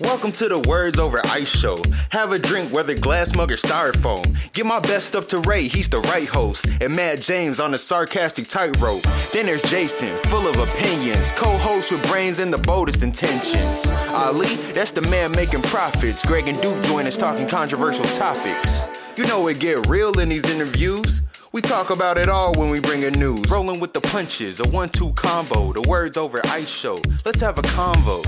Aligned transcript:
Welcome 0.00 0.32
to 0.32 0.48
the 0.48 0.64
Words 0.66 0.98
Over 0.98 1.18
Ice 1.26 1.54
show. 1.54 1.76
Have 2.08 2.32
a 2.32 2.38
drink, 2.38 2.72
whether 2.72 2.94
glass 2.94 3.36
mug 3.36 3.52
or 3.52 3.56
styrofoam. 3.56 4.24
Give 4.54 4.64
my 4.64 4.80
best 4.80 5.14
up 5.14 5.28
to 5.28 5.38
Ray, 5.40 5.68
he's 5.68 5.90
the 5.90 5.98
right 5.98 6.28
host. 6.28 6.66
And 6.80 6.96
Matt 6.96 7.20
James 7.20 7.60
on 7.60 7.70
the 7.70 7.76
sarcastic 7.76 8.48
tightrope. 8.48 9.02
Then 9.34 9.44
there's 9.44 9.62
Jason, 9.62 10.16
full 10.16 10.48
of 10.48 10.56
opinions. 10.56 11.32
Co 11.32 11.58
host 11.58 11.92
with 11.92 12.06
brains 12.08 12.38
and 12.38 12.50
the 12.50 12.62
boldest 12.66 13.02
intentions. 13.02 13.90
Ali, 14.14 14.56
that's 14.72 14.92
the 14.92 15.02
man 15.02 15.32
making 15.32 15.62
profits. 15.62 16.24
Greg 16.24 16.48
and 16.48 16.58
Duke 16.62 16.82
join 16.84 17.06
us 17.06 17.18
talking 17.18 17.46
controversial 17.46 18.06
topics. 18.06 18.84
You 19.18 19.26
know 19.26 19.48
it 19.48 19.60
get 19.60 19.86
real 19.86 20.18
in 20.18 20.30
these 20.30 20.48
interviews. 20.48 21.20
We 21.52 21.60
talk 21.60 21.90
about 21.90 22.18
it 22.18 22.30
all 22.30 22.54
when 22.58 22.70
we 22.70 22.80
bring 22.80 23.02
in 23.02 23.12
news. 23.18 23.50
Rolling 23.50 23.80
with 23.80 23.92
the 23.92 24.00
punches, 24.00 24.60
a 24.60 24.68
one 24.74 24.88
two 24.88 25.12
combo. 25.12 25.74
The 25.74 25.86
Words 25.90 26.16
Over 26.16 26.38
Ice 26.46 26.70
show. 26.74 26.96
Let's 27.26 27.40
have 27.40 27.58
a 27.58 27.62
convo. 27.62 28.24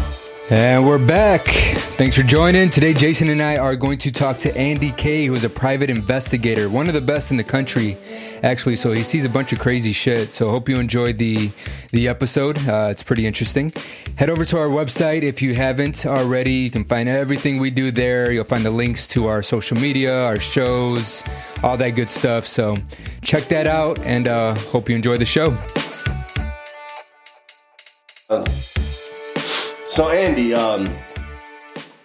And 0.51 0.84
we're 0.84 0.98
back. 0.98 1.46
Thanks 1.46 2.16
for 2.16 2.24
joining. 2.24 2.69
Today, 2.69 2.92
Jason 2.92 3.28
and 3.28 3.41
I 3.41 3.56
are 3.56 3.77
going 3.77 3.96
to 3.98 4.12
talk 4.12 4.38
to 4.38 4.55
Andy 4.56 4.91
Kay, 4.91 5.27
who 5.27 5.34
is 5.34 5.45
a 5.45 5.48
private 5.48 5.88
investigator, 5.88 6.69
one 6.69 6.88
of 6.88 6.95
the 6.95 7.00
best 7.00 7.30
in 7.30 7.37
the 7.37 7.45
country, 7.45 7.96
actually. 8.42 8.77
So 8.77 8.91
he 8.91 9.02
sees 9.05 9.24
a 9.24 9.28
bunch 9.28 9.52
of 9.52 9.60
crazy 9.60 9.92
shit. 9.92 10.33
So 10.33 10.48
hope 10.48 10.69
you 10.69 10.78
enjoyed 10.78 11.16
the 11.16 11.50
the 11.91 12.09
episode. 12.09 12.59
Uh, 12.69 12.88
it's 12.91 13.02
pretty 13.02 13.24
interesting. 13.24 13.70
Head 14.16 14.30
over 14.30 14.45
to 14.45 14.59
our 14.59 14.66
website 14.66 15.23
if 15.23 15.41
you 15.41 15.55
haven't 15.55 16.05
already. 16.05 16.52
You 16.52 16.70
can 16.70 16.84
find 16.84 17.09
everything 17.09 17.59
we 17.59 17.70
do 17.70 17.91
there. 17.91 18.33
You'll 18.33 18.45
find 18.45 18.64
the 18.64 18.70
links 18.70 19.06
to 19.09 19.28
our 19.28 19.42
social 19.42 19.78
media, 19.78 20.24
our 20.24 20.41
shows, 20.41 21.22
all 21.62 21.77
that 21.77 21.91
good 21.91 22.11
stuff. 22.11 22.47
So 22.47 22.77
check 23.22 23.45
that 23.45 23.66
out, 23.69 24.00
and 24.00 24.27
uh, 24.27 24.55
hope 24.55 24.88
you 24.88 24.97
enjoy 24.97 25.16
the 25.16 25.24
show. 25.24 25.56
Uh, 28.28 28.45
so 29.93 30.09
Andy, 30.09 30.55
um, 30.55 30.89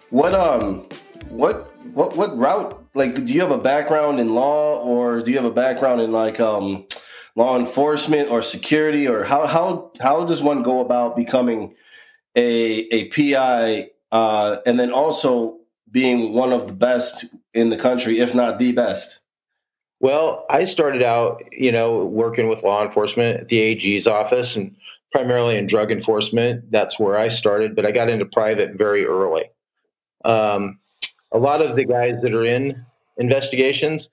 what 0.09 0.33
um, 0.33 0.83
what 1.29 1.73
what 1.93 2.17
what 2.17 2.37
route? 2.37 2.85
Like, 2.93 3.15
do 3.15 3.23
you 3.23 3.39
have 3.39 3.51
a 3.51 3.57
background 3.57 4.19
in 4.19 4.35
law, 4.35 4.79
or 4.79 5.21
do 5.21 5.31
you 5.31 5.37
have 5.37 5.45
a 5.45 5.53
background 5.53 6.01
in 6.01 6.11
like 6.11 6.37
um, 6.41 6.85
law 7.37 7.57
enforcement 7.57 8.29
or 8.29 8.41
security, 8.41 9.07
or 9.07 9.23
how 9.23 9.47
how 9.47 9.93
how 10.01 10.25
does 10.25 10.41
one 10.41 10.63
go 10.63 10.81
about 10.81 11.15
becoming 11.15 11.75
a 12.35 12.89
a 12.91 13.07
PI, 13.07 13.89
uh, 14.11 14.57
and 14.65 14.77
then 14.77 14.91
also 14.91 15.57
being 15.89 16.33
one 16.33 16.51
of 16.51 16.67
the 16.67 16.73
best 16.73 17.23
in 17.53 17.69
the 17.69 17.77
country, 17.77 18.19
if 18.19 18.35
not 18.35 18.59
the 18.59 18.73
best? 18.73 19.21
Well, 20.01 20.45
I 20.49 20.65
started 20.65 21.03
out, 21.03 21.41
you 21.53 21.71
know, 21.71 22.03
working 22.03 22.49
with 22.49 22.63
law 22.63 22.83
enforcement 22.83 23.39
at 23.39 23.47
the 23.47 23.59
AG's 23.59 24.07
office 24.07 24.57
and 24.57 24.75
primarily 25.17 25.57
in 25.57 25.65
drug 25.65 25.91
enforcement. 25.91 26.69
That's 26.69 26.99
where 26.99 27.17
I 27.17 27.29
started, 27.29 27.75
but 27.75 27.87
I 27.87 27.91
got 27.91 28.07
into 28.07 28.23
private 28.23 28.77
very 28.77 29.03
early. 29.03 29.45
Um, 30.23 30.77
a 31.31 31.39
lot 31.39 31.59
of 31.59 31.75
the 31.75 31.85
guys 31.85 32.21
that 32.21 32.35
are 32.35 32.45
in 32.45 32.85
investigations 33.17 34.09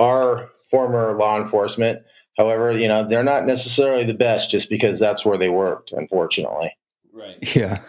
are 0.00 0.50
former 0.68 1.16
law 1.16 1.40
enforcement. 1.40 2.02
However, 2.36 2.76
you 2.76 2.88
know, 2.88 3.08
they're 3.08 3.22
not 3.22 3.46
necessarily 3.46 4.04
the 4.04 4.14
best 4.14 4.50
just 4.50 4.68
because 4.68 4.98
that's 4.98 5.24
where 5.24 5.38
they 5.38 5.50
worked, 5.50 5.92
unfortunately. 5.92 6.76
Right. 7.20 7.36
Yeah. 7.56 7.80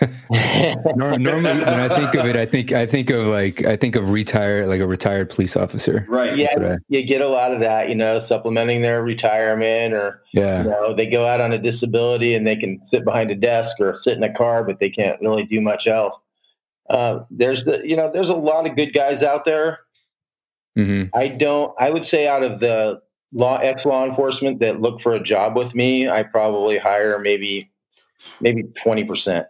Normally, 0.96 1.24
when 1.60 1.64
I 1.80 1.88
think 1.88 2.14
of 2.14 2.26
it, 2.26 2.36
I 2.36 2.46
think 2.46 2.72
I 2.72 2.86
think 2.86 3.10
of 3.10 3.26
like 3.26 3.64
I 3.64 3.76
think 3.76 3.96
of 3.96 4.10
retired, 4.10 4.66
like 4.66 4.80
a 4.80 4.86
retired 4.86 5.30
police 5.30 5.56
officer. 5.56 6.04
Right. 6.08 6.36
Yeah, 6.36 6.48
I- 6.58 6.76
you 6.88 7.02
get 7.04 7.20
a 7.20 7.28
lot 7.28 7.52
of 7.52 7.60
that, 7.60 7.88
you 7.88 7.94
know, 7.94 8.18
supplementing 8.18 8.82
their 8.82 9.02
retirement 9.02 9.94
or 9.94 10.22
Yeah. 10.32 10.62
you 10.64 10.70
know, 10.70 10.94
they 10.94 11.06
go 11.06 11.26
out 11.26 11.40
on 11.40 11.52
a 11.52 11.58
disability 11.58 12.34
and 12.34 12.46
they 12.46 12.56
can 12.56 12.84
sit 12.84 13.04
behind 13.04 13.30
a 13.30 13.34
desk 13.34 13.76
or 13.80 13.94
sit 13.94 14.16
in 14.16 14.22
a 14.22 14.32
car, 14.32 14.64
but 14.64 14.78
they 14.80 14.90
can't 14.90 15.20
really 15.20 15.44
do 15.44 15.60
much 15.60 15.86
else. 15.86 16.20
Uh, 16.88 17.20
there's 17.30 17.64
the, 17.64 17.82
you 17.88 17.96
know, 17.96 18.10
there's 18.10 18.30
a 18.30 18.34
lot 18.36 18.68
of 18.68 18.74
good 18.76 18.92
guys 18.92 19.22
out 19.22 19.44
there. 19.44 19.80
hmm 20.76 21.04
I 21.14 21.28
don't, 21.28 21.72
I 21.78 21.90
would 21.90 22.04
say 22.04 22.26
out 22.26 22.42
of 22.42 22.60
the 22.60 23.00
law, 23.32 23.58
ex 23.58 23.84
law 23.86 24.04
enforcement 24.04 24.58
that 24.60 24.80
look 24.80 25.00
for 25.00 25.12
a 25.12 25.20
job 25.22 25.56
with 25.56 25.74
me, 25.74 26.08
I 26.08 26.22
probably 26.24 26.78
hire 26.78 27.18
maybe, 27.18 27.69
maybe 28.40 28.64
20%. 28.64 29.46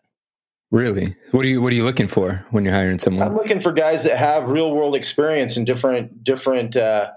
Really? 0.70 1.16
What 1.32 1.44
are 1.44 1.48
you 1.48 1.60
What 1.60 1.72
are 1.72 1.76
you 1.76 1.84
looking 1.84 2.06
for 2.06 2.44
when 2.50 2.64
you're 2.64 2.74
hiring 2.74 3.00
someone? 3.00 3.26
I'm 3.26 3.36
looking 3.36 3.60
for 3.60 3.72
guys 3.72 4.04
that 4.04 4.16
have 4.16 4.50
real 4.50 4.72
world 4.72 4.94
experience 4.94 5.56
in 5.56 5.64
different, 5.64 6.22
different, 6.22 6.76
uh, 6.76 7.10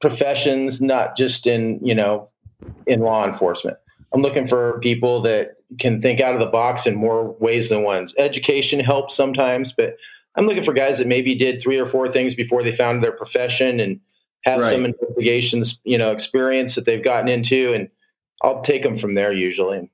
professions, 0.00 0.80
not 0.80 1.16
just 1.16 1.46
in, 1.46 1.78
you 1.84 1.94
know, 1.94 2.28
in 2.86 3.00
law 3.00 3.26
enforcement. 3.26 3.76
I'm 4.12 4.22
looking 4.22 4.46
for 4.46 4.80
people 4.80 5.20
that 5.22 5.56
can 5.78 6.00
think 6.02 6.20
out 6.20 6.34
of 6.34 6.40
the 6.40 6.46
box 6.46 6.86
in 6.86 6.96
more 6.96 7.32
ways 7.38 7.68
than 7.68 7.84
one. 7.84 8.08
Education 8.18 8.80
helps 8.80 9.14
sometimes, 9.14 9.72
but 9.72 9.96
I'm 10.34 10.46
looking 10.46 10.64
for 10.64 10.72
guys 10.72 10.98
that 10.98 11.06
maybe 11.06 11.34
did 11.34 11.62
three 11.62 11.78
or 11.78 11.86
four 11.86 12.08
things 12.10 12.34
before 12.34 12.62
they 12.62 12.74
found 12.74 13.04
their 13.04 13.12
profession 13.12 13.78
and 13.78 14.00
have 14.44 14.64
some 14.64 14.82
Right. 14.82 14.94
investigations, 15.00 15.78
you 15.84 15.98
know, 15.98 16.10
experience 16.10 16.74
that 16.74 16.86
they've 16.86 17.04
gotten 17.04 17.28
into, 17.28 17.72
and 17.72 17.88
I'll 18.42 18.62
take 18.62 18.82
them 18.82 18.96
from 18.96 19.14
there 19.14 19.32
usually 19.32 19.90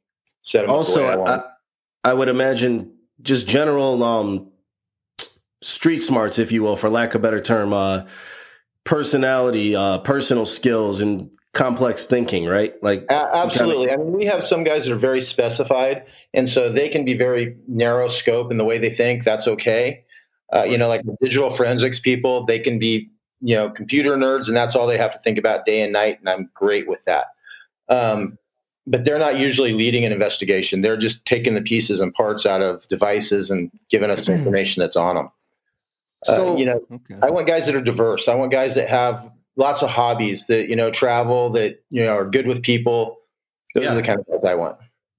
set 0.46 0.66
them. 0.66 0.74
also 0.74 1.04
I. 1.04 1.34
I, 1.34 1.44
I 2.04 2.14
would 2.14 2.28
imagine 2.28 2.92
just 3.22 3.46
general 3.48 4.02
um 4.02 4.50
street 5.62 6.00
smarts 6.00 6.38
if 6.38 6.52
you 6.52 6.62
will 6.62 6.76
for 6.76 6.88
lack 6.88 7.14
of 7.14 7.20
a 7.20 7.22
better 7.22 7.40
term 7.40 7.72
uh 7.72 8.06
personality 8.84 9.74
uh 9.74 9.98
personal 9.98 10.46
skills 10.46 11.00
and 11.00 11.30
complex 11.52 12.04
thinking 12.04 12.44
right 12.44 12.74
like 12.82 13.06
absolutely. 13.10 13.90
I 13.90 13.96
mean, 13.96 14.12
we 14.12 14.26
have 14.26 14.44
some 14.44 14.62
guys 14.62 14.84
that 14.84 14.92
are 14.92 14.98
very 14.98 15.22
specified, 15.22 16.04
and 16.34 16.48
so 16.48 16.70
they 16.70 16.88
can 16.88 17.04
be 17.04 17.16
very 17.16 17.56
narrow 17.66 18.08
scope 18.08 18.50
in 18.50 18.58
the 18.58 18.64
way 18.64 18.78
they 18.78 18.90
think. 18.90 19.24
That's 19.24 19.48
okay. 19.48 20.04
Uh, 20.54 20.64
you 20.64 20.76
know, 20.76 20.86
like 20.86 21.02
the 21.04 21.16
digital 21.20 21.50
forensics 21.50 21.98
people, 21.98 22.44
they 22.44 22.58
can 22.58 22.78
be, 22.78 23.10
you 23.40 23.56
know, 23.56 23.70
computer 23.70 24.16
nerds, 24.16 24.48
and 24.48 24.56
that's 24.56 24.76
all 24.76 24.86
they 24.86 24.98
have 24.98 25.12
to 25.12 25.18
think 25.20 25.38
about 25.38 25.64
day 25.64 25.80
and 25.80 25.92
night. 25.92 26.18
And 26.20 26.28
I'm 26.28 26.50
great 26.54 26.86
with 26.86 27.02
that. 27.04 27.28
Um, 27.88 28.38
but 28.86 29.04
they're 29.04 29.18
not 29.18 29.36
usually 29.38 29.72
leading 29.72 30.04
an 30.04 30.12
investigation. 30.12 30.80
They're 30.82 30.96
just 30.96 31.24
taking 31.26 31.54
the 31.54 31.62
pieces 31.62 32.00
and 32.00 32.14
parts 32.14 32.46
out 32.46 32.62
of 32.62 32.86
devices 32.88 33.50
and 33.50 33.70
giving 33.90 34.10
us 34.10 34.28
information 34.28 34.80
that's 34.80 34.96
on 34.96 35.16
them. 35.16 35.30
So- 36.24 36.54
uh, 36.54 36.56
you 36.56 36.64
know, 36.66 36.80
Okay. 36.92 37.16
I 37.22 37.30
want 37.30 37.46
guys 37.46 37.66
that 37.66 37.74
are 37.74 37.80
diverse. 37.80 38.28
I 38.28 38.34
want 38.34 38.52
guys 38.52 38.74
that 38.76 38.88
have 38.88 39.30
lots 39.56 39.82
of 39.82 39.88
hobbies 39.90 40.46
that 40.46 40.68
you 40.68 40.76
know 40.76 40.90
travel 40.90 41.50
that 41.50 41.82
you 41.90 42.04
know 42.04 42.12
are 42.12 42.24
good 42.28 42.46
with 42.46 42.62
people. 42.62 43.16
Those 43.74 43.84
Yeah. 43.84 43.92
are 43.92 43.96
the 43.96 44.02
kind 44.02 44.20
of 44.20 44.26
guys 44.26 44.44
I 44.44 44.54
want. 44.54 44.76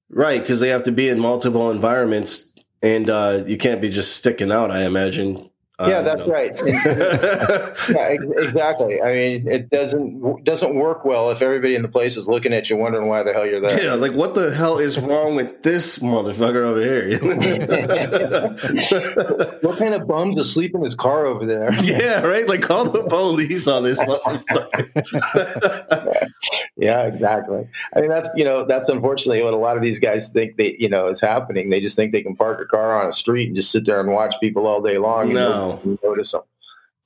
right 0.10 0.40
because 0.42 0.60
they 0.62 0.70
have 0.70 0.84
to 0.84 0.92
be 0.92 1.10
in 1.10 1.20
multiple 1.20 1.70
environments 1.70 2.54
and 2.82 3.10
uh 3.10 3.44
you 3.46 3.58
can't 3.58 3.82
be 3.82 3.90
just 3.90 4.16
sticking 4.16 4.52
out 4.54 4.72
i 4.72 4.86
imagine 4.86 5.50
uh, 5.80 5.88
yeah, 5.90 6.02
that's 6.02 6.28
right. 6.28 6.58
And- 6.60 6.70
yeah, 7.96 8.18
exactly. 8.42 9.02
I 9.02 9.14
mean, 9.14 9.48
it 9.48 9.70
doesn't 9.70 10.44
doesn't 10.44 10.76
work 10.76 11.06
well 11.06 11.30
if 11.30 11.42
everybody 11.42 11.76
in 11.76 11.82
the 11.84 11.88
place 11.88 12.18
is 12.18 12.28
looking 12.28 12.52
at 12.54 12.70
you, 12.70 12.76
wondering 12.78 13.08
why 13.08 13.22
the 13.24 13.34
hell 13.34 13.46
you're 13.46 13.60
there. 13.60 13.82
yeah, 13.84 13.94
like 13.94 14.14
what 14.14 14.34
the 14.36 14.54
hell 14.54 14.78
is 14.80 14.98
wrong 15.00 15.36
with 15.36 15.62
this 15.64 16.00
motherfucker 16.00 16.64
over 16.64 16.82
here? 16.82 17.18
What 19.62 19.78
kind 19.80 19.94
of 19.94 20.08
bum's 20.08 20.38
asleep 20.40 20.74
in 20.76 20.84
his 20.84 20.96
car 20.96 21.26
over 21.26 21.46
there? 21.46 21.74
yeah, 21.84 22.22
right. 22.22 22.48
Like 22.48 22.62
call 22.62 22.86
the 22.86 23.04
police 23.06 23.68
on 23.68 23.84
this 23.84 24.00
motherfucker. 24.00 26.32
yeah, 26.78 27.04
exactly. 27.04 27.68
I 27.96 28.02
mean, 28.02 28.10
that's 28.10 28.30
you 28.36 28.44
know, 28.44 28.66
that's 28.66 28.90
unfortunately 28.90 29.44
what 29.44 29.54
a 29.54 29.58
lot 29.58 29.76
of 29.78 29.84
these 29.84 30.00
guys 30.00 30.30
think 30.32 30.58
they 30.58 30.76
you 30.80 30.90
know 30.90 31.08
is 31.08 31.22
happening. 31.22 31.70
They 31.70 31.82
just 31.82 31.96
think 31.96 32.12
they 32.12 32.22
can 32.22 32.36
park 32.36 32.60
a 32.62 32.66
car 32.66 33.00
on 33.00 33.08
a 33.08 33.12
street 33.12 33.48
and 33.48 33.56
just 33.56 33.72
sit 33.72 33.86
there 33.86 34.00
and 34.00 34.12
watch 34.12 34.36
people 34.40 34.68
all 34.68 34.82
day 34.82 34.98
long. 34.98 35.30
and 35.30 35.34
Nobody 35.70 35.98
notice 36.04 36.32
them. 36.32 36.42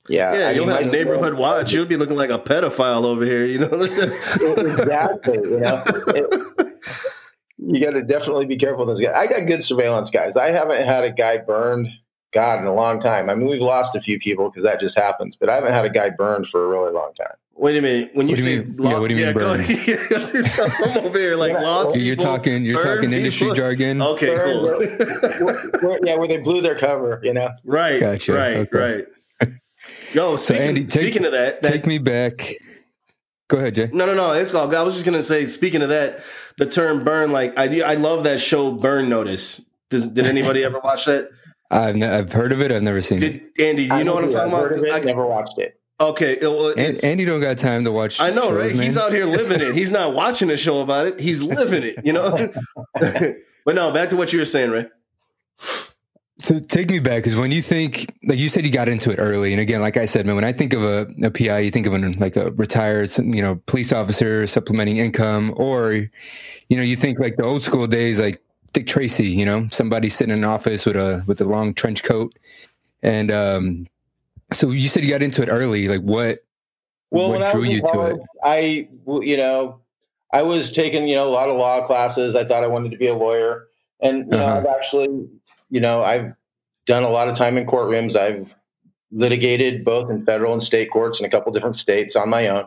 Yeah, 0.08 0.34
Yeah, 0.34 0.48
I 0.48 0.50
you'll 0.52 0.66
mean, 0.66 0.76
have 0.76 0.86
neighborhood 0.92 1.34
watch. 1.34 1.72
You'll 1.72 1.86
be 1.86 1.96
looking 1.96 2.16
like 2.16 2.30
a 2.30 2.38
pedophile 2.38 3.04
over 3.04 3.24
here. 3.24 3.44
You 3.44 3.60
know. 3.60 3.66
exactly. 3.70 5.34
You 5.34 5.60
know, 5.60 5.82
It- 5.86 6.58
you 7.64 7.80
got 7.80 7.92
to 7.92 8.02
definitely 8.02 8.46
be 8.46 8.56
careful 8.56 8.84
with 8.84 8.88
those 8.96 9.00
guys. 9.00 9.14
I 9.16 9.28
got 9.28 9.46
good 9.46 9.62
surveillance 9.62 10.10
guys. 10.10 10.36
I 10.36 10.50
haven't 10.50 10.84
had 10.84 11.04
a 11.04 11.12
guy 11.12 11.38
burned, 11.38 11.88
God, 12.32 12.58
in 12.58 12.64
a 12.66 12.74
long 12.74 12.98
time. 12.98 13.30
I 13.30 13.36
mean, 13.36 13.46
we've 13.46 13.60
lost 13.60 13.94
a 13.94 14.00
few 14.00 14.18
people 14.18 14.50
because 14.50 14.64
that 14.64 14.80
just 14.80 14.96
happens, 14.98 15.36
but 15.36 15.48
I 15.48 15.54
haven't 15.54 15.72
had 15.72 15.84
a 15.84 15.90
guy 15.90 16.10
burned 16.10 16.48
for 16.48 16.64
a 16.64 16.68
really 16.68 16.92
long 16.92 17.12
time. 17.14 17.36
Wait 17.54 17.76
a 17.76 17.82
minute. 17.82 18.10
When 18.14 18.26
you 18.28 18.32
What 18.32 18.36
do 18.38 18.42
say 18.42 18.54
you 18.54 18.62
mean- 18.62 18.76
yeah, 18.80 18.98
what 18.98 19.08
do 19.08 19.14
you 19.14 19.24
mean 19.26 19.34
go- 19.34 19.56
burned? 19.56 20.98
I'm 20.98 20.98
over 21.06 21.18
here 21.18 21.36
like 21.36 21.52
Yeah. 21.52 21.60
lost. 21.60 21.94
You're 21.96 22.16
people, 22.16 22.24
talking. 22.24 22.64
You're 22.64 22.82
burned 22.82 23.02
talking 23.02 23.12
industry 23.16 23.52
jargon. 23.54 24.02
Okay, 24.02 24.38
cool. 24.38 24.62
Where- 24.64 25.70
where- 25.80 25.98
yeah, 26.02 26.16
where 26.16 26.28
they 26.28 26.38
blew 26.38 26.60
their 26.60 26.74
cover, 26.76 27.20
you 27.22 27.34
know. 27.34 27.50
right, 27.64 28.00
Gotcha, 28.00 28.32
right, 28.32 28.56
okay. 28.56 29.04
right. 29.40 29.52
Yo, 30.14 30.36
speaking, 30.36 30.62
Andy, 30.62 30.84
take- 30.84 31.02
speaking 31.02 31.24
of 31.24 31.32
that, 31.32 31.62
that 31.62 31.72
Take 31.72 31.86
me 31.86 31.98
back. 31.98 32.54
Go 33.48 33.58
ahead, 33.58 33.74
Jay. 33.74 33.90
No, 33.92 34.06
no, 34.06 34.14
no. 34.14 34.32
It's 34.32 34.54
all. 34.54 34.74
I 34.74 34.82
was 34.82 34.94
just 34.94 35.04
gonna 35.04 35.22
say. 35.22 35.44
Speaking 35.46 35.82
of 35.82 35.88
that, 35.90 36.20
the 36.56 36.64
term 36.66 37.04
"burn," 37.04 37.32
like 37.32 37.58
I, 37.58 37.80
I 37.82 37.94
love 37.96 38.24
that 38.24 38.40
show, 38.40 38.72
Burn 38.72 39.08
Notice. 39.10 39.66
Does, 39.90 40.08
did 40.08 40.24
anybody 40.26 40.64
ever 40.64 40.78
watch 40.80 41.04
that? 41.04 41.28
I've 41.70 41.96
ne- 41.96 42.06
I've 42.08 42.32
heard 42.32 42.52
of 42.52 42.60
it. 42.62 42.72
I've 42.72 42.82
never 42.82 43.02
seen 43.02 43.22
it. 43.22 43.54
Did 43.56 43.66
Andy? 43.68 43.84
You 43.84 43.92
I 43.92 44.02
know 44.04 44.14
what 44.14 44.24
I'm 44.24 44.30
yeah, 44.30 44.36
talking 44.38 44.54
I've 44.54 44.66
about? 44.72 44.84
it, 44.84 44.92
I- 44.92 45.00
never 45.00 45.26
watched 45.26 45.58
it. 45.58 45.78
Okay, 46.00 46.32
it- 46.40 46.44
And, 46.44 46.78
it's- 46.96 47.04
Andy 47.04 47.24
don't 47.24 47.40
got 47.40 47.58
time 47.58 47.84
to 47.84 47.92
watch. 47.92 48.20
I 48.20 48.30
know, 48.30 48.48
shows, 48.48 48.52
right? 48.54 48.72
He's 48.72 48.98
out 48.98 49.12
here 49.12 49.24
living 49.24 49.60
it. 49.60 49.74
He's 49.74 49.90
not 49.90 50.14
watching 50.14 50.50
a 50.50 50.56
show 50.56 50.80
about 50.80 51.06
it. 51.06 51.20
He's 51.20 51.42
living 51.42 51.82
it. 51.82 52.04
You 52.04 52.12
know. 52.14 52.52
but 53.64 53.74
no, 53.74 53.90
back 53.92 54.10
to 54.10 54.16
what 54.16 54.32
you 54.32 54.38
were 54.38 54.44
saying, 54.44 54.70
Ray. 54.70 54.86
So 56.38 56.58
take 56.58 56.90
me 56.90 56.98
back 56.98 57.18
because 57.18 57.36
when 57.36 57.52
you 57.52 57.62
think, 57.62 58.12
like 58.24 58.38
you 58.38 58.48
said, 58.48 58.64
you 58.66 58.72
got 58.72 58.88
into 58.88 59.12
it 59.12 59.16
early, 59.20 59.52
and 59.52 59.60
again, 59.60 59.80
like 59.80 59.96
I 59.96 60.06
said, 60.06 60.26
man, 60.26 60.34
when 60.34 60.44
I 60.44 60.52
think 60.52 60.72
of 60.72 60.82
a, 60.82 61.06
a 61.22 61.30
PI, 61.30 61.60
you 61.60 61.70
think 61.70 61.86
of 61.86 61.92
an, 61.92 62.18
like 62.18 62.34
a 62.36 62.50
retired, 62.52 63.16
you 63.18 63.40
know, 63.40 63.60
police 63.66 63.92
officer 63.92 64.44
supplementing 64.48 64.96
income, 64.96 65.54
or 65.56 65.92
you 65.92 66.76
know, 66.76 66.82
you 66.82 66.96
think 66.96 67.20
like 67.20 67.36
the 67.36 67.44
old 67.44 67.62
school 67.62 67.86
days, 67.86 68.20
like 68.20 68.42
Dick 68.72 68.88
Tracy, 68.88 69.26
you 69.28 69.44
know, 69.44 69.68
somebody 69.70 70.08
sitting 70.08 70.32
in 70.32 70.38
an 70.38 70.44
office 70.44 70.84
with 70.84 70.96
a 70.96 71.22
with 71.28 71.40
a 71.40 71.44
long 71.44 71.74
trench 71.74 72.02
coat, 72.02 72.36
and 73.04 73.30
um, 73.30 73.86
so 74.52 74.70
you 74.70 74.88
said 74.88 75.04
you 75.04 75.10
got 75.10 75.22
into 75.22 75.42
it 75.42 75.48
early. 75.48 75.88
Like 75.88 76.02
what? 76.02 76.44
Well, 77.10 77.30
what 77.30 77.52
drew 77.52 77.64
you 77.64 77.82
college, 77.82 78.16
to 78.16 78.22
it? 78.22 78.26
I, 78.42 78.88
you 79.20 79.36
know, 79.36 79.80
I 80.32 80.42
was 80.42 80.72
taking 80.72 81.06
you 81.08 81.14
know 81.14 81.28
a 81.28 81.30
lot 81.30 81.50
of 81.50 81.56
law 81.56 81.84
classes. 81.84 82.34
I 82.34 82.44
thought 82.44 82.64
I 82.64 82.68
wanted 82.68 82.90
to 82.92 82.96
be 82.96 83.06
a 83.06 83.14
lawyer, 83.14 83.66
and 84.00 84.18
you 84.18 84.24
know, 84.30 84.44
Uh-huh. 84.44 84.58
I've 84.58 84.66
actually, 84.66 85.28
you 85.70 85.80
know, 85.80 86.02
I've 86.02 86.36
done 86.86 87.02
a 87.02 87.10
lot 87.10 87.28
of 87.28 87.36
time 87.36 87.56
in 87.58 87.66
courtrooms. 87.66 88.16
I've 88.16 88.56
litigated 89.10 89.84
both 89.84 90.10
in 90.10 90.24
federal 90.24 90.54
and 90.54 90.62
state 90.62 90.90
courts 90.90 91.20
in 91.20 91.26
a 91.26 91.28
couple 91.28 91.52
different 91.52 91.76
states 91.76 92.16
on 92.16 92.30
my 92.30 92.48
own, 92.48 92.66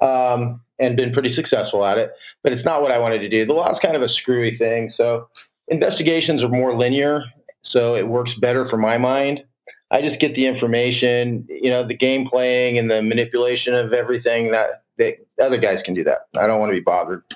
um, 0.00 0.60
and 0.78 0.96
been 0.96 1.12
pretty 1.12 1.30
successful 1.30 1.84
at 1.84 1.98
it. 1.98 2.12
But 2.44 2.52
it's 2.52 2.64
not 2.64 2.82
what 2.82 2.92
I 2.92 2.98
wanted 2.98 3.18
to 3.18 3.28
do. 3.28 3.44
The 3.44 3.52
law 3.52 3.68
is 3.68 3.80
kind 3.80 3.96
of 3.96 4.02
a 4.02 4.08
screwy 4.08 4.54
thing. 4.54 4.88
So 4.88 5.28
investigations 5.68 6.44
are 6.44 6.48
more 6.48 6.72
linear, 6.72 7.24
so 7.62 7.96
it 7.96 8.06
works 8.06 8.34
better 8.34 8.66
for 8.66 8.76
my 8.76 8.96
mind. 8.96 9.42
I 9.90 10.00
just 10.02 10.20
get 10.20 10.34
the 10.34 10.46
information, 10.46 11.46
you 11.48 11.70
know, 11.70 11.84
the 11.86 11.94
game 11.94 12.26
playing 12.26 12.78
and 12.78 12.90
the 12.90 13.02
manipulation 13.02 13.74
of 13.74 13.92
everything 13.92 14.50
that, 14.52 14.84
that 14.98 15.14
other 15.40 15.58
guys 15.58 15.82
can 15.82 15.94
do 15.94 16.04
that. 16.04 16.26
I 16.36 16.46
don't 16.46 16.60
want 16.60 16.70
to 16.70 16.76
be 16.76 16.80
bothered. 16.80 17.22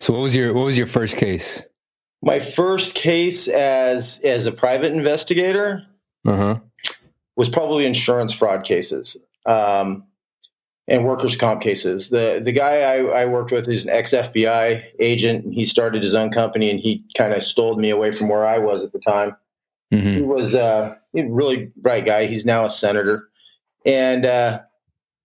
So 0.00 0.12
what 0.12 0.20
was 0.20 0.34
your 0.36 0.52
what 0.52 0.64
was 0.64 0.76
your 0.76 0.86
first 0.86 1.16
case? 1.16 1.62
My 2.22 2.38
first 2.40 2.94
case 2.94 3.48
as 3.48 4.20
as 4.24 4.46
a 4.46 4.52
private 4.52 4.92
investigator 4.92 5.86
Uh 6.26 6.36
huh. 6.36 6.58
was 7.36 7.48
probably 7.48 7.86
insurance 7.86 8.34
fraud 8.34 8.64
cases 8.64 9.16
um, 9.46 10.04
and 10.88 11.04
workers' 11.06 11.36
comp 11.36 11.62
cases. 11.62 12.10
The 12.10 12.40
the 12.44 12.52
guy 12.52 12.80
I, 12.80 13.22
I 13.22 13.24
worked 13.26 13.52
with 13.52 13.68
is 13.68 13.84
an 13.84 13.90
ex 13.90 14.12
FBI 14.12 14.82
agent. 14.98 15.54
He 15.54 15.64
started 15.64 16.02
his 16.02 16.14
own 16.14 16.30
company 16.30 16.70
and 16.70 16.78
he 16.80 17.04
kind 17.16 17.32
of 17.32 17.42
stole 17.42 17.76
me 17.76 17.90
away 17.90 18.10
from 18.10 18.28
where 18.28 18.44
I 18.44 18.58
was 18.58 18.84
at 18.84 18.92
the 18.92 18.98
time. 19.00 19.36
Hmm 19.90 19.98
he 19.98 20.22
was 20.22 20.54
uh, 20.54 20.94
a 21.16 21.22
really 21.28 21.72
bright 21.76 22.06
guy. 22.06 22.26
He's 22.26 22.44
now 22.46 22.64
a 22.64 22.70
senator, 22.70 23.28
and 23.84 24.24
uh, 24.26 24.60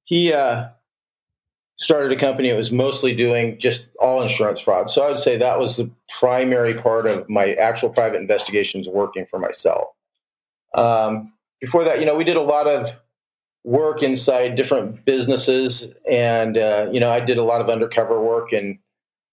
he 0.05 0.33
uh, 0.33 0.67
started 1.77 2.11
a 2.11 2.15
company 2.15 2.49
that 2.49 2.57
was 2.57 2.71
mostly 2.71 3.13
doing 3.13 3.59
just 3.59 3.87
all 3.99 4.21
insurance 4.21 4.61
fraud. 4.61 4.89
So 4.89 5.03
I 5.03 5.09
would 5.09 5.19
say 5.19 5.37
that 5.37 5.59
was 5.59 5.77
the 5.77 5.89
primary 6.19 6.73
part 6.73 7.05
of 7.05 7.29
my 7.29 7.53
actual 7.53 7.89
private 7.89 8.21
investigations 8.21 8.87
working 8.87 9.25
for 9.29 9.39
myself. 9.39 9.89
Um, 10.73 11.33
before 11.59 11.83
that, 11.83 11.99
you 11.99 12.05
know, 12.05 12.15
we 12.15 12.23
did 12.23 12.37
a 12.37 12.41
lot 12.41 12.67
of 12.67 12.91
work 13.63 14.03
inside 14.03 14.55
different 14.55 15.05
businesses, 15.05 15.87
and 16.09 16.57
uh, 16.57 16.87
you 16.91 16.99
know, 16.99 17.09
I 17.09 17.19
did 17.19 17.37
a 17.37 17.43
lot 17.43 17.61
of 17.61 17.69
undercover 17.69 18.21
work 18.21 18.53
in 18.53 18.79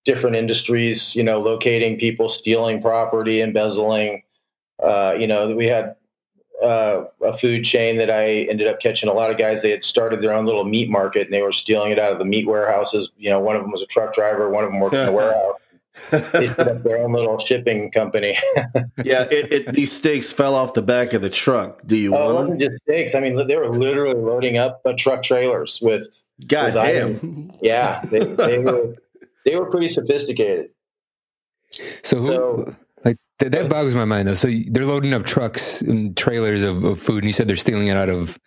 different 0.04 0.36
industries. 0.36 1.14
You 1.14 1.22
know, 1.22 1.40
locating 1.40 1.98
people 1.98 2.28
stealing 2.28 2.82
property, 2.82 3.40
embezzling. 3.40 4.22
Uh, 4.82 5.14
you 5.18 5.26
know, 5.26 5.54
we 5.54 5.66
had 5.66 5.94
uh, 6.62 7.04
a 7.22 7.36
food 7.36 7.64
chain 7.64 7.96
that 7.96 8.10
I 8.10 8.42
ended 8.42 8.68
up 8.68 8.80
catching 8.80 9.08
a 9.08 9.12
lot 9.12 9.30
of 9.30 9.38
guys. 9.38 9.62
They 9.62 9.70
had 9.70 9.84
started 9.84 10.22
their 10.22 10.32
own 10.32 10.46
little 10.46 10.64
meat 10.64 10.88
market 10.90 11.26
and 11.26 11.32
they 11.32 11.42
were 11.42 11.52
stealing 11.52 11.92
it 11.92 11.98
out 11.98 12.12
of 12.12 12.18
the 12.18 12.24
meat 12.24 12.46
warehouses. 12.46 13.10
You 13.16 13.30
know, 13.30 13.40
one 13.40 13.56
of 13.56 13.62
them 13.62 13.72
was 13.72 13.82
a 13.82 13.86
truck 13.86 14.14
driver, 14.14 14.48
one 14.48 14.64
of 14.64 14.70
them 14.70 14.80
worked 14.80 14.94
in 14.94 15.06
the 15.06 15.12
warehouse. 15.12 15.56
They 16.10 16.46
set 16.46 16.68
up 16.68 16.82
their 16.84 16.98
own 16.98 17.12
little 17.12 17.38
shipping 17.38 17.90
company. 17.90 18.38
yeah, 19.04 19.26
it, 19.30 19.52
it, 19.52 19.72
these 19.74 19.92
steaks 19.92 20.32
fell 20.32 20.54
off 20.54 20.72
the 20.72 20.82
back 20.82 21.12
of 21.12 21.20
the 21.20 21.28
truck. 21.28 21.82
Do 21.86 21.96
you 21.96 22.16
Oh, 22.16 22.30
it 22.30 22.34
wasn't 22.34 22.60
just 22.60 22.82
steaks. 22.82 23.14
I 23.14 23.20
mean, 23.20 23.46
they 23.46 23.56
were 23.56 23.68
literally 23.76 24.18
loading 24.18 24.56
up 24.56 24.80
uh, 24.86 24.94
truck 24.96 25.22
trailers 25.22 25.78
with. 25.82 26.22
God 26.48 26.74
with 26.74 26.82
damn. 26.82 27.52
Yeah, 27.60 28.00
they, 28.04 28.20
they 28.20 28.58
were 28.64 28.94
they 29.44 29.54
were 29.54 29.70
pretty 29.70 29.88
sophisticated. 29.88 30.70
So 32.02 32.18
who? 32.18 32.26
So- 32.26 32.64
like 32.64 32.76
that, 33.42 33.52
that 33.52 33.68
boggles 33.68 33.94
my 33.94 34.04
mind 34.04 34.28
though. 34.28 34.34
So 34.34 34.48
they're 34.68 34.86
loading 34.86 35.12
up 35.14 35.24
trucks 35.24 35.80
and 35.82 36.16
trailers 36.16 36.62
of, 36.62 36.84
of 36.84 37.00
food, 37.00 37.18
and 37.18 37.26
you 37.26 37.32
said 37.32 37.48
they're 37.48 37.56
stealing 37.56 37.88
it 37.88 37.96
out 37.96 38.08
of 38.08 38.38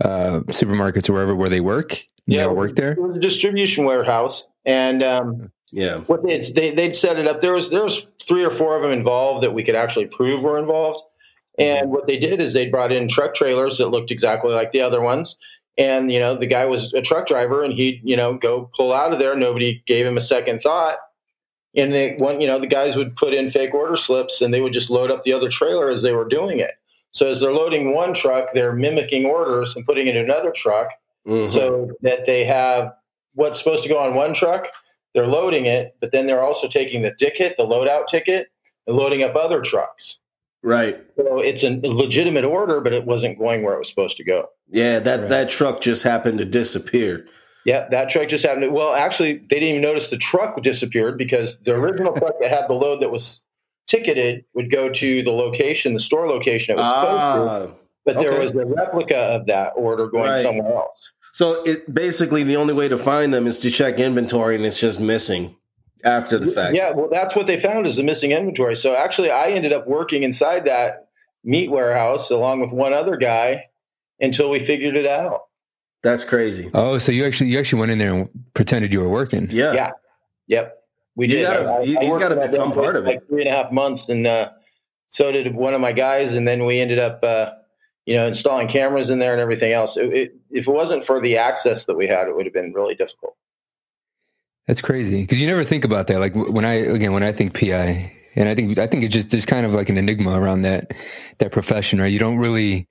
uh, 0.00 0.40
supermarkets 0.48 1.08
or 1.08 1.14
wherever 1.14 1.34
where 1.34 1.48
they 1.48 1.60
work. 1.60 2.02
Yeah, 2.26 2.42
ever 2.42 2.54
work 2.54 2.76
there? 2.76 2.92
It 2.92 3.00
was 3.02 3.16
a 3.16 3.20
distribution 3.20 3.84
warehouse, 3.84 4.46
and 4.64 5.02
um, 5.02 5.50
Yeah. 5.72 5.98
what 6.06 6.22
they 6.22 6.38
they 6.38 6.70
they'd 6.74 6.94
set 6.94 7.18
it 7.18 7.26
up. 7.26 7.40
There 7.40 7.52
was 7.52 7.70
there 7.70 7.82
was 7.84 8.06
three 8.26 8.44
or 8.44 8.50
four 8.50 8.76
of 8.76 8.82
them 8.82 8.92
involved 8.92 9.42
that 9.42 9.52
we 9.52 9.64
could 9.64 9.74
actually 9.74 10.06
prove 10.06 10.42
were 10.42 10.58
involved. 10.58 11.02
And 11.58 11.90
what 11.90 12.06
they 12.06 12.18
did 12.18 12.40
is 12.40 12.54
they 12.54 12.68
brought 12.70 12.92
in 12.92 13.08
truck 13.08 13.34
trailers 13.34 13.76
that 13.78 13.88
looked 13.88 14.10
exactly 14.10 14.52
like 14.52 14.72
the 14.72 14.80
other 14.80 15.02
ones. 15.02 15.36
And 15.76 16.10
you 16.12 16.18
know 16.18 16.36
the 16.36 16.46
guy 16.46 16.64
was 16.66 16.92
a 16.94 17.02
truck 17.02 17.26
driver, 17.26 17.62
and 17.64 17.72
he'd 17.72 18.00
you 18.04 18.16
know 18.16 18.34
go 18.34 18.70
pull 18.76 18.92
out 18.92 19.12
of 19.12 19.18
there. 19.18 19.34
Nobody 19.36 19.82
gave 19.86 20.06
him 20.06 20.16
a 20.16 20.22
second 20.22 20.60
thought. 20.62 20.98
And 21.74 21.92
they 21.92 22.14
one 22.18 22.40
you 22.40 22.46
know 22.46 22.58
the 22.58 22.66
guys 22.66 22.96
would 22.96 23.16
put 23.16 23.32
in 23.34 23.50
fake 23.50 23.72
order 23.74 23.96
slips, 23.96 24.40
and 24.42 24.52
they 24.52 24.60
would 24.60 24.72
just 24.72 24.90
load 24.90 25.10
up 25.10 25.24
the 25.24 25.32
other 25.32 25.48
trailer 25.48 25.90
as 25.90 26.02
they 26.02 26.12
were 26.14 26.26
doing 26.28 26.58
it. 26.58 26.72
So 27.12 27.28
as 27.28 27.40
they're 27.40 27.52
loading 27.52 27.94
one 27.94 28.14
truck, 28.14 28.48
they're 28.54 28.72
mimicking 28.72 29.26
orders 29.26 29.74
and 29.76 29.84
putting 29.86 30.06
it 30.06 30.16
in 30.16 30.24
another 30.24 30.50
truck 30.50 30.88
Mhm. 31.26 31.48
so 31.48 31.90
that 32.02 32.26
they 32.26 32.44
have 32.44 32.92
what's 33.34 33.58
supposed 33.58 33.82
to 33.84 33.88
go 33.88 33.96
on 33.98 34.14
one 34.14 34.34
truck 34.34 34.68
they're 35.14 35.26
loading 35.26 35.66
it 35.66 35.94
but 36.00 36.10
then 36.10 36.26
they're 36.26 36.42
also 36.42 36.66
taking 36.66 37.02
the 37.02 37.14
ticket 37.14 37.54
the 37.56 37.62
loadout 37.62 38.06
ticket 38.08 38.48
and 38.88 38.96
loading 38.96 39.22
up 39.22 39.36
other 39.36 39.60
trucks 39.60 40.18
right. 40.62 40.98
so 41.16 41.38
it's 41.38 41.62
a 41.62 41.70
legitimate 41.84 42.44
order 42.44 42.80
but 42.80 42.92
it 42.92 43.04
wasn't 43.04 43.38
going 43.38 43.62
where 43.62 43.74
it 43.74 43.78
was 43.78 43.88
supposed 43.88 44.16
to 44.16 44.24
go 44.24 44.48
Yeah, 44.68 44.98
that, 44.98 45.20
Right. 45.20 45.28
that 45.28 45.48
truck 45.48 45.80
just 45.80 46.02
happened 46.02 46.38
to 46.38 46.44
disappear. 46.44 47.26
Yeah 47.64 47.88
that 47.90 48.10
truck 48.10 48.28
just 48.28 48.44
happened 48.44 48.72
well 48.72 48.92
actually 48.92 49.34
they 49.34 49.60
didn't 49.60 49.68
even 49.68 49.82
notice 49.82 50.10
the 50.10 50.16
truck 50.16 50.60
disappeared 50.62 51.18
because 51.18 51.58
the 51.64 51.74
original 51.74 52.12
truck 52.12 52.34
that 52.40 52.50
had 52.50 52.68
the 52.68 52.74
load 52.74 53.00
that 53.00 53.10
was 53.10 53.42
ticketed 53.86 54.44
would 54.54 54.70
go 54.70 54.88
to 54.88 55.22
the 55.22 55.30
location 55.32 55.94
the 55.94 56.00
store 56.00 56.28
location 56.28 56.74
it 56.74 56.78
was 56.78 56.86
supposed 56.86 57.20
to 57.20 57.70
Ah, 57.70 57.76
but 58.04 58.16
there 58.16 58.30
okay. 58.30 58.38
was 58.42 58.52
a 58.52 58.64
replica 58.66 59.16
of 59.16 59.46
that 59.46 59.72
order 59.76 60.08
going 60.08 60.30
Right. 60.30 60.42
somewhere 60.42 60.74
else 60.74 60.98
so 61.32 61.62
it 61.64 61.92
basically 61.92 62.42
the 62.42 62.56
only 62.56 62.74
way 62.74 62.88
to 62.88 62.98
find 62.98 63.32
them 63.32 63.46
is 63.46 63.58
to 63.60 63.70
check 63.70 63.98
inventory, 63.98 64.54
and 64.54 64.64
it's 64.66 64.78
just 64.78 65.00
missing 65.00 65.56
after 66.04 66.38
the 66.38 66.48
fact. 66.52 66.74
Yeah, 66.74 66.90
well, 66.92 67.08
that's 67.10 67.34
what 67.34 67.46
they 67.46 67.56
found 67.56 67.86
is 67.86 67.96
the 67.96 68.02
missing 68.02 68.32
inventory. 68.32 68.76
So 68.76 68.94
actually, 68.94 69.30
I 69.30 69.48
ended 69.48 69.72
up 69.72 69.86
working 69.86 70.24
inside 70.24 70.66
that 70.66 71.08
meat 71.42 71.70
warehouse 71.70 72.30
along 72.30 72.60
with 72.60 72.72
one 72.72 72.92
other 72.92 73.16
guy 73.16 73.64
until 74.20 74.50
we 74.50 74.58
figured 74.58 74.94
it 74.94 75.06
out. 75.06 75.44
That's 76.02 76.24
crazy. 76.24 76.70
Oh, 76.74 76.98
so 76.98 77.12
you 77.12 77.24
actually 77.24 77.50
you 77.50 77.58
actually 77.58 77.80
went 77.80 77.92
in 77.92 77.98
there 77.98 78.12
and 78.12 78.28
pretended 78.54 78.92
you 78.92 79.00
were 79.00 79.08
working. 79.08 79.48
Yeah. 79.50 79.72
Yeah. 79.72 79.90
Yep, 80.48 80.76
we 81.14 81.28
You 81.28 81.36
did. 81.36 81.42
gotta- 81.44 81.68
I- 81.68 81.78
I 81.78 81.84
he's 81.84 81.98
worked 82.10 82.20
gotta 82.22 82.42
in 82.44 82.50
become 82.50 82.72
part 82.72 82.96
of 82.96 83.04
for 83.04 83.10
it. 83.10 83.14
Like 83.14 83.28
three 83.28 83.42
and 83.42 83.48
a 83.48 83.56
half 83.56 83.70
months, 83.72 84.08
and 84.08 84.26
uh, 84.26 84.50
so 85.08 85.30
did 85.30 85.54
one 85.54 85.74
of 85.74 85.80
my 85.80 85.92
guys. 85.92 86.34
And 86.34 86.46
then 86.48 86.66
we 86.66 86.80
ended 86.80 86.98
up, 86.98 87.22
uh, 87.22 87.50
you 88.06 88.14
know, 88.16 88.26
installing 88.26 88.66
cameras 88.66 89.08
in 89.10 89.20
there 89.20 89.32
and 89.32 89.40
everything 89.40 89.72
else. 89.72 89.96
It, 89.96 90.12
it, 90.12 90.34
if 90.50 90.66
it 90.66 90.72
wasn't 90.72 91.04
for 91.04 91.20
the 91.20 91.36
access 91.38 91.86
that 91.86 91.94
we 91.94 92.08
had, 92.08 92.26
it 92.28 92.34
would 92.34 92.44
have 92.46 92.52
been 92.52 92.72
really 92.72 92.94
difficult. 92.96 93.36
That's 94.66 94.80
crazy 94.82 95.20
because 95.22 95.40
you 95.40 95.46
never 95.46 95.64
think 95.64 95.84
about 95.84 96.08
that. 96.08 96.18
Like 96.18 96.34
when 96.34 96.64
I 96.64 96.74
again 96.74 97.12
when 97.12 97.22
I 97.22 97.30
think 97.32 97.54
PI, 97.58 98.12
and 98.34 98.48
I 98.48 98.54
think 98.56 98.76
I 98.78 98.86
think 98.88 99.04
it 99.04 99.08
just 99.08 99.30
there's 99.30 99.46
kind 99.46 99.64
of 99.64 99.74
like 99.74 99.88
an 99.88 99.96
enigma 99.98 100.40
around 100.40 100.62
that 100.62 100.92
that 101.38 101.52
profession, 101.52 102.00
right? 102.00 102.12
You 102.12 102.18
don't 102.18 102.36
really. 102.38 102.88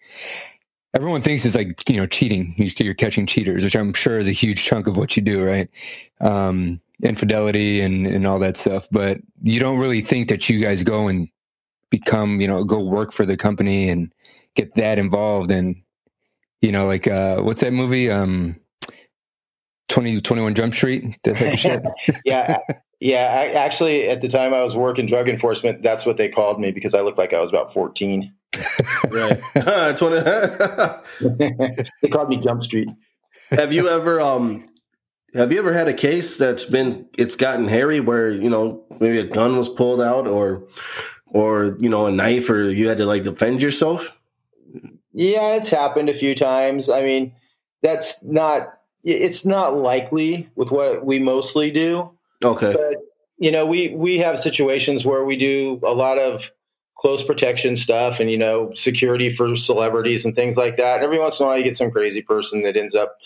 Everyone 0.94 1.22
thinks 1.22 1.46
it's 1.46 1.56
like 1.56 1.88
you 1.90 1.98
know 1.98 2.06
cheating. 2.06 2.54
You- 2.58 2.72
You're 2.78 2.94
catching 2.94 3.26
cheaters, 3.26 3.64
which 3.64 3.76
I'm 3.76 3.94
sure 3.94 4.20
is 4.20 4.28
a 4.28 4.32
huge 4.34 4.64
chunk 4.64 4.88
of 4.88 4.98
what 4.98 5.16
you 5.16 5.22
do, 5.24 5.44
right? 5.44 5.70
Um, 6.20 6.82
infidelity 7.04 7.82
and 7.82 8.06
and 8.06 8.28
all 8.28 8.40
that 8.40 8.58
stuff. 8.58 8.88
But 8.92 9.20
you 9.42 9.60
don't 9.60 9.80
really 9.80 10.02
think 10.02 10.30
that 10.30 10.50
you 10.50 10.60
guys 10.60 10.84
go 10.84 11.08
and 11.08 11.28
become 11.90 12.42
you 12.42 12.48
know 12.48 12.64
go 12.64 12.80
work 12.80 13.12
for 13.12 13.26
the 13.26 13.38
company 13.38 13.90
and 13.90 14.14
get 14.56 14.74
that 14.76 14.98
involved 15.00 15.50
and 15.52 15.76
you 16.62 16.72
know 16.72 16.86
like 16.88 17.08
uh, 17.08 17.42
what's 17.42 17.62
that 17.62 17.74
movie? 17.74 18.10
Um, 18.12 18.58
20, 19.90 20.22
21 20.22 20.56
Jump 20.56 20.74
Street, 20.74 21.04
that 21.24 21.36
type 21.36 21.54
of 21.54 21.60
shit. 22.08 22.22
yeah, 22.24 22.58
yeah. 23.02 23.28
I, 23.38 23.48
actually, 23.52 24.08
at 24.08 24.22
the 24.22 24.30
time 24.30 24.54
I 24.54 24.64
was 24.64 24.74
working 24.76 25.06
drug 25.06 25.28
enforcement, 25.28 25.82
that's 25.84 26.06
what 26.06 26.16
they 26.16 26.30
called 26.30 26.62
me 26.62 26.72
because 26.72 26.94
I 26.94 27.02
looked 27.02 27.18
like 27.18 27.34
I 27.34 27.40
was 27.42 27.50
about 27.50 27.74
fourteen. 27.74 28.34
Right. 29.10 29.40
20 29.98 30.20
they 32.02 32.10
called 32.10 32.30
me 32.30 32.38
Jump 32.38 32.64
Street. 32.64 32.90
have 33.50 33.72
you 33.74 33.88
ever 33.90 34.20
um 34.20 34.68
have 35.34 35.52
you 35.52 35.60
ever 35.60 35.74
had 35.74 35.88
a 35.88 35.94
case 35.94 36.38
that's 36.38 36.66
been 36.66 37.08
it's 37.18 37.36
gotten 37.38 37.68
hairy 37.68 38.00
where 38.02 38.30
you 38.30 38.50
know 38.50 38.84
maybe 39.00 39.20
a 39.20 39.26
gun 39.26 39.58
was 39.58 39.70
pulled 39.70 40.02
out 40.02 40.28
or 40.28 40.64
or 41.28 41.78
you 41.80 41.90
know 41.90 42.08
a 42.08 42.12
knife 42.12 42.50
or 42.50 42.64
you 42.70 42.90
had 42.90 42.98
to 42.98 43.06
like 43.06 43.24
defend 43.24 43.62
yourself 43.62 44.18
Yeah, 45.14 45.56
it's 45.56 45.70
happened 45.70 46.10
a 46.10 46.14
few 46.14 46.36
times. 46.36 46.88
I 46.90 47.04
mean, 47.04 47.34
that's 47.84 48.22
not. 48.24 48.78
It's 49.04 49.44
not 49.46 49.76
likely 49.76 50.50
with 50.56 50.72
what 50.72 51.04
we 51.06 51.20
mostly 51.20 51.72
do. 51.72 52.12
okay 52.44 52.72
But 52.74 52.98
you 53.38 53.52
know, 53.52 53.66
we 53.66 53.90
we 53.90 54.20
have 54.20 54.40
situations 54.40 55.06
where 55.06 55.26
we 55.26 55.36
do 55.38 55.80
a 55.84 55.94
lot 55.94 56.18
of 56.18 56.50
close 57.02 57.24
protection 57.24 57.76
stuff 57.76 58.20
and 58.20 58.30
you 58.30 58.38
know 58.38 58.70
security 58.76 59.30
for 59.30 59.56
celebrities 59.56 60.24
and 60.24 60.36
things 60.36 60.56
like 60.56 60.78
that. 60.78 60.98
And 60.98 61.04
every 61.04 61.20
once 61.20 61.40
in 61.40 61.46
a 61.46 61.50
while, 61.50 61.58
you 61.58 61.64
get 61.64 61.76
some 61.76 61.90
crazy 61.90 62.22
person 62.22 62.62
that 62.62 62.78
ends 62.78 62.94
up 62.94 63.18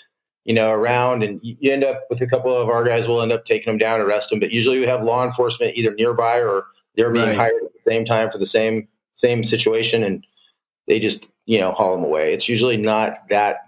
you 0.45 0.53
know 0.53 0.71
around, 0.71 1.23
and 1.23 1.39
you 1.43 1.71
end 1.71 1.83
up 1.83 2.01
with 2.09 2.21
a 2.21 2.27
couple 2.27 2.55
of 2.55 2.69
our 2.69 2.83
guys. 2.83 3.07
will 3.07 3.21
end 3.21 3.33
up 3.33 3.45
taking 3.45 3.71
them 3.71 3.77
down, 3.77 3.99
arrest 3.99 4.29
them. 4.29 4.39
But 4.39 4.51
usually, 4.51 4.79
we 4.79 4.87
have 4.87 5.03
law 5.03 5.25
enforcement 5.25 5.75
either 5.75 5.93
nearby 5.93 6.39
or 6.39 6.65
they're 6.95 7.11
being 7.11 7.25
right. 7.25 7.35
hired 7.35 7.63
at 7.65 7.73
the 7.73 7.91
same 7.91 8.05
time 8.05 8.31
for 8.31 8.37
the 8.37 8.45
same 8.45 8.87
same 9.13 9.43
situation, 9.43 10.03
and 10.03 10.25
they 10.87 10.99
just 10.99 11.27
you 11.45 11.59
know 11.59 11.71
haul 11.71 11.95
them 11.95 12.05
away. 12.05 12.33
It's 12.33 12.47
usually 12.47 12.77
not 12.77 13.27
that 13.29 13.65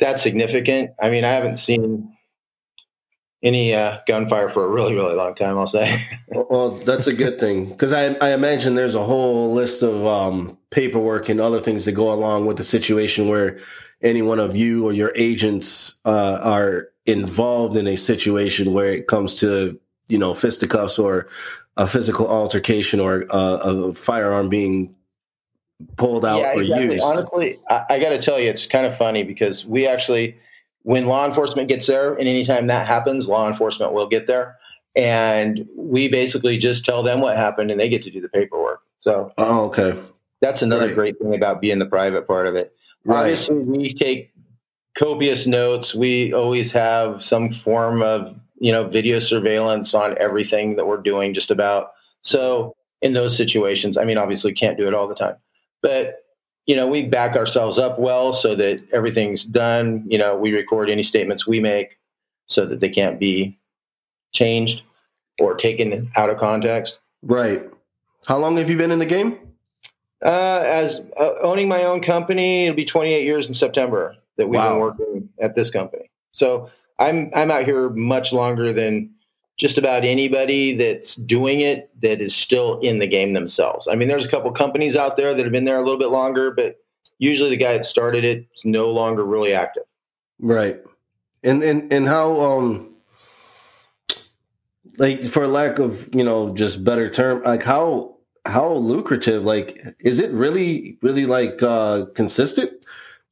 that 0.00 0.20
significant. 0.20 0.90
I 1.00 1.10
mean, 1.10 1.24
I 1.24 1.32
haven't 1.32 1.58
seen 1.58 2.11
any 3.42 3.74
uh, 3.74 3.98
gunfire 4.06 4.48
for 4.48 4.64
a 4.64 4.68
really, 4.68 4.94
really 4.94 5.14
long 5.14 5.34
time. 5.34 5.58
I'll 5.58 5.66
say. 5.66 6.00
well, 6.28 6.70
that's 6.70 7.06
a 7.06 7.14
good 7.14 7.40
thing 7.40 7.68
because 7.68 7.92
I, 7.92 8.14
I 8.20 8.32
imagine 8.32 8.74
there's 8.74 8.94
a 8.94 9.02
whole 9.02 9.52
list 9.52 9.82
of 9.82 10.06
um, 10.06 10.56
paperwork 10.70 11.28
and 11.28 11.40
other 11.40 11.60
things 11.60 11.84
that 11.84 11.92
go 11.92 12.12
along 12.12 12.46
with 12.46 12.56
the 12.56 12.64
situation 12.64 13.28
where 13.28 13.58
any 14.02 14.22
one 14.22 14.38
of 14.38 14.56
you 14.56 14.84
or 14.86 14.92
your 14.92 15.12
agents 15.16 15.98
uh, 16.04 16.38
are 16.42 16.88
involved 17.06 17.76
in 17.76 17.86
a 17.86 17.96
situation 17.96 18.72
where 18.72 18.92
it 18.92 19.08
comes 19.08 19.34
to 19.34 19.78
you 20.08 20.18
know 20.18 20.34
fisticuffs 20.34 20.98
or 20.98 21.28
a 21.76 21.86
physical 21.86 22.28
altercation 22.28 23.00
or 23.00 23.24
uh, 23.30 23.58
a 23.62 23.94
firearm 23.94 24.48
being 24.48 24.94
pulled 25.96 26.24
out 26.24 26.40
yeah, 26.40 26.54
or 26.54 26.62
exactly. 26.62 26.94
used. 26.94 27.04
Honestly, 27.04 27.60
I, 27.70 27.84
I 27.90 27.98
got 27.98 28.10
to 28.10 28.20
tell 28.20 28.38
you, 28.38 28.50
it's 28.50 28.66
kind 28.66 28.86
of 28.86 28.96
funny 28.96 29.24
because 29.24 29.64
we 29.64 29.86
actually 29.86 30.36
when 30.82 31.06
law 31.06 31.26
enforcement 31.26 31.68
gets 31.68 31.86
there, 31.86 32.14
and 32.14 32.28
anytime 32.28 32.66
that 32.66 32.86
happens, 32.86 33.28
law 33.28 33.48
enforcement 33.48 33.92
will 33.92 34.08
get 34.08 34.26
there. 34.26 34.56
And 34.94 35.66
we 35.76 36.08
basically 36.08 36.58
just 36.58 36.84
tell 36.84 37.02
them 37.02 37.20
what 37.20 37.36
happened 37.36 37.70
and 37.70 37.80
they 37.80 37.88
get 37.88 38.02
to 38.02 38.10
do 38.10 38.20
the 38.20 38.28
paperwork. 38.28 38.82
So, 38.98 39.32
oh, 39.38 39.66
okay. 39.66 39.98
That's 40.40 40.60
another 40.60 40.86
right. 40.86 40.94
great 40.94 41.18
thing 41.18 41.34
about 41.34 41.60
being 41.60 41.78
the 41.78 41.86
private 41.86 42.26
part 42.26 42.46
of 42.46 42.56
it. 42.56 42.74
Right. 43.04 43.20
Obviously, 43.20 43.58
we 43.58 43.94
take 43.94 44.32
copious 44.96 45.46
notes. 45.46 45.94
We 45.94 46.34
always 46.34 46.72
have 46.72 47.22
some 47.22 47.52
form 47.52 48.02
of, 48.02 48.38
you 48.58 48.70
know, 48.70 48.86
video 48.86 49.18
surveillance 49.18 49.94
on 49.94 50.16
everything 50.18 50.76
that 50.76 50.86
we're 50.86 51.00
doing, 51.00 51.32
just 51.32 51.50
about. 51.50 51.92
So, 52.22 52.76
in 53.00 53.14
those 53.14 53.36
situations, 53.36 53.96
I 53.96 54.04
mean, 54.04 54.18
obviously, 54.18 54.52
can't 54.52 54.76
do 54.76 54.86
it 54.86 54.94
all 54.94 55.08
the 55.08 55.14
time, 55.14 55.36
but 55.80 56.21
you 56.66 56.76
know, 56.76 56.86
we 56.86 57.02
back 57.02 57.36
ourselves 57.36 57.78
up 57.78 57.98
well 57.98 58.32
so 58.32 58.54
that 58.54 58.82
everything's 58.92 59.44
done. 59.44 60.04
You 60.06 60.18
know, 60.18 60.36
we 60.36 60.52
record 60.52 60.88
any 60.88 61.02
statements 61.02 61.46
we 61.46 61.60
make 61.60 61.98
so 62.46 62.66
that 62.66 62.80
they 62.80 62.88
can't 62.88 63.18
be 63.18 63.58
changed 64.32 64.82
or 65.40 65.54
taken 65.54 66.10
out 66.16 66.30
of 66.30 66.38
context. 66.38 66.98
Right. 67.22 67.68
How 68.26 68.38
long 68.38 68.56
have 68.56 68.70
you 68.70 68.76
been 68.76 68.90
in 68.90 68.98
the 68.98 69.06
game? 69.06 69.38
Uh, 70.24 70.62
as 70.64 71.00
uh, 71.18 71.32
owning 71.42 71.66
my 71.66 71.84
own 71.84 72.00
company, 72.00 72.66
it'll 72.66 72.76
be 72.76 72.84
28 72.84 73.24
years 73.24 73.48
in 73.48 73.54
September 73.54 74.14
that 74.36 74.48
we've 74.48 74.58
wow. 74.58 74.70
been 74.70 74.80
working 74.80 75.28
at 75.40 75.56
this 75.56 75.70
company. 75.70 76.10
So 76.30 76.70
I'm 76.98 77.30
I'm 77.34 77.50
out 77.50 77.64
here 77.64 77.90
much 77.90 78.32
longer 78.32 78.72
than 78.72 79.10
just 79.62 79.78
about 79.78 80.04
anybody 80.04 80.76
that's 80.76 81.14
doing 81.14 81.60
it 81.60 81.88
that 82.02 82.20
is 82.20 82.34
still 82.34 82.80
in 82.80 82.98
the 82.98 83.06
game 83.06 83.32
themselves. 83.32 83.86
I 83.86 83.94
mean, 83.94 84.08
there's 84.08 84.24
a 84.24 84.28
couple 84.28 84.50
companies 84.50 84.96
out 84.96 85.16
there 85.16 85.32
that 85.32 85.42
have 85.44 85.52
been 85.52 85.66
there 85.66 85.76
a 85.76 85.84
little 85.84 86.00
bit 86.00 86.08
longer, 86.08 86.50
but 86.50 86.80
usually 87.18 87.48
the 87.48 87.56
guy 87.56 87.74
that 87.74 87.84
started 87.84 88.24
it 88.24 88.44
is 88.56 88.64
no 88.64 88.90
longer 88.90 89.24
really 89.24 89.54
active. 89.54 89.84
Right. 90.40 90.80
And 91.44 91.62
and 91.62 91.92
and 91.92 92.08
how 92.08 92.40
um 92.40 92.92
like 94.98 95.22
for 95.22 95.46
lack 95.46 95.78
of, 95.78 96.12
you 96.12 96.24
know, 96.24 96.52
just 96.54 96.82
better 96.84 97.08
term, 97.08 97.44
like 97.44 97.62
how 97.62 98.16
how 98.44 98.68
lucrative 98.68 99.44
like 99.44 99.80
is 100.00 100.18
it 100.18 100.32
really 100.32 100.98
really 101.02 101.24
like 101.24 101.62
uh 101.62 102.06
consistent 102.16 102.84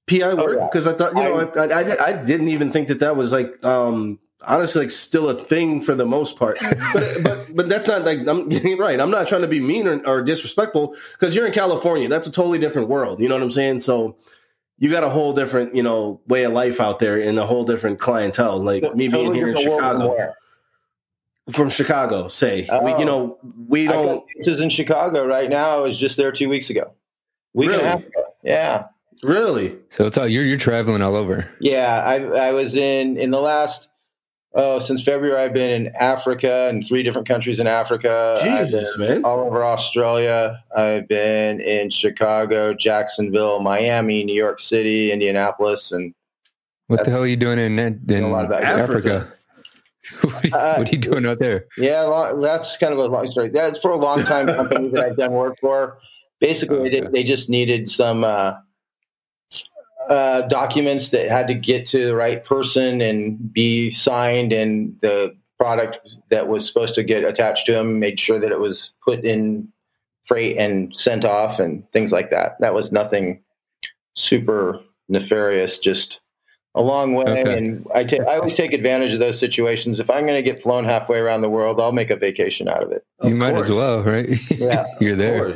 PI 0.06 0.34
work? 0.34 0.60
Because 0.70 0.86
oh, 0.86 0.90
yeah. 0.90 0.94
I 0.94 0.98
thought, 0.98 1.14
you 1.16 1.22
know, 1.24 1.50
I, 1.56 1.66
I, 1.66 1.80
I, 1.80 2.06
I 2.10 2.24
didn't 2.24 2.50
even 2.50 2.70
think 2.70 2.86
that 2.86 3.00
that 3.00 3.16
was 3.16 3.32
like 3.32 3.64
um 3.64 4.20
honestly 4.46 4.82
like 4.82 4.90
still 4.90 5.28
a 5.28 5.34
thing 5.34 5.80
for 5.80 5.94
the 5.94 6.06
most 6.06 6.38
part. 6.38 6.58
But 6.92 7.22
but 7.22 7.56
but 7.56 7.68
that's 7.68 7.86
not 7.86 8.04
like 8.04 8.26
I'm 8.26 8.48
right. 8.78 9.00
I'm 9.00 9.10
not 9.10 9.28
trying 9.28 9.42
to 9.42 9.48
be 9.48 9.60
mean 9.60 9.86
or, 9.86 10.04
or 10.06 10.22
disrespectful 10.22 10.96
because 11.12 11.36
you're 11.36 11.46
in 11.46 11.52
California. 11.52 12.08
That's 12.08 12.26
a 12.26 12.32
totally 12.32 12.58
different 12.58 12.88
world. 12.88 13.20
You 13.20 13.28
know 13.28 13.36
what 13.36 13.42
I'm 13.42 13.50
saying? 13.50 13.80
So 13.80 14.16
you 14.78 14.90
got 14.90 15.04
a 15.04 15.10
whole 15.10 15.32
different 15.32 15.74
you 15.74 15.82
know 15.82 16.20
way 16.26 16.44
of 16.44 16.52
life 16.52 16.80
out 16.80 16.98
there 16.98 17.20
and 17.20 17.38
a 17.38 17.46
whole 17.46 17.64
different 17.64 18.00
clientele. 18.00 18.58
Like 18.58 18.94
me 18.94 19.08
being 19.08 19.34
here 19.34 19.48
in 19.48 19.56
Chicago. 19.56 20.34
From 21.50 21.68
Chicago, 21.68 22.28
say 22.28 22.68
oh. 22.70 22.84
we, 22.84 22.90
you 22.92 22.98
oh. 22.98 23.04
know, 23.04 23.38
we 23.66 23.86
don't. 23.86 24.24
This 24.36 24.46
is 24.46 24.60
in 24.60 24.70
Chicago 24.70 25.26
right 25.26 25.50
now. 25.50 25.78
I 25.78 25.80
was 25.80 25.98
just 25.98 26.16
there 26.16 26.30
two 26.30 26.48
weeks 26.48 26.70
ago. 26.70 26.92
Week 27.54 27.70
really? 27.70 27.80
and 27.80 27.88
a 27.88 27.90
half 27.90 28.06
ago. 28.06 28.24
Yeah. 28.44 28.84
Really? 29.24 29.76
So 29.88 30.06
it's 30.06 30.16
all 30.16 30.28
you're 30.28 30.44
you're 30.44 30.58
traveling 30.58 31.02
all 31.02 31.16
over. 31.16 31.48
Yeah, 31.60 32.02
I 32.04 32.22
I 32.22 32.52
was 32.52 32.76
in 32.76 33.16
in 33.16 33.30
the 33.30 33.40
last 33.40 33.89
Oh, 34.52 34.80
since 34.80 35.02
February, 35.02 35.40
I've 35.40 35.52
been 35.52 35.70
in 35.70 35.94
Africa 35.94 36.68
in 36.68 36.82
three 36.82 37.04
different 37.04 37.28
countries 37.28 37.60
in 37.60 37.68
Africa. 37.68 38.36
Jesus, 38.42 38.98
man! 38.98 39.24
All 39.24 39.40
over 39.40 39.64
Australia. 39.64 40.62
I've 40.76 41.06
been 41.06 41.60
in 41.60 41.90
Chicago, 41.90 42.74
Jacksonville, 42.74 43.60
Miami, 43.60 44.24
New 44.24 44.34
York 44.34 44.58
City, 44.58 45.12
Indianapolis, 45.12 45.92
and 45.92 46.14
what 46.90 47.04
the 47.04 47.10
hell 47.12 47.22
are 47.22 47.26
you 47.26 47.36
doing 47.36 47.60
in, 47.60 47.78
in 47.78 48.24
Africa? 48.34 48.66
Africa? 48.66 49.32
what, 50.22 50.34
are 50.34 50.48
you, 50.48 50.54
uh, 50.56 50.74
what, 50.74 50.88
are 50.88 50.92
you, 50.92 50.98
doing 50.98 51.24
out 51.24 51.38
there? 51.38 51.66
Yeah, 51.78 52.32
that's 52.40 52.76
kind 52.78 52.92
of 52.92 52.98
a 52.98 53.06
long 53.06 53.30
story. 53.30 53.48
That's 53.50 53.78
for 53.78 53.92
a 53.92 53.96
long 53.96 54.24
time 54.24 54.46
company 54.56 54.88
that 54.88 55.04
I've 55.04 55.16
done 55.16 55.30
work 55.30 55.56
for. 55.60 55.98
Basically, 56.40 56.78
okay. 56.78 57.00
they, 57.02 57.06
they, 57.06 57.22
just 57.22 57.48
needed 57.48 57.88
some. 57.88 58.24
Uh, 58.24 58.54
uh, 60.10 60.42
documents 60.42 61.10
that 61.10 61.30
had 61.30 61.46
to 61.46 61.54
get 61.54 61.86
to 61.86 62.06
the 62.06 62.16
right 62.16 62.44
person 62.44 63.00
and 63.00 63.52
be 63.52 63.90
signed, 63.92 64.52
and 64.52 64.96
the 65.00 65.34
product 65.58 66.00
that 66.30 66.48
was 66.48 66.66
supposed 66.66 66.94
to 66.96 67.02
get 67.02 67.24
attached 67.24 67.66
to 67.66 67.72
them 67.72 68.00
made 68.00 68.18
sure 68.18 68.38
that 68.38 68.50
it 68.50 68.58
was 68.58 68.92
put 69.04 69.24
in 69.24 69.68
freight 70.24 70.58
and 70.58 70.94
sent 70.94 71.24
off, 71.24 71.58
and 71.58 71.90
things 71.92 72.12
like 72.12 72.30
that. 72.30 72.60
That 72.60 72.74
was 72.74 72.92
nothing 72.92 73.40
super 74.14 74.80
nefarious, 75.08 75.78
just 75.78 76.20
a 76.74 76.82
long 76.82 77.14
way. 77.14 77.24
Okay. 77.24 77.58
And 77.58 77.86
I, 77.94 78.04
ta- 78.04 78.24
I 78.28 78.36
always 78.36 78.54
take 78.54 78.72
advantage 78.72 79.12
of 79.12 79.20
those 79.20 79.38
situations. 79.38 80.00
If 80.00 80.10
I'm 80.10 80.24
going 80.24 80.36
to 80.36 80.42
get 80.42 80.62
flown 80.62 80.84
halfway 80.84 81.18
around 81.18 81.40
the 81.42 81.50
world, 81.50 81.80
I'll 81.80 81.92
make 81.92 82.10
a 82.10 82.16
vacation 82.16 82.68
out 82.68 82.82
of 82.82 82.92
it. 82.92 83.04
You 83.22 83.30
of 83.30 83.36
might 83.36 83.54
as 83.54 83.70
well, 83.70 84.02
right? 84.02 84.28
Yeah, 84.50 84.86
you're 85.00 85.16
there. 85.16 85.54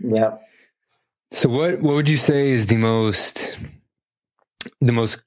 Yeah. 0.00 0.36
So 1.32 1.48
what 1.48 1.80
what 1.80 1.94
would 1.94 2.10
you 2.10 2.18
say 2.18 2.50
is 2.50 2.66
the 2.66 2.76
most 2.76 3.58
the 4.82 4.92
most 4.92 5.22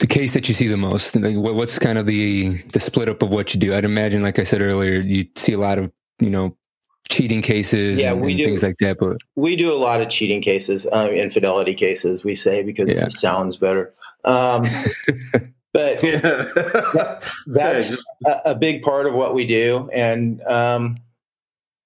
the 0.00 0.06
case 0.06 0.32
that 0.32 0.48
you 0.48 0.54
see 0.54 0.66
the 0.66 0.78
most? 0.78 1.14
Like 1.14 1.36
what's 1.36 1.78
kind 1.78 1.98
of 1.98 2.06
the 2.06 2.56
the 2.72 2.80
split 2.80 3.10
up 3.10 3.20
of 3.20 3.28
what 3.28 3.52
you 3.52 3.60
do? 3.60 3.74
I'd 3.74 3.84
imagine, 3.84 4.22
like 4.22 4.38
I 4.38 4.44
said 4.44 4.62
earlier, 4.62 5.00
you 5.00 5.26
see 5.36 5.52
a 5.52 5.58
lot 5.58 5.78
of 5.78 5.92
you 6.20 6.30
know 6.30 6.56
cheating 7.10 7.42
cases 7.42 8.00
yeah, 8.00 8.12
and, 8.12 8.22
we 8.22 8.30
and 8.30 8.38
do, 8.38 8.44
things 8.46 8.62
like 8.62 8.78
that. 8.78 8.96
But 8.98 9.18
we 9.36 9.56
do 9.56 9.70
a 9.70 9.76
lot 9.76 10.00
of 10.00 10.08
cheating 10.08 10.40
cases, 10.40 10.86
um, 10.90 11.08
infidelity 11.08 11.74
cases. 11.74 12.24
We 12.24 12.34
say 12.34 12.62
because 12.62 12.88
yeah. 12.88 13.04
it 13.04 13.12
sounds 13.12 13.58
better. 13.58 13.92
Um, 14.24 14.62
but 15.74 16.00
that, 16.00 17.30
that's 17.46 18.04
a, 18.24 18.40
a, 18.46 18.54
big 18.54 18.82
part 18.82 19.06
of 19.06 19.12
what 19.12 19.34
we 19.34 19.46
do, 19.46 19.90
and 19.92 20.42
um, 20.44 20.96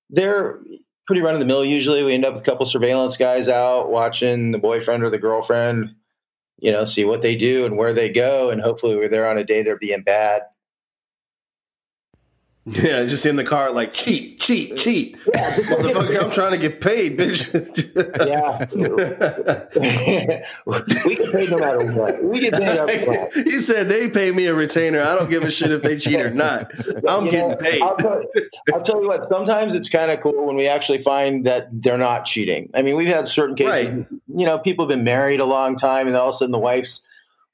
they're 0.08 0.60
pretty 1.08 1.22
run 1.22 1.32
of 1.32 1.40
the 1.40 1.46
mill. 1.46 1.64
Usually, 1.64 2.02
we 2.04 2.12
end 2.12 2.26
up 2.26 2.34
with 2.34 2.42
a 2.42 2.44
couple 2.44 2.66
surveillance 2.66 3.16
guys 3.16 3.48
out 3.48 3.90
watching 3.90 4.50
the 4.52 4.58
boyfriend 4.58 5.02
or 5.02 5.08
the 5.08 5.16
girlfriend, 5.16 5.94
you 6.58 6.70
know, 6.70 6.84
see 6.84 7.06
what 7.06 7.22
they 7.22 7.34
do 7.34 7.64
and 7.64 7.78
where 7.78 7.94
they 7.94 8.10
go, 8.10 8.50
and 8.50 8.60
hopefully, 8.60 8.94
we're 8.94 9.08
there 9.08 9.26
on 9.26 9.38
a 9.38 9.42
day 9.42 9.62
they're 9.62 9.78
being 9.78 10.02
bad. 10.02 10.42
Yeah, 12.70 13.04
just 13.04 13.25
in 13.25 13.37
the 13.37 13.44
car, 13.44 13.70
like 13.70 13.94
cheat, 13.94 14.40
cheat, 14.40 14.76
cheat. 14.76 15.16
Yeah, 15.34 15.54
Motherfucker, 15.54 16.22
I'm 16.22 16.30
trying 16.30 16.52
to 16.52 16.58
get 16.58 16.80
paid, 16.80 17.18
bitch. 17.18 17.48
yeah, 18.26 18.66
we 21.06 21.16
get 21.16 21.32
paid 21.32 21.50
no 21.50 21.58
matter 21.58 21.92
what. 21.92 22.22
We 22.22 22.40
get 22.40 22.54
paid 22.54 22.76
up 22.76 22.90
front. 22.90 23.46
He 23.46 23.58
said 23.60 23.88
they 23.88 24.08
pay 24.08 24.32
me 24.32 24.46
a 24.46 24.54
retainer. 24.54 25.00
I 25.00 25.14
don't 25.14 25.30
give 25.30 25.44
a 25.44 25.50
shit 25.50 25.70
if 25.70 25.82
they 25.82 25.98
cheat 25.98 26.20
or 26.20 26.30
not. 26.30 26.70
I'm 27.08 27.26
you 27.26 27.30
getting 27.30 27.50
know, 27.50 27.56
paid. 27.56 27.80
I'll 27.80 27.96
tell, 27.96 28.22
I'll 28.75 28.82
tell, 28.82 29.02
you 29.02 29.08
what. 29.08 29.26
Sometimes 29.28 29.75
it's 29.75 29.88
kind 29.88 30.10
of 30.10 30.20
cool 30.20 30.46
when 30.46 30.56
we 30.56 30.66
actually 30.66 31.02
find 31.02 31.46
that 31.46 31.68
they're 31.72 31.98
not 31.98 32.26
cheating. 32.26 32.70
I 32.75 32.82
mean, 32.82 32.96
we've 32.96 33.08
had 33.08 33.28
certain 33.28 33.56
cases. 33.56 33.90
Right. 33.90 34.06
You 34.34 34.46
know, 34.46 34.58
people 34.58 34.84
have 34.84 34.90
been 34.90 35.04
married 35.04 35.40
a 35.40 35.46
long 35.46 35.76
time, 35.76 36.06
and 36.06 36.16
all 36.16 36.28
of 36.28 36.34
a 36.34 36.38
sudden 36.38 36.52
the 36.52 36.58
wife's 36.58 37.02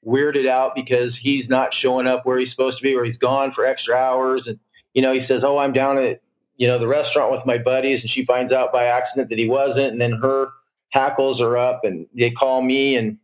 weirded 0.05 0.47
out 0.47 0.75
because 0.75 1.15
he's 1.15 1.49
not 1.49 1.73
showing 1.73 2.05
up 2.05 2.25
where 2.25 2.37
he's 2.37 2.51
supposed 2.51 2.77
to 2.77 2.83
be, 2.83 2.95
or 2.95 3.03
he's 3.03 3.17
gone 3.17 3.51
for 3.51 3.65
extra 3.65 3.95
hours, 3.95 4.47
and 4.47 4.59
you 4.95 5.01
know, 5.01 5.11
he 5.11 5.19
says, 5.19 5.43
"Oh, 5.43 5.59
I'm 5.59 5.73
down 5.73 5.99
at 5.99 6.21
you 6.57 6.67
know 6.67 6.79
the 6.79 6.87
restaurant 6.87 7.31
with 7.31 7.45
my 7.45 7.59
buddies," 7.59 8.01
and 8.01 8.09
she 8.09 8.25
finds 8.25 8.51
out 8.51 8.73
by 8.73 8.85
accident 8.85 9.29
that 9.29 9.37
he 9.37 9.47
wasn't, 9.47 9.91
and 9.91 10.01
then 10.01 10.13
her 10.13 10.47
hackles 10.89 11.39
are 11.41 11.55
up, 11.55 11.81
and 11.83 12.07
they 12.15 12.31
call 12.31 12.63
me, 12.63 12.95
and 12.95 13.17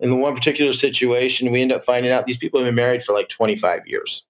in 0.00 0.10
the 0.10 0.16
one 0.16 0.34
particular 0.34 0.72
situation, 0.72 1.52
we 1.52 1.60
end 1.60 1.72
up 1.72 1.84
finding 1.84 2.10
out 2.10 2.26
these 2.26 2.38
people 2.38 2.60
have 2.60 2.66
been 2.66 2.74
married 2.74 3.04
for 3.04 3.12
like 3.12 3.28
25 3.28 3.86
years. 3.86 4.22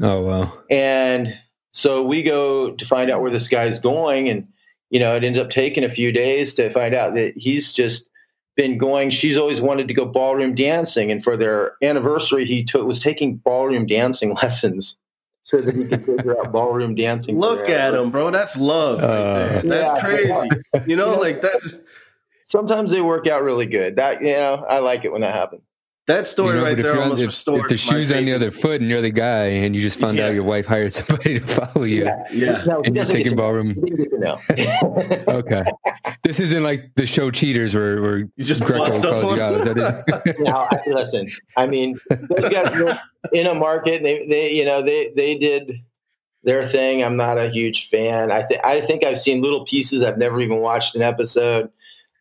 Oh 0.00 0.20
wow! 0.20 0.58
And 0.70 1.34
so 1.72 2.02
we 2.02 2.22
go 2.22 2.72
to 2.72 2.86
find 2.86 3.10
out 3.10 3.22
where 3.22 3.30
this 3.30 3.48
guy's 3.48 3.80
going, 3.80 4.28
and 4.28 4.46
you 4.90 5.00
know, 5.00 5.16
it 5.16 5.24
ended 5.24 5.42
up 5.42 5.50
taking 5.50 5.82
a 5.82 5.88
few 5.88 6.12
days 6.12 6.54
to 6.54 6.68
find 6.68 6.94
out 6.94 7.14
that 7.14 7.38
he's 7.38 7.72
just 7.72 8.06
been 8.54 8.76
going. 8.76 9.08
She's 9.08 9.38
always 9.38 9.62
wanted 9.62 9.88
to 9.88 9.94
go 9.94 10.04
ballroom 10.04 10.54
dancing, 10.54 11.10
and 11.10 11.24
for 11.24 11.38
their 11.38 11.76
anniversary, 11.82 12.44
he 12.44 12.64
took 12.64 12.86
was 12.86 13.00
taking 13.00 13.36
ballroom 13.36 13.86
dancing 13.86 14.34
lessons 14.42 14.98
so 15.42 15.60
that 15.60 15.74
he 15.76 15.86
can 15.86 16.04
figure 16.04 16.38
out 16.38 16.52
ballroom 16.52 16.94
dancing. 16.94 17.38
Look 17.38 17.68
at 17.68 17.94
him, 17.94 18.10
bro. 18.10 18.30
That's 18.30 18.56
love 18.56 19.02
right 19.02 19.08
Uh, 19.08 19.34
there. 19.34 19.62
That's 19.62 19.92
Yeah. 19.92 20.00
crazy. 20.00 20.50
You 20.86 20.96
know, 20.96 21.16
like 21.16 21.40
that's 21.40 21.74
Sometimes 22.44 22.90
they 22.90 23.00
work 23.00 23.26
out 23.26 23.42
really 23.42 23.66
good. 23.66 23.96
That 23.96 24.22
you 24.22 24.32
know, 24.32 24.64
I 24.68 24.78
like 24.80 25.04
it 25.04 25.12
when 25.12 25.22
that 25.22 25.34
happens. 25.34 25.62
That 26.08 26.26
story 26.26 26.48
You 26.48 26.54
know, 26.56 26.62
right 26.64 26.70
but 26.72 26.78
if 26.80 26.84
there 26.84 26.92
you're 26.94 27.02
on- 27.02 27.08
almost 27.10 27.22
if, 27.22 27.26
restored. 27.28 27.60
if 27.62 27.68
the 27.68 27.76
shoe's 27.76 28.10
on 28.12 28.24
the 28.24 28.32
other 28.32 28.50
foot 28.50 28.80
and 28.80 28.90
you're 28.90 29.00
the 29.00 29.10
guy 29.10 29.46
and 29.46 29.74
you 29.76 29.80
just 29.82 29.98
found 30.00 30.18
Yeah. 30.18 30.26
out 30.28 30.34
your 30.34 30.42
wife 30.44 30.66
hired 30.66 30.92
somebody 30.92 31.38
to 31.40 31.46
follow 31.46 31.84
you 31.84 32.04
Yeah. 32.32 32.62
No, 32.66 32.80
he 32.82 32.88
and 32.88 32.96
you're 32.96 33.04
taking 33.04 33.36
ballroom. 33.36 33.74
he 33.74 33.80
didn't 33.82 33.96
get 33.96 34.10
to 34.10 34.18
know. 34.18 35.24
Okay. 35.32 35.62
This 36.22 36.40
isn't 36.40 36.62
like 36.62 36.90
the 36.96 37.06
show 37.06 37.30
Cheaters 37.30 37.74
where, 37.74 38.00
where 38.02 38.18
You 38.18 38.30
just 38.38 38.64
Greco 38.64 38.84
bust 38.84 39.04
up 39.04 39.10
calls 39.20 39.32
on 39.32 39.36
you 39.36 39.42
out. 39.42 39.54
Is 39.54 39.64
that 39.66 40.22
it? 40.26 40.36
now, 40.40 40.68
I, 40.70 40.80
listen, 40.88 41.30
I 41.56 41.66
mean, 41.66 41.98
those 42.10 42.48
guys 42.48 42.76
were 42.78 42.98
in 43.32 43.46
a 43.46 43.54
market. 43.54 44.02
They, 44.02 44.26
they, 44.26 44.50
you 44.52 44.64
know, 44.64 44.82
they, 44.82 45.12
they 45.16 45.36
did 45.38 45.78
their 46.44 46.68
thing. 46.68 47.02
I'm 47.04 47.16
not 47.16 47.38
a 47.38 47.48
huge 47.48 47.88
fan. 47.88 48.30
I 48.32 48.42
think, 48.42 48.64
I 48.64 48.80
think 48.80 49.04
I've 49.04 49.20
seen 49.20 49.40
little 49.42 49.64
pieces. 49.64 50.02
I've 50.02 50.18
never 50.18 50.40
even 50.40 50.58
watched 50.58 50.94
an 50.96 51.02
episode. 51.02 51.70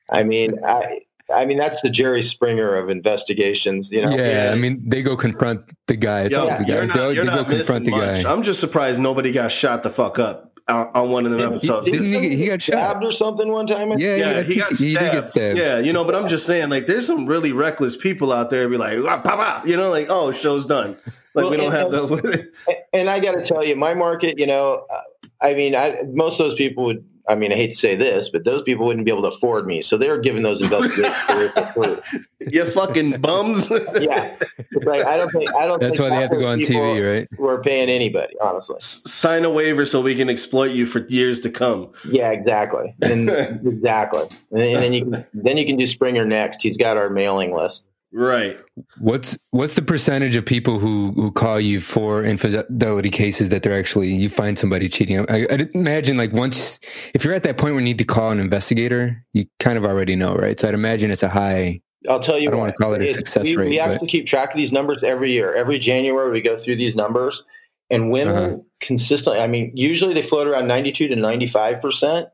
I 0.10 0.24
mean, 0.24 0.60
I, 0.66 1.00
I 1.34 1.46
mean, 1.46 1.58
that's 1.58 1.82
the 1.82 1.90
Jerry 1.90 2.22
Springer 2.22 2.76
of 2.76 2.90
investigations. 2.90 3.92
You 3.92 4.04
know, 4.06 4.12
yeah, 4.16 4.46
Yeah. 4.46 4.52
I 4.52 4.56
mean, 4.56 4.82
they 4.88 5.02
go 5.02 5.16
confront 5.18 5.62
the 5.88 5.96
guy. 5.96 6.22
It's 6.24 6.34
Yo, 6.34 6.42
always 6.42 6.60
the 6.60 6.66
guy. 6.66 6.74
you're 6.76 6.86
not, 6.88 6.96
they 6.98 7.14
you're 7.14 7.26
go 7.26 7.36
not 7.36 7.50
confront 7.50 7.86
the 7.86 7.92
much. 7.92 8.24
guy. 8.24 8.32
I'm 8.32 8.44
just 8.44 8.60
surprised 8.60 9.00
nobody 9.00 9.32
got 9.32 9.52
shot 9.52 9.84
the 9.84 9.90
fuck 9.90 10.20
up 10.20 10.54
on, 10.68 10.88
on 10.94 11.10
one 11.12 11.26
of 11.26 11.32
them 11.32 11.42
episodes. 11.42 11.86
Didn't 11.88 12.06
he, 12.06 12.12
get- 12.22 12.32
he 12.34 12.46
got 12.48 12.62
shot? 12.62 12.74
stabbed 12.74 13.04
or 13.04 13.12
something 13.12 13.48
one 13.50 13.68
time. 13.68 13.92
Yeah, 13.98 14.16
yeah, 14.16 14.42
he 14.44 14.56
got 14.56 14.72
he 14.74 14.94
did 14.94 14.98
stabbed. 14.98 15.14
get 15.14 15.32
stabbed. 15.32 15.60
Yeah, 15.60 15.80
you 15.80 15.94
know, 15.94 16.04
but 16.04 16.16
I'm 16.16 16.28
just 16.28 16.46
saying, 16.46 16.70
like, 16.70 16.88
there's 16.88 17.08
some 17.08 17.26
really 17.26 17.52
reckless 17.52 17.96
people 17.98 18.32
out 18.32 18.50
there. 18.50 18.68
Be 18.70 18.78
like, 18.78 18.98
ah, 19.06 19.18
pop 19.22 19.40
out, 19.40 19.68
you 19.68 19.76
know, 19.78 19.90
like, 19.90 20.08
oh, 20.10 20.32
show's 20.32 20.66
done. 20.66 20.98
Like, 21.34 21.44
Well, 21.44 21.50
we 21.50 21.58
don't 21.58 21.72
have 21.72 21.94
and- 21.94 22.10
the. 22.10 22.52
and 22.94 23.10
I 23.10 23.20
got 23.20 23.34
to 23.34 23.42
tell 23.44 23.64
you, 23.66 23.76
my 23.76 23.94
market, 23.94 24.38
you 24.38 24.46
know, 24.48 24.86
uh, 24.94 25.02
I 25.42 25.54
mean, 25.56 25.76
I, 25.76 25.98
most 26.12 26.40
of 26.40 26.46
those 26.50 26.56
people 26.56 26.84
would. 26.86 27.06
I 27.28 27.36
mean, 27.36 27.52
I 27.52 27.56
hate 27.56 27.72
to 27.72 27.76
say 27.76 27.96
this, 27.96 28.30
but 28.30 28.46
those 28.46 28.64
people 28.64 28.86
wouldn't 28.86 29.06
be 29.06 29.12
able 29.12 29.22
to 29.24 29.36
afford 29.36 29.68
me, 29.68 29.82
so 29.82 29.98
they're 29.98 30.20
giving 30.20 30.44
those 30.44 30.62
investigations 30.62 31.16
for 31.54 31.66
free. 31.74 32.22
you 32.52 32.66
fucking 32.66 33.22
bums. 33.22 33.72
Yeah, 34.02 34.36
It's 34.58 34.86
like 34.86 35.06
I 35.06 35.18
don't 35.18 35.30
think 35.30 35.54
I 35.56 35.66
don't. 35.68 35.80
That's 35.80 35.98
think 35.98 36.10
why 36.10 36.16
they 36.16 36.22
have 36.22 36.32
to 36.32 36.38
go 36.38 36.48
on 36.48 36.60
TV, 36.60 37.20
right? 37.20 37.28
We're 37.38 37.62
paying 37.62 37.90
anybody, 37.90 38.34
honestly. 38.42 38.78
Sign 38.80 39.46
a 39.46 39.50
waiver 39.50 39.86
so 39.86 40.02
we 40.02 40.16
can 40.16 40.30
exploit 40.30 40.72
you 40.72 40.86
for 40.86 41.06
years 41.08 41.40
to 41.42 41.52
come. 41.52 41.92
Yeah, 42.10 42.32
exactly, 42.32 42.96
and 43.02 43.30
exactly, 43.66 44.28
and, 44.52 44.62
and 44.62 44.82
then 44.82 44.94
you 44.94 45.04
can 45.04 45.26
then 45.34 45.58
you 45.58 45.66
can 45.66 45.78
do 45.78 45.86
Springer 45.86 46.26
next. 46.26 46.62
He's 46.62 46.78
got 46.78 46.98
our 46.98 47.10
mailing 47.10 47.54
list. 47.54 47.86
Right. 48.14 48.60
What's 49.00 49.38
what's 49.52 49.76
the 49.76 49.82
percentage 49.82 50.36
of 50.36 50.46
people 50.46 50.80
who, 50.80 51.14
who 51.16 51.32
call 51.32 51.62
you 51.62 51.80
for 51.80 52.24
infidelity 52.24 53.10
cases 53.10 53.50
that 53.50 53.64
they're 53.64 53.78
actually 53.78 54.10
you 54.14 54.28
find 54.28 54.60
somebody 54.60 54.90
cheating? 54.90 55.20
I, 55.30 55.48
I'd 55.50 55.74
imagine 55.74 56.18
like 56.18 56.34
once 56.34 56.80
if 57.14 57.24
you're 57.24 57.34
at 57.34 57.44
that 57.44 57.58
point 57.58 57.74
where 57.74 57.80
you 57.80 57.86
need 57.86 58.00
to 58.00 58.04
call 58.04 58.32
an 58.32 58.40
investigator, 58.40 59.24
you 59.32 59.46
kind 59.60 59.78
of 59.78 59.86
already 59.86 60.18
know, 60.18 60.36
right? 60.36 60.60
So 60.60 60.68
I'd 60.68 60.74
imagine 60.74 61.10
it's 61.10 61.24
a 61.24 61.30
high. 61.30 61.82
I'll 62.10 62.20
tell 62.20 62.38
you. 62.38 62.50
I 62.50 62.52
don't 62.52 62.60
what, 62.60 62.64
wanna 62.66 62.74
call 62.74 62.94
it 62.96 63.02
a 63.02 63.06
it's- 63.06 63.16
success 63.16 63.46
we, 63.46 63.56
rate, 63.56 63.70
We 63.70 63.78
but- 63.78 63.92
actually 63.92 64.08
keep 64.10 64.26
track 64.26 64.52
of 64.52 64.58
these 64.58 64.74
numbers 64.74 65.04
every 65.04 65.32
year. 65.32 65.54
Every 65.56 65.80
January, 65.80 66.32
we 66.32 66.42
go 66.42 66.58
through 66.60 66.76
these 66.76 66.96
numbers, 66.98 67.44
and 67.90 68.12
women 68.12 68.36
Uh-huh. 68.36 68.58
consistently. 68.82 69.40
I 69.40 69.48
mean, 69.48 69.72
usually 69.76 70.14
they 70.14 70.22
float 70.24 70.48
around 70.48 70.68
ninety-two 70.68 71.08
to 71.08 71.16
ninety-five 71.16 71.80
percent. 71.80 72.28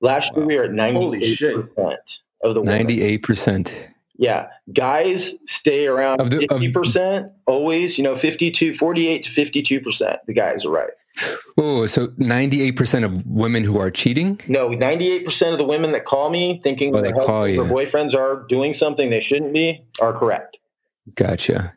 Last 0.00 0.32
year, 0.34 0.44
we 0.44 0.56
were 0.56 0.64
at 0.64 0.72
ninety-eight 0.72 1.38
percent 1.38 2.20
of 2.42 2.54
the 2.54 2.60
women. 2.62 2.74
Ninety 2.78 3.02
eight 3.02 3.22
percent. 3.22 3.72
Yeah, 4.16 4.48
guys 4.72 5.34
stay 5.46 5.86
around 5.86 6.20
Of 6.20 6.30
the- 6.30 6.46
fifty 6.46 6.70
percent 6.70 7.32
always. 7.46 7.96
You 7.98 8.04
know, 8.04 8.14
52, 8.16 8.74
48 8.74 9.22
to 9.22 9.30
fifty-two 9.30 9.80
percent. 9.80 10.18
The 10.26 10.34
guys 10.34 10.64
are 10.64 10.70
right. 10.70 10.90
Oh, 11.58 11.84
so 11.86 12.08
ninety 12.16 12.62
eight 12.62 12.76
percent 12.76 13.04
of 13.04 13.26
women 13.26 13.64
who 13.64 13.78
are 13.78 13.90
cheating. 13.90 14.40
No, 14.48 14.68
ninety-eight 14.68 15.24
percent 15.26 15.52
of 15.52 15.58
the 15.58 15.64
women 15.66 15.92
that 15.92 16.04
call 16.06 16.30
me 16.30 16.60
thinking 16.62 16.94
Oh, 16.96 17.02
their 17.02 17.12
call 17.12 17.44
or 17.44 17.64
boyfriends 17.64 18.14
are 18.14 18.46
doing 18.48 18.72
something 18.74 19.10
they 19.10 19.20
shouldn't 19.20 19.52
be 19.52 19.82
are 20.00 20.12
correct. 20.12 20.56
Gotcha. 21.14 21.74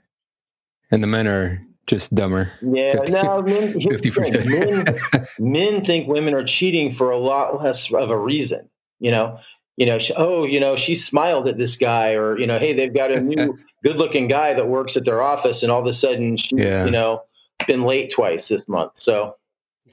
And 0.92 1.02
the 1.04 1.08
men 1.08 1.28
are 1.28 1.62
just 1.88 2.16
dumber. 2.16 2.50
Yeah, 2.62 2.94
50 2.94 3.12
no, 3.12 3.42
men, 3.42 3.80
here's 3.80 4.02
the 4.02 4.10
thing. 4.12 4.24
50%. 4.24 4.96
men, 5.14 5.28
men 5.40 5.84
think 5.86 6.08
women 6.08 6.34
are 6.34 6.44
cheating 6.44 6.92
for 6.94 7.12
a 7.12 7.18
lot 7.18 7.62
less 7.62 7.92
of 7.92 8.10
a 8.10 8.18
reason. 8.18 8.70
You 9.00 9.12
know, 9.12 9.40
you 9.78 9.86
know, 9.86 10.00
she, 10.00 10.14
oh, 10.16 10.46
you 10.46 10.60
know, 10.60 10.76
she 10.76 10.96
smiled 10.96 11.48
at 11.48 11.58
this 11.58 11.76
guy, 11.76 12.14
or 12.14 12.38
you 12.40 12.48
know, 12.48 12.58
hey, 12.60 12.74
they've 12.74 12.94
got 12.94 13.12
a 13.12 13.22
new 13.22 13.58
good-looking 13.84 14.28
guy 14.28 14.54
that 14.54 14.68
works 14.68 14.96
at 14.98 15.06
their 15.06 15.22
office, 15.22 15.64
and 15.64 15.72
all 15.72 15.82
of 15.82 15.86
a 15.88 15.94
sudden, 15.94 16.38
she, 16.38 16.56
Yeah. 16.56 16.86
you 16.86 16.92
know, 16.92 17.24
been 17.68 17.84
late 17.84 18.12
twice 18.12 18.48
this 18.48 18.68
month. 18.68 18.94
So, 18.98 19.36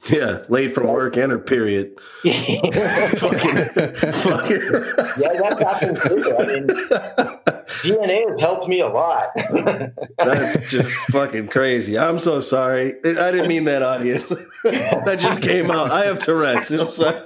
Yeah. 0.09 0.41
Late 0.49 0.73
from 0.73 0.87
work 0.87 1.15
and 1.17 1.31
her 1.31 1.39
period. 1.39 1.97
yeah, 2.23 2.33
fucking. 3.07 3.55
fucking. 3.55 4.71
that 5.19 5.57
happens 5.59 6.01
too. 6.03 6.35
I 6.37 6.45
mean, 6.45 7.62
DNA 7.83 8.29
has 8.29 8.39
helped 8.39 8.67
me 8.67 8.79
a 8.79 8.87
lot. 8.87 9.29
That's 10.17 10.69
just 10.69 10.91
fucking 11.11 11.47
crazy. 11.49 11.97
I'm 11.97 12.17
so 12.17 12.39
sorry. 12.39 12.93
I 13.03 13.31
didn't 13.31 13.47
mean 13.47 13.65
that, 13.65 13.83
audience. 13.83 14.29
that 14.63 15.17
just 15.19 15.41
came 15.41 15.69
out. 15.69 15.91
I 15.91 16.05
have 16.05 16.19
Tourette's. 16.19 16.71
I'm 16.71 16.89
sorry. 16.91 17.21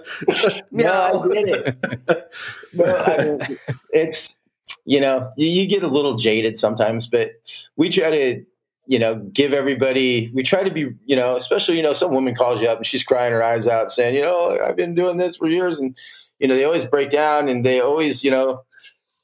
No, 0.72 0.92
I 0.92 1.28
get 1.34 1.48
it. 1.48 2.34
No, 2.74 2.86
I 2.86 3.18
mean, 3.24 3.60
it's 3.92 4.38
you 4.86 5.00
know 5.00 5.30
you, 5.38 5.48
you 5.48 5.68
get 5.68 5.84
a 5.84 5.88
little 5.88 6.16
jaded 6.16 6.58
sometimes, 6.58 7.08
but 7.08 7.32
we 7.76 7.90
try 7.90 8.10
to 8.10 8.46
you 8.88 9.00
know 9.00 9.16
give 9.16 9.54
everybody. 9.54 10.32
We 10.34 10.44
try 10.44 10.64
to 10.64 10.72
be 10.72 10.92
you 11.06 11.16
know 11.16 11.36
especially 11.36 11.78
you 11.78 11.84
know 11.84 11.94
some 11.94 12.12
woman 12.12 12.34
calls 12.34 12.62
you 12.62 12.68
up 12.68 12.78
and 12.78 12.86
she's 12.86 13.04
crying 13.04 13.32
her 13.32 13.44
eyes 13.44 13.68
out 13.68 13.92
saying 13.92 14.16
you 14.16 14.22
know 14.22 14.58
I've 14.60 14.76
been 14.76 14.96
doing 14.96 15.18
this 15.18 15.38
for 15.38 15.48
years 15.48 15.78
and 15.78 15.96
you 16.40 16.48
know 16.48 16.56
they 16.56 16.64
always 16.64 16.86
break 16.86 17.12
down 17.12 17.48
and 17.48 17.66
they 17.66 17.80
always 17.80 18.24
you 18.24 18.32
know 18.32 18.64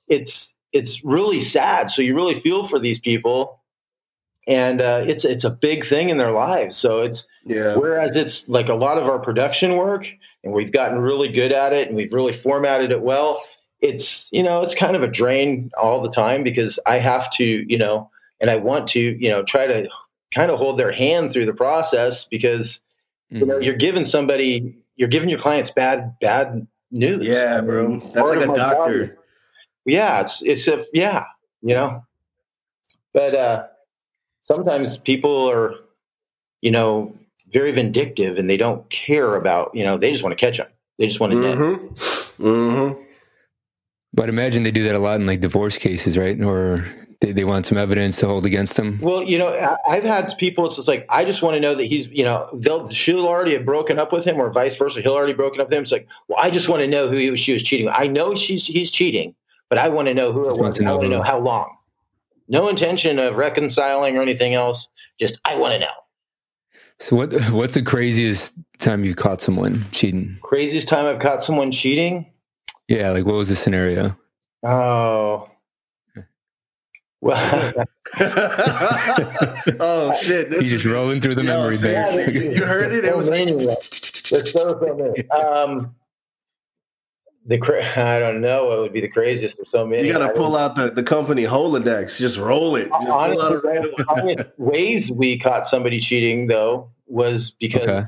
it's 0.07 0.52
it's 0.73 1.03
really 1.05 1.39
sad. 1.39 1.91
So 1.91 2.01
you 2.01 2.15
really 2.15 2.39
feel 2.39 2.63
for 2.65 2.79
these 2.79 2.99
people. 2.99 3.59
And 4.45 4.81
uh, 4.81 5.05
it's 5.07 5.23
it's 5.23 5.45
a 5.45 5.49
big 5.49 5.85
thing 5.85 6.09
in 6.09 6.17
their 6.17 6.33
lives, 6.33 6.75
so 6.75 6.99
it's 6.99 7.25
Yeah. 7.45 7.75
Whereas 7.77 8.17
it's 8.17 8.49
like 8.49 8.67
a 8.67 8.73
lot 8.73 8.97
of 8.97 9.05
our 9.07 9.17
production 9.19 9.77
work, 9.77 10.05
and 10.43 10.51
we've 10.51 10.71
gotten 10.73 10.99
really 10.99 11.29
good 11.29 11.53
at 11.53 11.71
it, 11.71 11.87
and 11.87 11.95
we've 11.95 12.11
really 12.11 12.33
formatted 12.33 12.91
it 12.91 13.01
well. 13.01 13.39
It's 13.79 14.27
you 14.33 14.43
know 14.43 14.61
it's 14.61 14.75
kind 14.75 14.97
of 14.97 15.01
a 15.03 15.07
drain 15.07 15.71
all 15.81 16.01
the 16.01 16.11
time 16.11 16.43
because 16.43 16.77
I 16.85 16.97
have 16.99 17.31
to 17.35 17.45
you 17.45 17.77
know, 17.77 18.09
and 18.41 18.49
I 18.51 18.57
want 18.57 18.89
to 18.89 18.99
you 18.99 19.29
know 19.29 19.43
try 19.43 19.65
to 19.65 19.87
kind 20.35 20.51
of 20.51 20.57
hold 20.57 20.77
their 20.77 20.91
hand 20.91 21.31
through 21.31 21.45
the 21.45 21.53
process 21.53 22.25
because 22.25 22.81
you 23.29 23.45
know 23.45 23.59
Mhm. 23.59 23.63
you're 23.63 23.75
giving 23.75 24.03
somebody 24.03 24.75
you're 24.97 25.07
giving 25.07 25.29
your 25.29 25.39
clients 25.39 25.71
bad 25.71 26.19
bad 26.19 26.67
news. 26.91 27.25
Yeah, 27.25 27.61
bro. 27.61 27.97
That's 28.13 28.29
Part 28.29 28.39
like 28.39 28.49
a 28.49 28.53
doctor. 28.55 29.03
is- 29.03 29.09
yeah, 29.85 30.21
it's 30.21 30.41
it's 30.43 30.67
a 30.67 30.85
yeah, 30.93 31.25
you 31.61 31.73
know. 31.73 32.05
But 33.13 33.35
uh 33.35 33.63
sometimes 34.43 34.97
people 34.97 35.49
are, 35.49 35.75
you 36.61 36.71
know, 36.71 37.15
very 37.51 37.71
vindictive 37.71 38.37
and 38.37 38.49
they 38.49 38.57
don't 38.57 38.89
care 38.89 39.35
about, 39.35 39.71
you 39.73 39.83
know, 39.83 39.97
they 39.97 40.11
just 40.11 40.23
want 40.23 40.37
to 40.37 40.45
catch 40.45 40.57
them. 40.57 40.67
They 40.97 41.07
just 41.07 41.19
want 41.19 41.33
to. 41.33 41.37
Mm-hmm. 41.37 42.43
Mm-hmm. 42.43 43.01
But 44.13 44.29
imagine 44.29 44.63
they 44.63 44.71
do 44.71 44.83
that 44.83 44.95
a 44.95 44.99
lot 44.99 45.19
in 45.19 45.25
like 45.25 45.39
divorce 45.39 45.77
cases, 45.77 46.17
right? 46.17 46.39
Or 46.41 46.85
they, 47.21 47.31
they 47.31 47.45
want 47.45 47.65
some 47.65 47.77
evidence 47.77 48.17
to 48.17 48.27
hold 48.27 48.45
against 48.45 48.75
them. 48.75 48.99
Well, 49.01 49.23
you 49.23 49.37
know, 49.37 49.47
I, 49.47 49.77
I've 49.95 50.03
had 50.03 50.31
people. 50.37 50.67
It's 50.67 50.75
just 50.75 50.87
like 50.87 51.05
I 51.09 51.25
just 51.25 51.41
want 51.41 51.55
to 51.55 51.59
know 51.59 51.73
that 51.73 51.85
he's, 51.85 52.07
you 52.07 52.23
know, 52.23 52.49
they'll 52.53 52.87
she'll 52.89 53.27
already 53.27 53.53
have 53.53 53.65
broken 53.65 53.97
up 53.97 54.11
with 54.11 54.25
him, 54.25 54.39
or 54.39 54.51
vice 54.51 54.75
versa. 54.75 55.01
He'll 55.01 55.13
already 55.13 55.33
broken 55.33 55.61
up 55.61 55.67
with 55.69 55.77
him. 55.77 55.83
It's 55.83 55.91
like, 55.91 56.07
well, 56.27 56.37
I 56.39 56.51
just 56.51 56.69
want 56.69 56.81
to 56.81 56.87
know 56.87 57.07
who 57.07 57.15
he 57.15 57.31
was, 57.31 57.39
she 57.39 57.53
was 57.53 57.63
cheating. 57.63 57.87
with. 57.87 57.95
I 57.97 58.07
know 58.07 58.35
she's 58.35 58.67
he's 58.67 58.91
cheating, 58.91 59.33
but 59.73 59.79
I 59.79 59.89
want 59.89 60.07
to 60.07 60.13
know 60.13 60.31
who 60.31 60.43
it 60.45 60.51
was. 60.51 60.59
wants 60.59 60.77
to 60.77 60.83
and 60.83 60.89
I 60.89 60.91
want 60.91 61.05
to 61.05 61.09
know 61.09 61.23
how 61.23 61.39
long. 61.39 61.75
No 62.47 62.67
intention 62.67 63.17
of 63.17 63.37
reconciling 63.37 64.15
or 64.15 64.21
anything 64.21 64.53
else. 64.53 64.87
Just 65.19 65.39
I 65.45 65.55
want 65.55 65.73
to 65.73 65.79
know. 65.79 65.93
So 66.99 67.15
what 67.15 67.33
what's 67.49 67.73
the 67.73 67.81
craziest 67.81 68.53
time 68.77 69.03
you 69.03 69.15
caught 69.15 69.41
someone 69.41 69.83
cheating? 69.91 70.37
Craziest 70.43 70.87
time 70.87 71.07
I've 71.07 71.19
caught 71.19 71.41
someone 71.41 71.71
cheating. 71.71 72.31
Yeah, 72.87 73.09
like 73.09 73.25
what 73.25 73.33
was 73.33 73.49
the 73.49 73.55
scenario? 73.55 74.15
Oh. 74.61 75.49
Well, 77.21 77.73
oh 79.79 80.13
shit! 80.21 80.49
This 80.51 80.61
He's 80.61 80.69
just 80.71 80.85
rolling 80.85 81.19
through 81.19 81.33
the 81.35 81.43
memory 81.43 81.77
so- 81.77 81.91
banks. 81.91 82.15
yeah, 82.15 82.29
you, 82.29 82.51
you 82.51 82.63
heard 82.65 82.91
it. 82.93 83.05
It 83.05 83.17
was 83.17 83.27
like. 83.27 83.47
Let's 83.49 84.51
go 84.51 84.77
from 84.77 84.97
there. 84.99 85.15
Um, 85.35 85.95
the 87.45 87.57
cra- 87.57 87.85
I 87.97 88.19
don't 88.19 88.41
know 88.41 88.65
what 88.65 88.79
would 88.79 88.93
be 88.93 89.01
the 89.01 89.07
craziest. 89.09 89.57
There's 89.57 89.69
so 89.71 89.85
many. 89.85 90.07
You 90.07 90.13
got 90.13 90.27
to 90.27 90.33
pull 90.33 90.55
out 90.55 90.75
the, 90.75 90.89
the 90.89 91.03
company 91.03 91.43
Rolodex. 91.43 92.17
Just 92.17 92.37
roll 92.37 92.75
it. 92.75 92.89
Just 92.89 93.01
pull 93.07 93.11
out 93.11 93.29
Honestly, 93.31 94.33
a 94.33 94.35
the 94.35 94.51
ways 94.57 95.11
we 95.11 95.37
caught 95.39 95.67
somebody 95.67 95.99
cheating 95.99 96.47
though 96.47 96.89
was 97.07 97.51
because 97.59 97.83
Okay. 97.89 98.03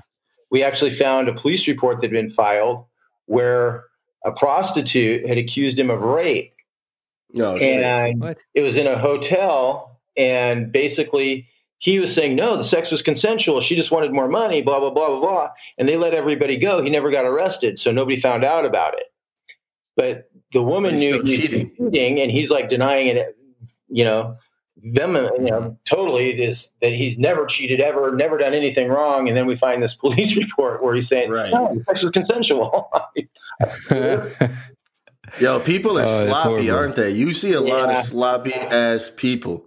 we 0.52 0.64
actually 0.64 0.96
found 0.96 1.28
a 1.28 1.34
police 1.34 1.68
report 1.68 1.98
that 1.98 2.04
had 2.04 2.12
been 2.12 2.30
filed 2.30 2.86
where 3.26 3.86
a 4.26 4.32
prostitute 4.32 5.28
had 5.28 5.38
accused 5.38 5.78
him 5.78 5.90
of 5.90 6.02
rape. 6.02 6.54
No, 7.34 7.56
shit. 7.58 7.84
and 7.84 8.22
What? 8.22 8.38
it 8.54 8.62
was 8.62 8.78
in 8.78 8.88
a 8.88 8.98
hotel 8.98 10.00
and 10.16 10.72
basically 10.72 11.48
he 11.80 12.00
was 12.00 12.14
saying 12.16 12.38
no 12.38 12.56
the 12.56 12.64
sex 12.64 12.90
was 12.90 13.02
consensual 13.02 13.60
she 13.60 13.76
just 13.76 13.92
wanted 13.92 14.14
more 14.14 14.30
money 14.30 14.62
blah 14.62 14.80
blah 14.80 14.90
blah 14.90 15.08
blah 15.10 15.20
blah 15.20 15.50
and 15.78 15.90
they 15.90 15.98
let 15.98 16.14
everybody 16.14 16.56
go 16.56 16.82
he 16.82 16.90
never 16.90 17.12
got 17.12 17.26
arrested 17.26 17.78
so 17.78 17.92
nobody 17.92 18.18
found 18.18 18.46
out 18.46 18.64
about 18.66 18.94
it 18.94 19.08
but 19.96 20.30
the 20.54 20.62
woman 20.62 20.92
But 20.94 21.00
he's 21.02 21.02
knew 21.02 21.14
he 21.14 21.20
was 21.22 21.32
cheating. 21.32 21.72
cheating 21.78 22.20
and 22.20 22.32
he's 22.32 22.50
like 22.52 22.70
denying 22.70 23.08
it 23.08 23.38
you 23.90 24.04
know 24.04 24.38
them 24.84 25.16
you 25.16 25.40
know 25.52 25.78
totally 25.86 26.32
is 26.42 26.70
that 26.82 26.92
he's 26.94 27.18
never 27.18 27.46
cheated 27.46 27.80
ever 27.80 28.12
never 28.14 28.38
done 28.38 28.54
anything 28.54 28.90
wrong 28.90 29.28
and 29.28 29.36
then 29.38 29.46
we 29.48 29.56
find 29.56 29.82
this 29.82 29.96
police 30.04 30.36
report 30.36 30.84
where 30.84 30.94
he's 30.94 31.08
saying 31.08 31.30
Right. 31.32 31.52
no 31.52 31.74
the 31.76 31.84
sex 31.86 32.04
was 32.04 32.12
consensual 32.12 32.90
Yo, 35.40 35.60
people 35.60 35.98
are 36.00 36.06
Oh, 36.06 36.26
sloppy, 36.28 36.70
aren't 36.70 36.96
they? 36.96 37.10
You 37.12 37.34
see 37.34 37.52
a 37.54 37.60
lot 37.62 37.90
of 37.90 37.98
sloppy 37.98 38.54
ass 38.54 39.10
people. 39.10 39.66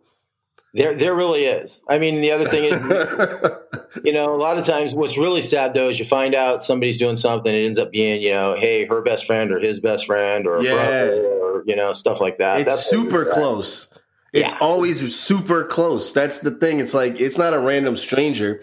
There 0.78 0.94
there 0.94 1.14
really 1.14 1.44
is 1.44 1.82
i 1.88 1.98
mean 1.98 2.20
the 2.20 2.30
other 2.30 2.46
thing 2.48 2.64
is 2.64 2.78
you 4.04 4.12
know, 4.12 4.34
a 4.34 4.36
lot 4.36 4.58
of 4.58 4.66
times 4.66 4.94
what's 4.94 5.16
really 5.16 5.40
sad 5.42 5.72
though 5.74 5.88
is 5.88 5.98
you 5.98 6.04
find 6.04 6.34
out 6.34 6.62
somebody's 6.62 6.98
doing 6.98 7.16
something, 7.16 7.52
it 7.52 7.64
ends 7.64 7.78
up 7.78 7.90
being, 7.90 8.20
you 8.20 8.30
know, 8.30 8.54
hey, 8.58 8.84
her 8.84 9.00
best 9.00 9.26
friend 9.26 9.50
or 9.50 9.58
his 9.58 9.80
best 9.80 10.04
friend 10.06 10.46
or 10.46 10.62
Yeah. 10.62 10.74
brother 10.74 11.26
or, 11.40 11.62
you 11.66 11.74
know, 11.74 11.92
stuff 11.94 12.20
like 12.20 12.36
that. 12.38 12.60
it's 12.60 12.84
super 12.86 13.24
close. 13.24 13.92
It's 14.34 14.52
Yeah. 14.52 14.58
always 14.60 15.16
super 15.18 15.64
close. 15.64 16.12
That's 16.12 16.40
the 16.40 16.50
thing. 16.50 16.80
It's 16.80 16.92
like 16.92 17.18
it's 17.18 17.38
not 17.38 17.54
a 17.54 17.58
random 17.58 17.96
stranger. 17.96 18.60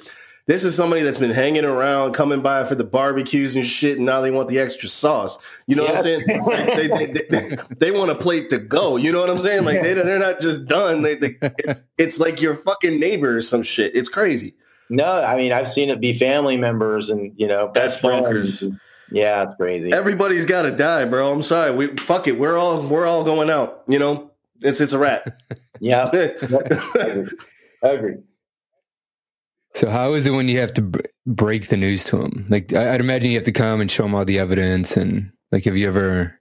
This 0.47 0.63
is 0.63 0.75
somebody 0.75 1.01
that's 1.01 1.17
been 1.17 1.31
hanging 1.31 1.65
around, 1.65 2.13
coming 2.13 2.41
by 2.41 2.65
for 2.65 2.75
the 2.75 2.83
barbecues 2.83 3.55
and 3.55 3.65
shit, 3.65 3.97
and 3.97 4.05
now 4.05 4.21
they 4.21 4.29
want 4.29 4.47
the 4.47 4.59
extra 4.59 4.87
sauce. 4.87 5.39
You 5.65 5.75
know 5.75 5.85
what 5.85 5.95
I'm 5.95 6.03
saying? 6.03 6.23
Like, 6.45 6.75
they, 6.75 6.87
they, 6.87 7.27
they, 7.29 7.57
they 7.79 7.91
want 7.91 8.11
a 8.11 8.15
plate 8.15 8.51
to 8.51 8.59
go. 8.59 8.95
You 8.95 9.11
know 9.11 9.21
what 9.21 9.29
I'm 9.31 9.39
saying? 9.39 9.65
Like 9.65 9.81
they, 9.81 9.95
they're 9.95 10.19
not 10.19 10.39
just 10.39 10.65
done. 10.67 11.01
They, 11.01 11.15
they, 11.15 11.37
it's, 11.41 11.83
it's 11.97 12.19
like 12.19 12.41
your 12.41 12.53
fucking 12.53 12.99
neighbor 12.99 13.37
or 13.37 13.41
some 13.41 13.63
shit. 13.63 13.95
It's 13.95 14.09
crazy. 14.09 14.53
No, 14.89 15.23
I 15.23 15.35
mean, 15.35 15.51
I've 15.51 15.67
seen 15.67 15.89
it 15.89 15.99
be 15.99 16.13
family 16.13 16.57
members 16.57 17.09
and, 17.09 17.33
you 17.37 17.47
know, 17.47 17.71
That's 17.73 17.97
bonkers. 17.97 18.77
Yeah, 19.11 19.43
it's 19.43 19.55
crazy. 19.55 19.91
Everybody's 19.93 20.45
got 20.45 20.63
to 20.63 20.71
die, 20.71 21.05
bro. 21.05 21.31
I'm 21.31 21.43
sorry. 21.43 21.71
We 21.71 21.87
fuck 21.87 22.27
it. 22.27 22.39
We're 22.39 22.57
all 22.57 22.81
we're 22.81 23.05
all 23.05 23.23
going 23.23 23.49
out. 23.49 23.83
You 23.87 23.99
know, 23.99 24.31
it's 24.61 24.81
it's 24.81 24.93
a 24.93 24.99
wrap. 24.99 25.41
yeah. 25.79 26.07
Agreed. 26.11 27.29
Agreed. 27.81 28.17
So 29.75 29.89
how 29.89 30.13
is 30.13 30.25
it 30.25 30.31
when 30.31 30.47
you 30.47 30.57
have 30.59 30.73
to 30.75 30.81
b- 30.81 31.01
break 31.27 31.67
the 31.67 31.75
news 31.77 32.05
to 32.05 32.21
him? 32.21 32.45
Like 32.49 32.73
I- 32.73 32.93
I'd 32.93 33.01
imagine 33.01 33.29
you 33.31 33.37
have 33.37 33.43
to 33.43 33.51
come 33.51 33.81
and 33.81 33.91
show 33.91 34.05
him 34.05 34.15
all 34.15 34.23
the 34.25 34.39
evidence 34.39 34.95
and 34.97 35.31
like 35.51 35.65
have 35.65 35.75
you 35.77 35.87
ever? 35.87 36.39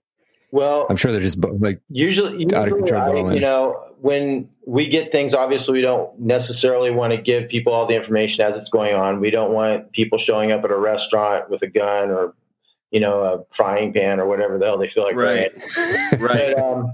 Well, 0.53 0.87
I'm 0.89 0.97
sure 0.97 1.11
they're 1.11 1.21
just 1.21 1.41
bu- 1.41 1.59
like 1.59 1.81
usually, 1.89 2.47
Out 2.55 2.69
of 2.69 2.75
control 2.79 3.29
I- 3.29 3.35
you 3.35 3.41
know 3.41 3.81
when 4.01 4.49
we 4.67 4.87
get 4.87 5.11
things 5.11 5.33
obviously 5.35 5.73
we 5.73 5.81
don't 5.81 6.17
necessarily 6.21 6.91
want 6.91 7.15
to 7.15 7.21
give 7.21 7.49
people 7.49 7.73
all 7.73 7.87
the 7.87 7.97
information 7.97 8.45
as 8.45 8.55
it's 8.55 8.69
going 8.71 8.95
on 8.95 9.19
we 9.19 9.31
don't 9.31 9.51
want 9.53 9.91
people 9.93 10.19
showing 10.19 10.53
up 10.53 10.63
at 10.63 10.71
a 10.71 10.77
restaurant 10.77 11.49
with 11.49 11.63
a 11.63 11.67
gun 11.67 12.11
or 12.11 12.35
you 12.91 13.01
know 13.01 13.23
a 13.23 13.43
frying 13.55 13.93
pan 13.95 14.21
or 14.21 14.27
whatever 14.29 14.59
the 14.59 14.67
hell 14.67 14.77
they 14.79 14.89
feel 14.89 15.05
like 15.05 15.17
Right. 15.17 15.53
right. 16.19 16.21
but 16.55 16.59
um, 16.59 16.93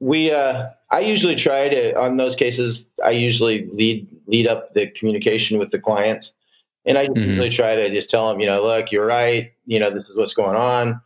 we 0.00 0.32
uh, 0.32 0.66
i 0.90 1.00
usually 1.00 1.34
try 1.34 1.68
to 1.68 1.98
on 1.98 2.16
those 2.16 2.34
cases 2.34 2.86
i 3.04 3.10
usually 3.10 3.66
lead 3.72 4.06
lead 4.26 4.46
up 4.46 4.74
the 4.74 4.86
communication 4.88 5.58
with 5.58 5.70
the 5.70 5.78
clients. 5.78 6.32
And 6.84 6.96
i 6.98 7.06
Mhm. 7.08 7.16
usually 7.26 7.50
try 7.50 7.74
to 7.74 7.90
just 7.90 8.10
tell 8.10 8.28
them 8.28 8.40
you 8.40 8.46
know 8.46 8.62
look 8.62 8.92
you're 8.92 9.06
right. 9.06 9.52
You 9.66 9.80
know 9.80 9.90
this 9.90 10.08
is 10.08 10.16
what's 10.16 10.34
going 10.34 10.56
on. 10.56 11.00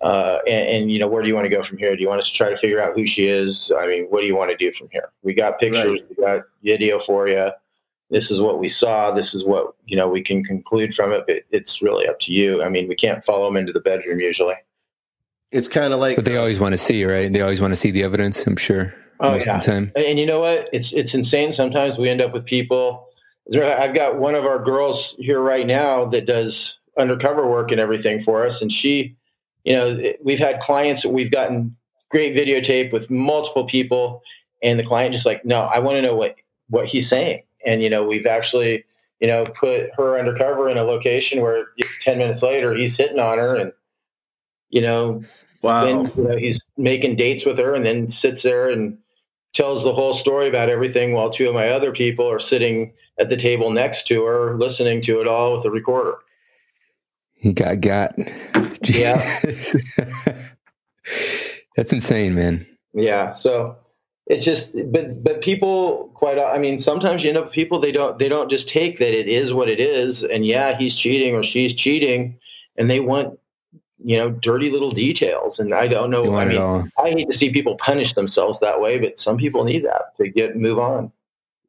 Uh, 0.00 0.38
and, 0.46 0.68
and 0.68 0.92
you 0.92 0.98
know 0.98 1.08
where 1.08 1.22
do 1.22 1.28
you 1.28 1.34
want 1.34 1.44
to 1.44 1.50
go 1.50 1.62
from 1.62 1.76
here? 1.76 1.94
Do 1.96 2.02
you 2.02 2.08
want 2.08 2.20
us 2.20 2.28
to 2.30 2.34
try 2.34 2.50
to 2.50 2.56
figure 2.56 2.80
out 2.80 2.94
who 2.94 3.06
she 3.06 3.26
is? 3.26 3.72
I 3.78 3.86
mean 3.86 4.04
what 4.10 4.20
do 4.20 4.26
you 4.26 4.36
want 4.36 4.50
to 4.50 4.56
do 4.56 4.72
from 4.72 4.88
here? 4.90 5.10
We 5.22 5.34
got 5.34 5.58
pictures. 5.58 6.00
We 6.08 6.24
got 6.24 6.42
video 6.62 6.98
for 6.98 7.28
you 7.28 7.50
this 8.10 8.30
is 8.30 8.40
what 8.40 8.58
we 8.58 8.68
saw. 8.70 9.10
This 9.12 9.34
is 9.34 9.44
what 9.44 9.74
you 9.86 9.96
know 9.96 10.08
we 10.08 10.22
can 10.22 10.42
conclude 10.44 10.94
from 10.94 11.12
it. 11.12 11.24
But 11.26 11.42
it's 11.50 11.82
really 11.82 12.06
up 12.08 12.20
to 12.20 12.32
you. 12.32 12.62
I 12.62 12.68
mean 12.68 12.88
we 12.88 12.94
can't 12.94 13.24
follow 13.24 13.46
them 13.46 13.56
into 13.56 13.72
the 13.72 13.80
bedroom 13.80 14.20
usually. 14.20 14.54
It's 15.52 15.68
kind 15.68 15.92
of 15.92 16.00
like 16.00 16.16
but 16.16 16.24
they 16.24 16.36
always 16.36 16.60
want 16.60 16.72
to 16.72 16.78
see, 16.78 17.04
right? 17.04 17.32
They 17.32 17.40
always 17.40 17.60
want 17.60 17.72
to 17.72 17.76
see 17.76 17.90
the 17.90 18.02
evidence, 18.04 18.46
I'm 18.46 18.56
sure. 18.56 18.94
Oh, 19.20 19.32
most 19.32 19.46
yeah. 19.46 19.56
of 19.56 19.64
the 19.64 19.70
time. 19.70 19.92
And, 19.96 20.04
and 20.04 20.18
you 20.18 20.26
know 20.26 20.40
what? 20.40 20.68
It's 20.72 20.92
it's 20.92 21.14
insane. 21.14 21.52
Sometimes 21.52 21.98
we 21.98 22.08
end 22.08 22.20
up 22.20 22.32
with 22.32 22.44
people. 22.44 23.08
I've 23.54 23.94
got 23.94 24.18
one 24.18 24.34
of 24.34 24.44
our 24.44 24.62
girls 24.62 25.16
here 25.18 25.40
right 25.40 25.66
now 25.66 26.04
that 26.06 26.26
does 26.26 26.78
undercover 26.98 27.48
work 27.48 27.70
and 27.70 27.80
everything 27.80 28.22
for 28.22 28.44
us, 28.44 28.60
and 28.60 28.70
she, 28.70 29.16
you 29.64 29.72
know, 29.72 30.12
we've 30.22 30.38
had 30.38 30.60
clients 30.60 31.02
that 31.02 31.10
we've 31.10 31.30
gotten 31.30 31.74
great 32.10 32.34
videotape 32.34 32.92
with 32.92 33.08
multiple 33.10 33.64
people, 33.64 34.22
and 34.62 34.78
the 34.78 34.84
client 34.84 35.14
just 35.14 35.26
like, 35.26 35.44
no, 35.44 35.60
I 35.62 35.78
want 35.78 35.96
to 35.96 36.02
know 36.02 36.14
what 36.14 36.36
what 36.68 36.86
he's 36.86 37.08
saying, 37.08 37.42
and 37.64 37.82
you 37.82 37.88
know, 37.88 38.04
we've 38.04 38.26
actually, 38.26 38.84
you 39.20 39.26
know, 39.26 39.46
put 39.46 39.90
her 39.96 40.18
undercover 40.18 40.68
in 40.68 40.76
a 40.76 40.82
location 40.82 41.40
where 41.40 41.66
ten 42.00 42.18
minutes 42.18 42.42
later 42.42 42.74
he's 42.74 42.96
hitting 42.96 43.18
on 43.18 43.38
her, 43.38 43.56
and 43.56 43.72
you 44.68 44.82
know, 44.82 45.24
wow. 45.62 45.84
then 45.84 46.12
you 46.16 46.22
know, 46.22 46.36
he's 46.36 46.62
making 46.76 47.16
dates 47.16 47.46
with 47.46 47.58
her 47.58 47.74
and 47.74 47.84
then 47.84 48.10
sits 48.10 48.42
there 48.42 48.68
and 48.68 48.98
tells 49.54 49.82
the 49.82 49.92
whole 49.94 50.14
story 50.14 50.48
about 50.48 50.68
everything 50.68 51.12
while 51.12 51.30
two 51.30 51.48
of 51.48 51.54
my 51.54 51.68
other 51.70 51.90
people 51.92 52.28
are 52.30 52.38
sitting 52.40 52.92
at 53.18 53.28
the 53.28 53.36
table 53.36 53.70
next 53.70 54.06
to 54.06 54.24
her 54.24 54.56
listening 54.58 55.00
to 55.02 55.20
it 55.20 55.26
all 55.28 55.54
with 55.56 55.64
a 55.64 55.70
recorder 55.70 56.14
He 57.34 57.52
got 57.52 57.80
got. 57.80 58.14
Yeah. 58.84 59.40
That's 61.76 61.92
insane, 61.92 62.34
man. 62.34 62.66
yeah 62.94 63.32
so 63.32 63.76
it's 64.26 64.44
just 64.44 64.72
but 64.92 65.22
but 65.22 65.40
people 65.42 66.10
quite 66.14 66.38
i 66.38 66.58
mean 66.58 66.78
sometimes 66.78 67.22
you 67.22 67.28
end 67.30 67.38
up 67.38 67.44
with 67.46 67.52
people 67.54 67.78
they 67.78 67.92
don't 67.92 68.18
they 68.18 68.28
don't 68.28 68.50
just 68.50 68.68
take 68.68 68.98
that 68.98 69.18
it 69.18 69.28
is 69.28 69.52
what 69.54 69.68
it 69.68 69.80
is 69.80 70.22
and 70.24 70.44
yeah 70.46 70.76
he's 70.76 70.94
cheating 70.96 71.34
or 71.34 71.42
she's 71.42 71.74
cheating 71.74 72.36
and 72.76 72.90
they 72.90 73.00
want 73.00 73.38
you 74.04 74.16
know 74.16 74.30
dirty 74.30 74.70
little 74.70 74.90
details 74.92 75.58
and 75.58 75.74
i 75.74 75.86
don't 75.88 76.10
know 76.10 76.22
They 76.22 76.36
i 76.36 76.44
mean 76.44 76.92
i 76.98 77.10
hate 77.10 77.28
to 77.28 77.36
see 77.36 77.50
people 77.50 77.76
punish 77.76 78.14
themselves 78.14 78.60
that 78.60 78.80
way 78.80 78.98
but 78.98 79.18
some 79.18 79.36
people 79.36 79.64
need 79.64 79.84
that 79.84 80.16
to 80.16 80.28
get 80.28 80.56
move 80.56 80.78
on 80.78 81.10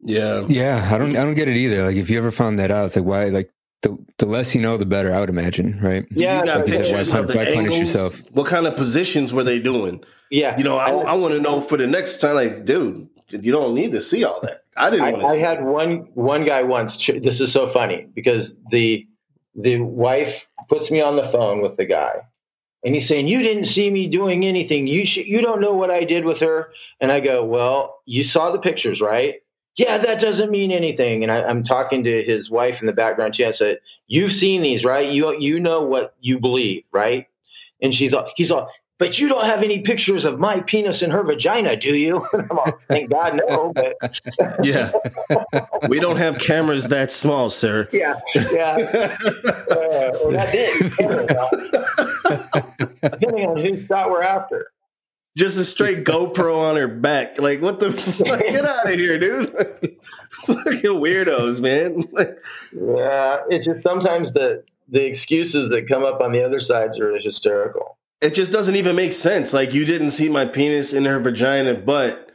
yeah. 0.02 0.46
Yeah, 0.48 0.90
I 0.92 0.98
don't 0.98 1.16
I 1.16 1.24
don't 1.26 1.36
get 1.36 1.48
it 1.48 1.58
either. 1.58 1.86
Like 1.86 1.96
if 1.98 2.10
you 2.10 2.18
ever 2.18 2.32
found 2.32 2.60
that 2.60 2.72
out, 2.72 2.86
it's 2.86 2.96
like 2.96 3.06
why 3.06 3.26
like 3.26 3.52
the 3.82 3.98
the 4.18 4.26
less 4.26 4.56
you 4.56 4.62
know 4.62 4.78
the 4.78 4.86
better, 4.86 5.14
I 5.14 5.20
would 5.20 5.30
imagine, 5.30 5.80
right? 5.82 6.06
Yeah, 6.12 6.40
you 6.40 6.46
got 6.46 6.66
pictures 6.66 7.12
Why 7.12 7.20
of 7.20 7.28
the 7.28 7.34
punish 7.34 7.56
angles. 7.56 7.78
yourself? 7.80 8.22
What 8.32 8.48
kind 8.48 8.66
of 8.68 8.76
positions 8.76 9.34
were 9.34 9.44
they 9.44 9.60
doing? 9.60 10.04
yeah 10.32 10.58
You 10.58 10.64
know, 10.64 10.78
I, 10.78 10.92
I 10.92 11.14
want 11.14 11.34
to 11.34 11.40
know 11.42 11.60
for 11.62 11.78
the 11.78 11.88
next 11.88 12.20
time. 12.20 12.36
Like, 12.36 12.66
dude, 12.66 13.10
you 13.30 13.52
don't 13.52 13.74
need 13.74 13.92
to 13.92 14.02
see 14.02 14.24
all 14.24 14.40
that. 14.42 14.64
I 14.78 14.90
didn't 14.90 15.06
I, 15.06 15.12
want 15.12 15.24
to 15.24 15.28
I 15.30 15.34
see. 15.34 15.40
had 15.42 15.64
one 15.66 16.08
one 16.14 16.46
guy 16.46 16.64
once. 16.64 17.06
This 17.06 17.42
is 17.42 17.52
so 17.52 17.68
funny 17.68 18.08
because 18.14 18.54
the 18.72 19.06
the 19.62 19.80
wife 19.80 20.48
puts 20.70 20.92
me 20.92 21.02
on 21.02 21.16
the 21.16 21.28
phone 21.30 21.62
with 21.62 21.78
the 21.78 21.86
guy, 21.86 22.22
and 22.84 22.96
he's 22.96 23.08
saying, 23.08 23.28
"You 23.28 23.44
didn't 23.44 23.66
see 23.66 23.90
me 23.90 24.08
doing 24.08 24.46
anything. 24.46 24.88
You 24.88 25.06
sh- 25.06 25.18
you 25.18 25.42
don't 25.42 25.62
know 25.62 25.74
what 25.74 25.92
I 25.92 26.04
did 26.04 26.26
with 26.26 26.40
her." 26.40 26.72
And 27.02 27.12
I 27.12 27.20
go, 27.20 27.44
"Well, 27.44 28.02
you 28.06 28.24
saw 28.24 28.52
the 28.52 28.60
pictures, 28.60 29.02
right?" 29.02 29.36
Yeah, 29.76 29.98
that 29.98 30.20
doesn't 30.22 30.52
mean 30.52 30.72
anything. 30.72 31.24
And 31.24 31.32
I, 31.32 31.44
I'm 31.44 31.64
talking 31.64 32.04
to 32.04 32.24
his 32.24 32.50
wife 32.50 32.82
in 32.82 32.88
the 32.88 32.94
background 32.94 33.34
too. 33.36 33.46
I 33.46 33.52
said, 33.52 33.80
"You've 34.08 34.34
seen 34.34 34.62
these, 34.62 34.86
right? 34.86 35.10
You 35.12 35.38
you 35.40 35.60
know 35.60 35.82
what 35.84 36.16
you 36.22 36.40
believe, 36.40 36.84
right?" 36.92 37.28
And 37.82 37.94
she's 37.96 38.14
all, 38.14 38.30
he's 38.36 38.52
all, 38.52 38.70
but 39.00 39.18
you 39.18 39.28
don't 39.30 39.46
have 39.46 39.64
any 39.64 39.80
pictures 39.80 40.26
of 40.26 40.40
my 40.40 40.60
penis 40.60 41.02
in 41.02 41.10
her 41.12 41.24
vagina, 41.24 41.76
do 41.76 41.96
you? 41.96 42.28
And 42.34 42.52
all, 42.52 42.80
Thank 42.88 43.10
God, 43.10 43.40
no. 43.48 43.74
But 43.74 44.20
yeah, 44.64 44.92
we 45.88 46.00
don't 46.00 46.18
have 46.18 46.38
cameras 46.38 46.90
that 46.90 47.12
small, 47.12 47.50
sir. 47.50 47.88
yeah, 47.94 48.20
yeah. 48.52 48.76
Uh, 49.72 50.12
that 50.32 50.50
big. 50.52 50.94
Depending 53.02 53.50
on 53.50 53.58
whose 53.58 53.86
shot 53.88 54.12
we're 54.12 54.22
after. 54.22 54.72
Just 55.38 55.58
a 55.58 55.64
straight 55.64 56.04
GoPro 56.04 56.58
on 56.70 56.76
her 56.76 56.88
back. 56.88 57.40
Like, 57.40 57.62
what 57.62 57.80
the 57.80 57.92
fuck? 57.92 58.40
Get 58.40 58.66
out 58.66 58.92
of 58.92 59.00
here, 59.00 59.18
dude. 59.18 59.50
Fucking 60.46 61.00
weirdos, 61.00 61.62
man. 61.62 62.04
Yeah, 62.74 63.38
it's 63.50 63.66
just 63.66 63.82
sometimes 63.84 64.34
the 64.34 64.64
the 64.90 65.06
excuses 65.06 65.70
that 65.70 65.88
come 65.88 66.04
up 66.04 66.20
on 66.20 66.32
the 66.32 66.44
other 66.44 66.60
sides 66.60 67.00
are 67.00 67.14
just 67.14 67.26
hysterical. 67.26 67.99
It 68.22 68.34
just 68.34 68.52
doesn't 68.52 68.76
even 68.76 68.96
make 68.96 69.14
sense. 69.14 69.54
Like, 69.54 69.74
you 69.74 69.86
didn't 69.86 70.12
see 70.12 70.28
my 70.30 70.46
penis 70.46 70.94
in 70.94 71.06
her 71.06 71.20
vagina, 71.20 71.74
but 71.76 72.32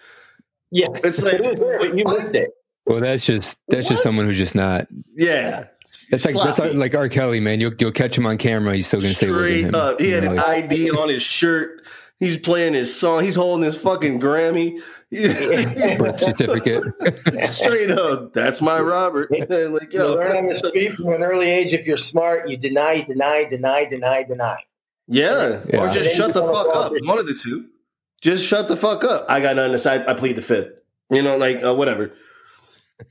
Yeah, 0.70 0.88
It's 1.04 1.22
like, 1.22 1.34
it 1.34 1.42
was 1.50 1.60
there, 1.60 1.78
but 1.78 1.96
you 1.98 2.04
what? 2.04 2.22
missed 2.22 2.34
it. 2.36 2.50
Well, 2.86 3.00
that's 3.00 3.24
just 3.24 3.58
that's 3.68 3.88
just 3.88 4.02
someone 4.02 4.26
who's 4.26 4.36
just 4.36 4.54
not. 4.54 4.86
yeah. 5.16 5.66
That's 6.10 6.24
like 6.26 6.34
that's 6.34 6.74
like 6.74 6.94
R. 6.94 7.08
Kelly, 7.08 7.38
man. 7.40 7.60
You'll 7.60 7.72
you'll 7.78 7.92
catch 7.92 8.18
him 8.18 8.26
on 8.26 8.36
camera. 8.36 8.74
He's 8.74 8.88
still 8.88 9.00
gonna 9.00 9.14
say 9.14 9.28
it 9.28 9.30
wasn't 9.30 9.46
Straight 9.46 9.64
him. 9.66 9.74
up. 9.76 10.00
He 10.00 10.08
You 10.08 10.14
had 10.16 10.24
know, 10.24 10.30
an 10.32 10.36
like- 10.38 10.64
ID 10.64 10.90
on 10.90 11.08
his 11.08 11.22
shirt. 11.22 11.82
He's 12.18 12.36
playing 12.36 12.74
his 12.74 12.94
song. 12.94 13.22
He's 13.22 13.36
holding 13.36 13.64
his 13.64 13.80
fucking 13.80 14.20
Grammy. 14.20 14.80
birth 15.98 16.18
certificate. 16.20 16.82
Straight 17.44 17.90
up. 17.92 18.32
That's 18.32 18.60
my 18.60 18.80
Robert. 18.80 19.30
like, 19.48 19.92
You 19.92 20.04
learn 20.04 20.36
on 20.36 20.46
the 20.46 20.54
street 20.54 20.94
from 20.94 21.08
an 21.14 21.22
early 21.22 21.48
age. 21.48 21.72
If 21.72 21.86
you're 21.86 21.96
smart, 21.96 22.48
you 22.48 22.56
deny, 22.56 23.02
deny, 23.02 23.44
deny, 23.44 23.84
deny, 23.84 24.24
deny. 24.24 24.58
Yeah, 25.06 25.60
Yeah. 25.72 25.80
or 25.80 25.88
just 25.92 26.14
shut 26.16 26.32
the 26.34 26.42
fuck 26.42 26.74
up. 26.74 26.92
go- 26.92 26.98
One 27.08 27.18
of 27.18 27.26
the 27.26 27.34
two. 27.34 27.66
Just 28.22 28.46
shut 28.46 28.68
the 28.68 28.76
fuck 28.76 29.04
up. 29.04 29.26
I 29.28 29.40
got 29.40 29.56
nothing 29.56 29.72
to 29.72 29.78
say. 29.78 30.02
I 30.06 30.14
plead 30.14 30.36
the 30.36 30.42
fifth. 30.42 30.68
You 31.10 31.20
know, 31.22 31.36
like 31.36 31.62
uh, 31.64 31.74
whatever. 31.74 32.12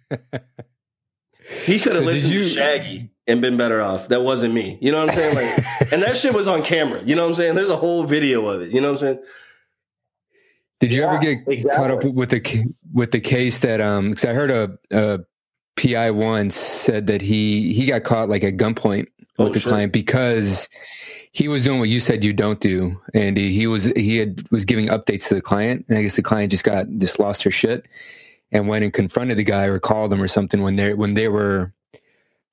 He 1.66 1.78
could 1.78 1.94
have 1.94 1.96
So 1.96 2.00
did 2.00 2.06
listened 2.06 2.34
you- 2.34 2.42
to 2.44 2.48
Shaggy 2.48 3.10
and 3.28 3.42
been 3.42 3.58
better 3.58 3.82
off. 3.82 4.08
That 4.08 4.22
wasn't 4.24 4.54
me. 4.54 4.78
You 4.82 4.92
know 4.92 5.00
what 5.06 5.10
I'm 5.10 5.16
saying? 5.16 5.36
Like, 5.36 5.66
and 5.94 6.02
that 6.02 6.16
shit 6.18 6.34
was 6.34 6.48
on 6.48 6.64
camera. 6.64 7.02
You 7.06 7.16
know 7.16 7.24
what 7.24 7.30
I'm 7.30 7.36
saying? 7.36 7.56
There's 7.56 7.70
a 7.70 7.76
whole 7.76 8.04
video 8.06 8.48
of 8.48 8.62
it. 8.62 8.72
You 8.72 8.80
know 8.82 8.88
what 8.88 8.94
I'm 9.04 9.08
saying? 9.16 9.24
Did 10.80 10.94
you 10.94 11.04
ever 11.04 11.18
get 11.20 11.40
exactly. 11.48 11.70
caught 11.78 11.92
up 11.92 12.04
with 12.04 12.30
the 12.32 12.66
with 12.94 13.12
the 13.12 13.20
case 13.22 13.60
that 13.60 13.80
um? 13.82 14.10
Because 14.10 14.26
I 14.26 14.34
heard 14.34 14.52
a, 14.52 14.78
a 14.92 15.20
PI 15.78 16.12
once 16.12 16.56
said 16.56 17.08
that 17.08 17.22
he 17.22 17.74
he 17.74 17.86
got 17.86 18.04
caught 18.04 18.30
like 18.30 18.44
at 18.44 18.58
gunpoint 18.58 19.08
with 19.18 19.28
Oh, 19.40 19.50
the 19.50 19.60
shit. 19.60 19.70
client 19.70 19.94
because 19.94 20.68
he 21.34 21.48
was 21.48 21.64
doing 21.64 21.80
what 21.80 21.90
you 21.90 22.00
said 22.00 22.24
you 22.24 22.32
don't 22.34 22.60
do, 22.60 23.02
and 23.14 23.36
he, 23.38 23.52
he 23.54 23.68
was 23.68 23.86
he 23.96 24.18
had 24.18 24.42
was 24.52 24.66
giving 24.66 24.88
updates 24.88 25.28
to 25.28 25.34
the 25.36 25.42
client, 25.42 25.86
and 25.90 25.98
I 25.98 26.02
guess 26.04 26.16
the 26.16 26.22
client 26.22 26.52
just 26.52 26.64
got 26.64 26.88
just 27.00 27.20
lost 27.20 27.44
her 27.44 27.52
shit 27.52 27.86
and 28.52 28.68
went 28.68 28.84
and 28.84 28.94
confronted 28.94 29.38
the 29.38 29.44
guy 29.44 29.66
or 29.66 29.80
called 29.80 30.14
him 30.14 30.22
or 30.22 30.28
something 30.28 30.62
when 30.62 30.76
they 30.76 30.94
when 30.94 31.16
they 31.16 31.28
were 31.28 31.74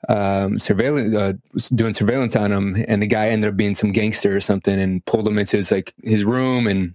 um 0.08 0.58
surveillance 0.58 1.14
uh, 1.14 1.34
doing 1.74 1.92
surveillance 1.92 2.34
on 2.34 2.50
him 2.50 2.82
and 2.88 3.02
the 3.02 3.06
guy 3.06 3.28
ended 3.28 3.50
up 3.50 3.56
being 3.56 3.74
some 3.74 3.92
gangster 3.92 4.34
or 4.34 4.40
something 4.40 4.80
and 4.80 5.04
pulled 5.04 5.28
him 5.28 5.36
into 5.36 5.58
his 5.58 5.70
like 5.70 5.92
his 6.02 6.24
room 6.24 6.66
and 6.66 6.94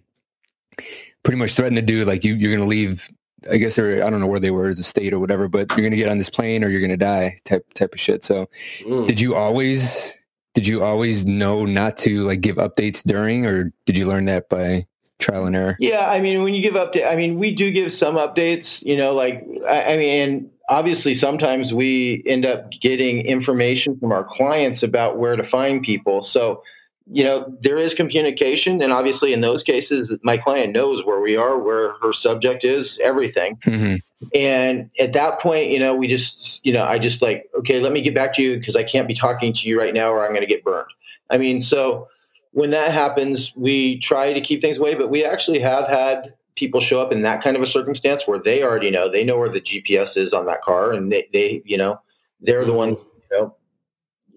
pretty 1.21 1.37
much 1.37 1.53
threatened 1.53 1.77
the 1.77 1.83
dude 1.83 2.07
like 2.07 2.23
you 2.23 2.33
you're 2.33 2.51
gonna 2.51 2.67
leave 2.67 3.07
i 3.51 3.57
guess 3.57 3.75
they're 3.75 4.03
i 4.03 4.09
don't 4.09 4.21
know 4.21 4.25
where 4.27 4.39
they 4.39 4.49
were 4.49 4.73
the 4.73 4.81
state 4.81 5.13
or 5.13 5.19
whatever 5.19 5.47
but 5.47 5.69
you're 5.77 5.85
gonna 5.85 5.95
get 5.95 6.09
on 6.09 6.17
this 6.17 6.31
plane 6.31 6.63
or 6.63 6.69
you're 6.69 6.81
gonna 6.81 6.97
die 6.97 7.37
type 7.45 7.63
type 7.75 7.93
of 7.93 7.99
shit 7.99 8.23
so 8.23 8.47
Mm. 8.83 9.05
did 9.05 9.21
you 9.21 9.35
always 9.35 10.19
did 10.55 10.65
you 10.65 10.83
always 10.83 11.25
know 11.25 11.65
not 11.65 11.97
to 11.97 12.21
like 12.21 12.41
give 12.41 12.55
updates 12.55 13.03
during 13.03 13.45
or 13.45 13.71
did 13.85 13.97
you 13.97 14.07
learn 14.07 14.25
that 14.25 14.49
by 14.49 14.87
trial 15.19 15.45
and 15.45 15.55
error 15.55 15.77
Yeah, 15.79 16.09
I 16.09 16.19
mean, 16.19 16.43
when 16.43 16.53
you 16.53 16.61
give 16.61 16.73
update, 16.73 17.07
I 17.09 17.15
mean, 17.15 17.37
we 17.37 17.53
do 17.53 17.71
give 17.71 17.91
some 17.91 18.15
updates. 18.15 18.83
You 18.83 18.97
know, 18.97 19.13
like 19.13 19.45
I, 19.69 19.93
I 19.93 19.97
mean, 19.97 20.49
obviously, 20.69 21.13
sometimes 21.13 21.73
we 21.73 22.23
end 22.25 22.45
up 22.45 22.71
getting 22.71 23.25
information 23.25 23.97
from 23.99 24.11
our 24.11 24.23
clients 24.23 24.83
about 24.83 25.17
where 25.17 25.35
to 25.35 25.43
find 25.43 25.83
people. 25.83 26.23
So, 26.23 26.63
you 27.07 27.23
know, 27.23 27.55
there 27.61 27.77
is 27.77 27.93
communication, 27.93 28.81
and 28.81 28.91
obviously, 28.91 29.31
in 29.31 29.41
those 29.41 29.63
cases, 29.63 30.11
my 30.23 30.37
client 30.37 30.73
knows 30.73 31.05
where 31.05 31.19
we 31.19 31.37
are, 31.37 31.57
where 31.59 31.93
her 32.01 32.13
subject 32.13 32.63
is, 32.63 32.99
everything. 33.03 33.57
hmm 33.63 33.95
And 34.33 34.89
at 34.97 35.13
that 35.13 35.39
point, 35.39 35.69
you 35.69 35.77
know, 35.77 35.95
we 35.95 36.07
just, 36.07 36.65
you 36.65 36.73
know, 36.73 36.83
I 36.83 36.97
just 36.97 37.21
like, 37.21 37.47
okay, 37.59 37.79
let 37.79 37.91
me 37.91 38.01
get 38.01 38.15
back 38.15 38.33
to 38.35 38.41
you 38.41 38.57
because 38.57 38.75
I 38.75 38.83
can't 38.83 39.07
be 39.07 39.13
talking 39.13 39.53
to 39.53 39.67
you 39.67 39.77
right 39.77 39.93
now 39.93 40.09
or 40.09 40.23
I'm 40.23 40.31
going 40.31 40.41
to 40.41 40.47
get 40.47 40.63
burned. 40.63 40.89
I 41.29 41.37
mean, 41.37 41.61
so 41.61 42.07
when 42.51 42.71
that 42.71 42.91
happens, 42.91 43.53
we 43.55 43.99
try 43.99 44.33
to 44.33 44.41
keep 44.41 44.61
things 44.61 44.77
away, 44.79 44.95
but 44.95 45.09
we 45.09 45.23
actually 45.23 45.59
have 45.59 45.87
had 45.87 46.33
people 46.55 46.79
show 46.79 47.01
up 47.01 47.11
in 47.11 47.21
that 47.21 47.43
kind 47.43 47.55
of 47.55 47.61
a 47.61 47.67
circumstance 47.67 48.25
where 48.25 48.39
they 48.39 48.63
already 48.63 48.89
know, 48.89 49.11
they 49.11 49.23
know 49.23 49.37
where 49.37 49.49
the 49.49 49.61
GPS 49.61 50.17
is 50.17 50.33
on 50.33 50.45
that 50.45 50.61
car 50.61 50.91
and 50.91 51.11
they, 51.11 51.27
they 51.33 51.61
you 51.65 51.77
know, 51.77 51.99
they're 52.41 52.65
the 52.65 52.73
ones, 52.73 52.97
you 53.29 53.37
know, 53.37 53.55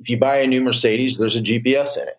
if 0.00 0.10
you 0.10 0.18
buy 0.18 0.38
a 0.38 0.46
new 0.46 0.60
Mercedes, 0.60 1.16
there's 1.16 1.36
a 1.36 1.40
GPS 1.40 1.96
in 1.96 2.08
it. 2.08 2.17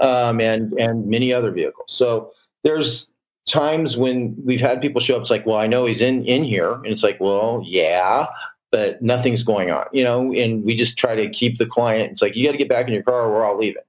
Um, 0.00 0.40
and, 0.40 0.72
and 0.74 1.06
many 1.06 1.32
other 1.32 1.52
vehicles. 1.52 1.86
So 1.88 2.32
there's, 2.64 3.12
times 3.46 3.96
when 3.96 4.36
we've 4.44 4.60
had 4.60 4.80
people 4.80 5.00
show 5.00 5.16
up, 5.16 5.22
it's 5.22 5.30
like, 5.30 5.46
well, 5.46 5.58
I 5.58 5.66
know 5.66 5.86
he's 5.86 6.00
in 6.00 6.24
in 6.26 6.44
here, 6.44 6.74
and 6.74 6.86
it's 6.86 7.02
like, 7.02 7.20
well, 7.20 7.62
yeah, 7.64 8.26
but 8.70 9.02
nothing's 9.02 9.42
going 9.42 9.70
on, 9.70 9.86
you 9.92 10.04
know. 10.04 10.32
And 10.32 10.64
we 10.64 10.76
just 10.76 10.96
try 10.96 11.14
to 11.14 11.28
keep 11.28 11.58
the 11.58 11.66
client. 11.66 12.12
It's 12.12 12.22
like 12.22 12.36
you 12.36 12.46
got 12.46 12.52
to 12.52 12.58
get 12.58 12.68
back 12.68 12.86
in 12.86 12.94
your 12.94 13.02
car, 13.02 13.22
or 13.22 13.32
we're 13.32 13.44
all 13.44 13.58
leaving. 13.58 13.82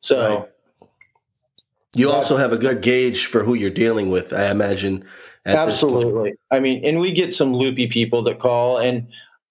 So 0.00 0.38
Right. 0.40 0.48
You 1.96 2.10
also 2.10 2.36
have 2.36 2.52
a 2.52 2.58
good 2.58 2.82
gauge 2.82 3.26
for 3.26 3.44
who 3.44 3.54
you're 3.54 3.70
dealing 3.70 4.10
with, 4.10 4.32
I 4.32 4.50
imagine. 4.50 5.04
absolutely, 5.46 6.34
I 6.50 6.58
mean, 6.58 6.84
and 6.84 6.98
we 6.98 7.12
get 7.12 7.32
some 7.32 7.54
loopy 7.54 7.86
people 7.86 8.22
that 8.24 8.40
call, 8.40 8.78
and 8.78 9.06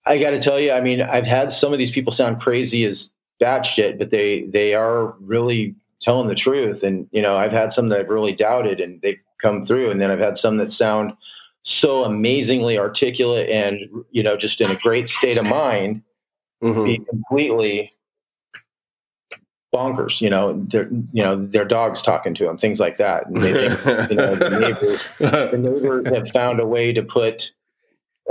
I 0.06 0.18
got 0.18 0.32
to 0.32 0.42
tell 0.42 0.60
you, 0.60 0.74
I 0.74 0.82
mean, 0.82 1.02
I've 1.02 1.26
had 1.26 1.54
some 1.54 1.72
of 1.72 1.80
these 1.80 1.92
people 1.92 2.12
sound 2.12 2.42
crazy 2.42 2.84
as 2.84 3.12
batshit, 3.44 3.98
but 3.98 4.12
they 4.12 4.44
they 4.44 4.74
are 4.74 5.16
really 5.20 5.76
telling 6.02 6.28
the 6.28 6.36
truth. 6.36 6.84
And 6.84 7.08
you 7.12 7.22
know, 7.22 7.38
I've 7.38 7.52
had 7.52 7.74
some 7.74 7.90
that 7.90 8.00
I've 8.00 8.10
really 8.10 8.34
doubted, 8.34 8.80
and 8.80 9.02
they've 9.02 9.20
come 9.42 9.66
through, 9.66 9.92
and 9.92 10.00
then 10.02 10.12
I've 10.12 10.20
had 10.20 10.38
some 10.38 10.58
that 10.58 10.72
sound 10.72 11.14
so 11.64 12.04
amazingly 12.04 12.78
articulate 12.78 13.50
and 13.50 13.80
you 14.12 14.22
know 14.22 14.36
just 14.36 14.60
in 14.60 14.70
a 14.70 14.76
great 14.76 15.08
state 15.10 15.38
of 15.38 15.46
mind 15.46 16.02
Mhm. 16.62 16.86
be 16.86 16.98
completely 17.00 17.94
bonkers 19.74 20.22
you 20.22 20.30
know 20.30 20.62
their 20.68 20.90
you 21.14 21.24
know 21.24 21.46
their 21.48 21.66
dogs 21.66 22.02
talking 22.02 22.34
to 22.36 22.46
them 22.46 22.58
things 22.58 22.80
like 22.80 22.98
that 22.98 23.26
and 23.28 23.38
they 23.38 23.70
think 23.70 24.10
you 24.12 24.16
know 24.18 24.36
the 24.36 24.60
neighbors 24.60 25.08
the 25.20 25.58
neighbors 25.58 26.06
have 26.14 26.30
found 26.32 26.60
a 26.60 26.68
way 26.68 26.94
to 26.94 27.02
put 27.02 27.52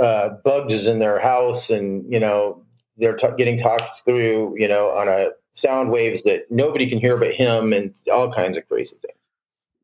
uh, 0.01 0.29
bugs 0.43 0.87
in 0.87 0.99
their 0.99 1.19
house 1.19 1.69
and 1.69 2.11
you 2.11 2.19
know 2.19 2.62
they're 2.97 3.15
t- 3.15 3.27
getting 3.37 3.57
talked 3.57 4.03
through 4.05 4.55
you 4.57 4.67
know 4.67 4.89
on 4.89 5.07
a 5.07 5.29
sound 5.53 5.91
waves 5.91 6.23
that 6.23 6.49
nobody 6.49 6.87
can 6.87 6.99
hear 6.99 7.17
but 7.17 7.33
him 7.33 7.73
and 7.73 7.93
all 8.11 8.31
kinds 8.31 8.57
of 8.57 8.67
crazy 8.67 8.95
things 9.01 9.17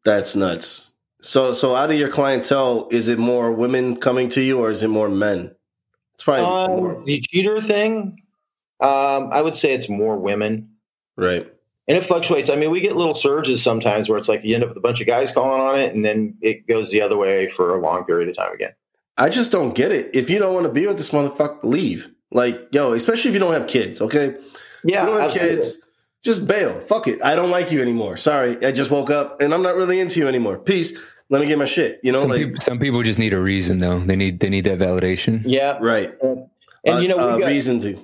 That's 0.04 0.36
nuts. 0.36 0.94
So, 1.22 1.52
so 1.52 1.76
out 1.76 1.92
of 1.92 1.98
your 1.98 2.08
clientele, 2.08 2.88
is 2.92 3.10
it 3.10 3.20
more 3.20 3.52
women 3.52 3.98
coming 3.98 4.30
to 4.30 4.42
you, 4.42 4.58
or 4.58 4.70
is 4.70 4.84
it 4.84 4.88
more 4.88 5.10
men? 5.10 5.54
It's 6.14 6.24
probably 6.24 6.46
more, 6.46 6.96
um, 6.98 7.06
the 7.06 7.20
cheater 7.20 7.62
thing 7.62 8.22
um, 8.82 9.30
i 9.34 9.42
would 9.42 9.58
say 9.58 9.74
it's 9.74 9.90
more 9.90 10.18
women 10.18 10.70
right. 11.18 11.46
and 11.88 11.98
it 11.98 12.06
fluctuates. 12.06 12.50
I 12.50 12.56
mean, 12.56 12.72
we 12.72 12.80
get 12.80 12.96
little 12.96 13.16
surges 13.16 13.62
sometimes 13.62 14.08
where 14.08 14.18
it's 14.18 14.30
like 14.30 14.44
you 14.44 14.56
end 14.56 14.64
up 14.64 14.70
with 14.70 14.78
a 14.78 14.82
bunch 14.82 15.02
of 15.02 15.08
guys 15.08 15.32
calling 15.32 15.62
on 15.62 15.78
it, 15.78 15.94
and 15.94 16.06
then 16.06 16.36
it 16.42 16.68
goes 16.68 16.90
the 16.90 17.02
other 17.02 17.18
way 17.18 17.50
for 17.50 17.76
a 17.76 17.82
long 17.82 18.06
period 18.06 18.30
of 18.30 18.38
time 18.38 18.54
again. 18.54 18.72
I 19.18 19.30
just 19.30 19.52
don't 19.52 19.76
get 19.76 19.92
it. 19.92 20.10
If 20.14 20.30
you 20.30 20.40
don't 20.40 20.54
want 20.54 20.66
to 20.66 20.72
be 20.72 20.88
with 20.88 20.98
this 20.98 21.10
motherfucker, 21.10 21.60
leave. 21.64 22.10
Like, 22.32 22.68
yo, 22.72 22.94
especially 22.94 23.30
if 23.30 23.34
you 23.36 23.40
don't 23.40 23.54
have 23.54 23.68
kids, 23.68 24.02
okay? 24.02 24.36
Yeah, 24.84 25.02
you 25.02 25.08
don't 25.08 25.22
have 25.22 25.32
absolutely. 25.32 25.56
kids, 25.58 25.82
just 26.24 26.48
bail. 26.48 26.80
Fuck 26.80 27.08
it. 27.08 27.24
I 27.24 27.36
don't 27.36 27.50
like 27.52 27.72
you 27.72 27.82
anymore. 27.82 28.18
Sorry. 28.18 28.64
I 28.66 28.72
just 28.72 28.92
woke 28.92 29.10
up 29.10 29.42
and 29.42 29.54
I'm 29.54 29.64
not 29.64 29.76
really 29.76 30.00
into 30.00 30.20
you 30.20 30.28
anymore. 30.28 30.58
Peace. 30.60 30.98
Let 31.32 31.42
me 31.42 31.48
get 31.48 31.58
my 31.58 31.66
shit. 31.66 32.00
You 32.04 32.12
know, 32.12 32.20
some, 32.20 32.30
like, 32.30 32.40
people, 32.40 32.62
some 32.62 32.80
people 32.80 33.04
just 33.04 33.20
need 33.20 33.34
a 33.34 33.40
reason 33.40 33.80
though 33.80 34.00
they 34.00 34.16
need 34.16 34.40
they 34.40 34.50
need 34.50 34.64
that 34.66 34.80
validation 34.80 35.44
Yeah, 35.46 35.78
right. 35.80 36.12
and, 36.24 36.50
and, 36.86 37.04
you 37.04 37.08
know 37.08 37.18
uh, 37.18 37.32
we've, 37.34 37.40
got, 37.42 37.48
reason 37.48 37.80
to. 37.82 38.00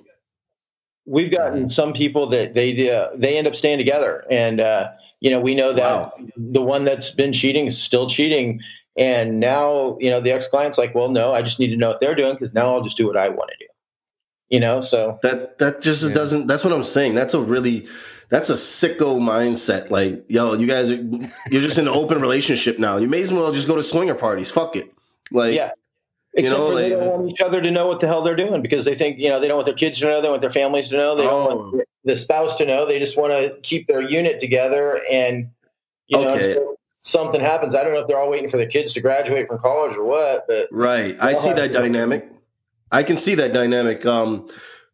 we've 1.06 1.32
gotten 1.32 1.70
some 1.70 1.92
people 1.94 2.28
that 2.30 2.54
they 2.54 2.90
uh, 2.90 3.08
they 3.16 3.38
end 3.38 3.48
up 3.48 3.56
staying 3.56 3.80
together, 3.80 4.26
and 4.30 4.60
uh, 4.60 4.90
you 5.22 5.32
know 5.32 5.40
we 5.40 5.56
know 5.56 5.74
that 5.74 5.82
Wow. 5.82 6.14
the 6.38 6.62
one 6.62 6.84
that's 6.84 7.10
been 7.12 7.34
cheating 7.34 7.66
is 7.66 7.78
still 7.82 8.08
cheating, 8.08 8.62
and 8.96 9.40
now 9.40 9.98
you 10.00 10.10
know 10.12 10.22
the 10.22 10.32
ex 10.32 10.48
client's 10.48 10.78
like, 10.78 10.94
well, 10.94 11.10
no, 11.10 11.32
I 11.34 11.42
just 11.42 11.60
need 11.60 11.70
to 11.70 11.78
know 11.78 11.90
what 11.90 12.00
they're 12.02 12.16
doing 12.16 12.34
because 12.34 12.54
now 12.54 12.74
I'll 12.76 12.84
just 12.84 12.96
do 12.98 13.08
what 13.08 13.18
I 13.18 13.30
want 13.30 13.50
to 13.52 13.58
do. 13.66 13.72
You 14.49 14.60
know, 14.60 14.79
so 14.79 15.19
That 15.23 15.58
that 15.58 15.81
just 15.81 16.03
Yeah. 16.03 16.13
doesn't. 16.13 16.47
That's 16.47 16.63
what 16.63 16.71
I'm 16.71 16.84
saying. 16.84 17.15
That's 17.15 17.34
a 17.34 17.39
really, 17.39 17.88
that's 18.29 18.49
a 18.49 18.53
sicko 18.53 19.19
mindset. 19.19 19.89
Like, 19.89 20.23
yo, 20.29 20.53
you 20.53 20.67
guys 20.67 20.91
are, 20.91 20.95
you're 21.49 21.62
just 21.62 21.79
in 21.79 21.88
an 21.88 21.93
open 21.93 22.21
relationship 22.21 22.77
now. 22.77 22.97
You 22.97 23.08
may 23.08 23.21
as 23.21 23.34
well 23.34 23.51
just 23.51 23.67
go 23.67 23.75
to 23.75 23.81
swinger 23.84 24.13
parties. 24.15 24.51
Fuck 24.51 24.75
it. 24.75 24.91
Like, 25.31 25.55
Yeah. 25.55 25.71
Except 26.38 26.60
know, 26.60 26.67
for 26.67 26.75
they 26.75 26.93
like- 26.93 26.99
don't 26.99 27.19
want 27.21 27.31
each 27.31 27.41
other 27.41 27.62
to 27.62 27.71
know 27.71 27.88
what 27.88 28.01
the 28.01 28.08
hell 28.08 28.21
they're 28.21 28.36
doing 28.36 28.62
because 28.62 28.84
they 28.86 28.93
think, 28.93 29.17
you 29.17 29.29
know, 29.29 29.39
they 29.39 29.47
don't 29.47 29.55
want 29.58 29.65
their 29.67 29.73
kids 29.73 29.99
to 29.99 30.05
know, 30.05 30.21
they 30.21 30.29
want 30.29 30.41
their 30.41 30.51
families 30.51 30.89
to 30.89 30.97
know, 30.97 31.15
they 31.15 31.23
don't 31.23 31.51
Oh. 31.51 31.55
want 31.71 31.84
the 32.03 32.15
spouse 32.17 32.55
to 32.58 32.65
know. 32.65 32.86
They 32.86 32.99
just 32.99 33.17
want 33.17 33.31
to 33.31 33.55
keep 33.63 33.88
their 33.88 34.01
unit 34.01 34.38
together 34.38 35.01
and 35.10 35.47
you 36.08 36.17
know 36.19 36.25
Okay. 36.36 36.58
something 36.99 37.39
happens. 37.41 37.73
I 37.73 37.84
don't 37.84 37.93
know 37.93 38.01
if 38.01 38.08
they're 38.08 38.19
all 38.19 38.29
waiting 38.29 38.49
for 38.49 38.58
their 38.58 38.67
kids 38.67 38.93
to 38.93 39.01
graduate 39.01 39.47
from 39.47 39.58
college 39.60 39.95
or 39.95 40.03
what, 40.03 40.45
but 40.47 40.67
Right. 40.71 41.15
I 41.21 41.34
see 41.34 41.53
that 41.53 41.71
dynamic. 41.71 42.27
I 42.91 43.04
can 43.04 43.17
see 43.17 43.36
that 43.36 43.54
dynamic 43.54 44.06
um, 44.06 44.48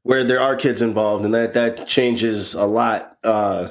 where 0.03 0.23
there 0.23 0.39
are 0.39 0.55
kids 0.55 0.81
involved, 0.81 1.25
and 1.25 1.33
that 1.33 1.53
that 1.53 1.87
changes 1.87 2.53
a 2.53 2.65
lot. 2.65 3.17
Uh, 3.23 3.69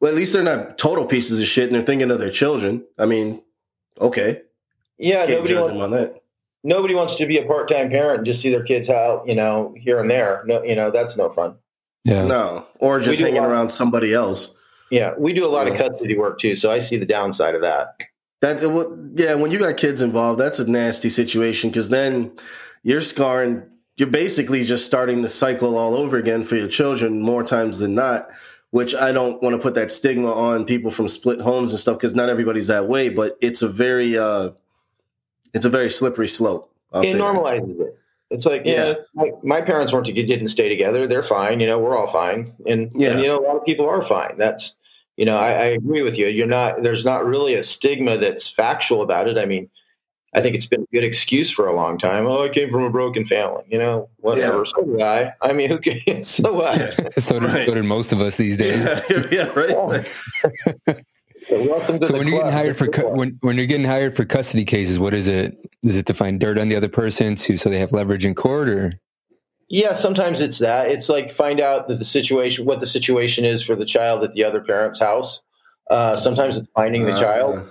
well, 0.00 0.10
at 0.10 0.16
least 0.16 0.32
they're 0.32 0.42
not 0.42 0.78
total 0.78 1.04
pieces 1.04 1.40
of 1.40 1.46
shit, 1.46 1.66
and 1.66 1.74
they're 1.74 1.82
thinking 1.82 2.10
of 2.10 2.18
their 2.18 2.30
children. 2.30 2.84
I 2.98 3.06
mean, 3.06 3.42
okay, 4.00 4.42
yeah, 4.98 5.18
can't 5.26 5.30
nobody 5.38 5.54
judge 5.54 5.60
wants, 5.60 5.72
them 5.74 5.82
on 5.82 5.90
that. 5.92 6.22
nobody 6.64 6.94
wants 6.94 7.16
to 7.16 7.26
be 7.26 7.38
a 7.38 7.44
part-time 7.46 7.90
parent 7.90 8.18
and 8.18 8.26
just 8.26 8.40
see 8.40 8.50
their 8.50 8.62
kids 8.64 8.88
out, 8.88 9.28
you 9.28 9.34
know, 9.34 9.74
here 9.78 10.00
and 10.00 10.10
there. 10.10 10.42
No, 10.46 10.62
you 10.62 10.74
know, 10.76 10.90
that's 10.90 11.16
no 11.16 11.30
fun. 11.30 11.56
yeah 12.04 12.24
No, 12.24 12.66
or 12.78 13.00
just 13.00 13.20
hanging 13.20 13.40
lot- 13.42 13.48
around 13.50 13.68
somebody 13.70 14.14
else. 14.14 14.54
Yeah, 14.90 15.12
we 15.18 15.34
do 15.34 15.44
a 15.44 15.48
lot 15.48 15.68
of 15.68 15.76
custody 15.76 16.16
work 16.16 16.38
too, 16.38 16.56
so 16.56 16.70
I 16.70 16.78
see 16.78 16.96
the 16.96 17.04
downside 17.04 17.54
of 17.54 17.60
that. 17.62 18.00
That 18.40 18.62
it 18.62 19.20
yeah, 19.20 19.34
when 19.34 19.50
you 19.50 19.58
got 19.58 19.76
kids 19.76 20.00
involved, 20.00 20.40
that's 20.40 20.58
a 20.60 20.70
nasty 20.70 21.08
situation 21.10 21.70
because 21.70 21.88
then 21.90 22.30
you're 22.82 23.00
scarring. 23.00 23.62
You're 23.96 24.08
basically 24.08 24.62
just 24.64 24.86
starting 24.86 25.22
the 25.22 25.28
cycle 25.28 25.76
all 25.76 25.94
over 25.94 26.16
again 26.16 26.44
for 26.44 26.54
your 26.56 26.68
children 26.68 27.20
more 27.20 27.42
times 27.42 27.78
than 27.78 27.94
not. 27.94 28.28
Which 28.70 28.94
I 28.94 29.12
don't 29.12 29.42
want 29.42 29.54
to 29.54 29.58
put 29.58 29.74
that 29.76 29.90
stigma 29.90 30.30
on 30.30 30.66
people 30.66 30.90
from 30.90 31.08
split 31.08 31.40
homes 31.40 31.72
and 31.72 31.80
stuff 31.80 31.96
because 31.96 32.14
not 32.14 32.28
everybody's 32.28 32.66
that 32.66 32.86
way. 32.86 33.08
But 33.08 33.38
it's 33.40 33.62
a 33.62 33.68
very, 33.68 34.18
uh, 34.18 34.50
it's 35.54 35.64
a 35.64 35.70
very 35.70 35.88
slippery 35.88 36.28
slope. 36.28 36.70
I'll 36.92 37.00
it 37.00 37.06
say 37.06 37.12
that. 37.14 37.22
normalizes 37.22 37.80
it. 37.80 37.98
It's 38.30 38.44
like, 38.44 38.62
yeah, 38.66 38.88
Yeah. 38.88 38.94
my, 39.14 39.30
my 39.42 39.60
parents 39.62 39.92
weren't 39.92 40.04
to 40.06 40.12
didn't 40.12 40.48
stay 40.48 40.68
together. 40.68 41.06
They're 41.06 41.22
fine. 41.22 41.60
You 41.60 41.66
know, 41.66 41.78
we're 41.78 41.96
all 41.96 42.12
fine. 42.12 42.54
And, 42.66 42.90
Yeah. 42.94 43.12
and, 43.12 43.22
you 43.22 43.28
know, 43.28 43.38
a 43.38 43.44
lot 43.46 43.56
of 43.56 43.64
people 43.64 43.88
are 43.88 44.06
fine. 44.06 44.36
That's, 44.36 44.76
you 45.16 45.24
know, 45.24 45.36
I, 45.38 45.50
I 45.52 45.64
agree 45.68 46.02
with 46.02 46.18
you. 46.18 46.26
You're 46.26 46.46
not. 46.46 46.82
There's 46.82 47.06
not 47.06 47.24
really 47.24 47.54
a 47.54 47.62
stigma 47.62 48.18
that's 48.18 48.50
factual 48.50 49.00
about 49.00 49.28
it. 49.28 49.38
I 49.38 49.46
mean, 49.46 49.70
I 50.38 50.42
think 50.42 50.54
it's 50.54 50.66
been 50.66 50.82
a 50.82 50.94
good 50.94 51.02
excuse 51.02 51.50
for 51.50 51.66
a 51.66 51.74
long 51.74 51.98
time. 51.98 52.26
Oh, 52.26 52.44
I 52.44 52.48
came 52.48 52.70
from 52.70 52.84
a 52.84 52.90
broken 52.90 53.26
family. 53.26 53.64
You 53.68 53.78
know, 53.78 54.08
whatever. 54.18 54.58
Yeah. 54.58 54.72
So 54.72 54.84
did 54.84 55.02
I. 55.02 55.34
I 55.42 55.52
mean, 55.52 55.68
who 55.68 55.78
cares? 55.78 56.28
So 56.38 56.52
what? 56.52 56.78
Yeah. 56.78 57.08
so, 57.18 57.40
did, 57.40 57.52
right. 57.52 57.66
so 57.66 57.74
did 57.74 57.84
most 57.84 58.12
of 58.12 58.20
us 58.20 58.36
these 58.36 58.56
days. 58.56 58.78
Yeah, 59.10 59.26
yeah 59.32 59.46
right. 59.54 60.08
Welcome 61.50 61.98
to 61.98 62.06
so 62.06 62.16
when 62.16 62.28
you're 62.28 62.38
getting 62.38 62.52
hired 62.52 62.76
for 62.76 62.86
cu- 62.86 63.08
when 63.08 63.38
when 63.40 63.56
you're 63.56 63.66
getting 63.66 63.86
hired 63.86 64.14
for 64.14 64.24
custody 64.24 64.64
cases, 64.64 65.00
what 65.00 65.12
is 65.12 65.26
it? 65.26 65.58
Is 65.82 65.96
it 65.96 66.06
to 66.06 66.14
find 66.14 66.38
dirt 66.38 66.58
on 66.58 66.68
the 66.68 66.76
other 66.76 66.88
person 66.88 67.34
to 67.36 67.56
so 67.56 67.68
they 67.68 67.80
have 67.80 67.92
leverage 67.92 68.24
in 68.24 68.34
court, 68.34 68.68
or? 68.68 69.00
Yeah, 69.68 69.94
sometimes 69.94 70.40
it's 70.40 70.58
that. 70.58 70.90
It's 70.90 71.08
like 71.08 71.32
find 71.32 71.60
out 71.60 71.88
that 71.88 71.98
the 71.98 72.04
situation, 72.04 72.64
what 72.64 72.80
the 72.80 72.86
situation 72.86 73.44
is 73.44 73.62
for 73.62 73.74
the 73.74 73.84
child 73.84 74.22
at 74.22 74.34
the 74.34 74.44
other 74.44 74.60
parent's 74.60 75.00
house. 75.00 75.40
Uh, 75.90 76.16
sometimes 76.16 76.56
it's 76.56 76.68
finding 76.74 77.04
the 77.04 77.14
uh, 77.14 77.20
child. 77.20 77.68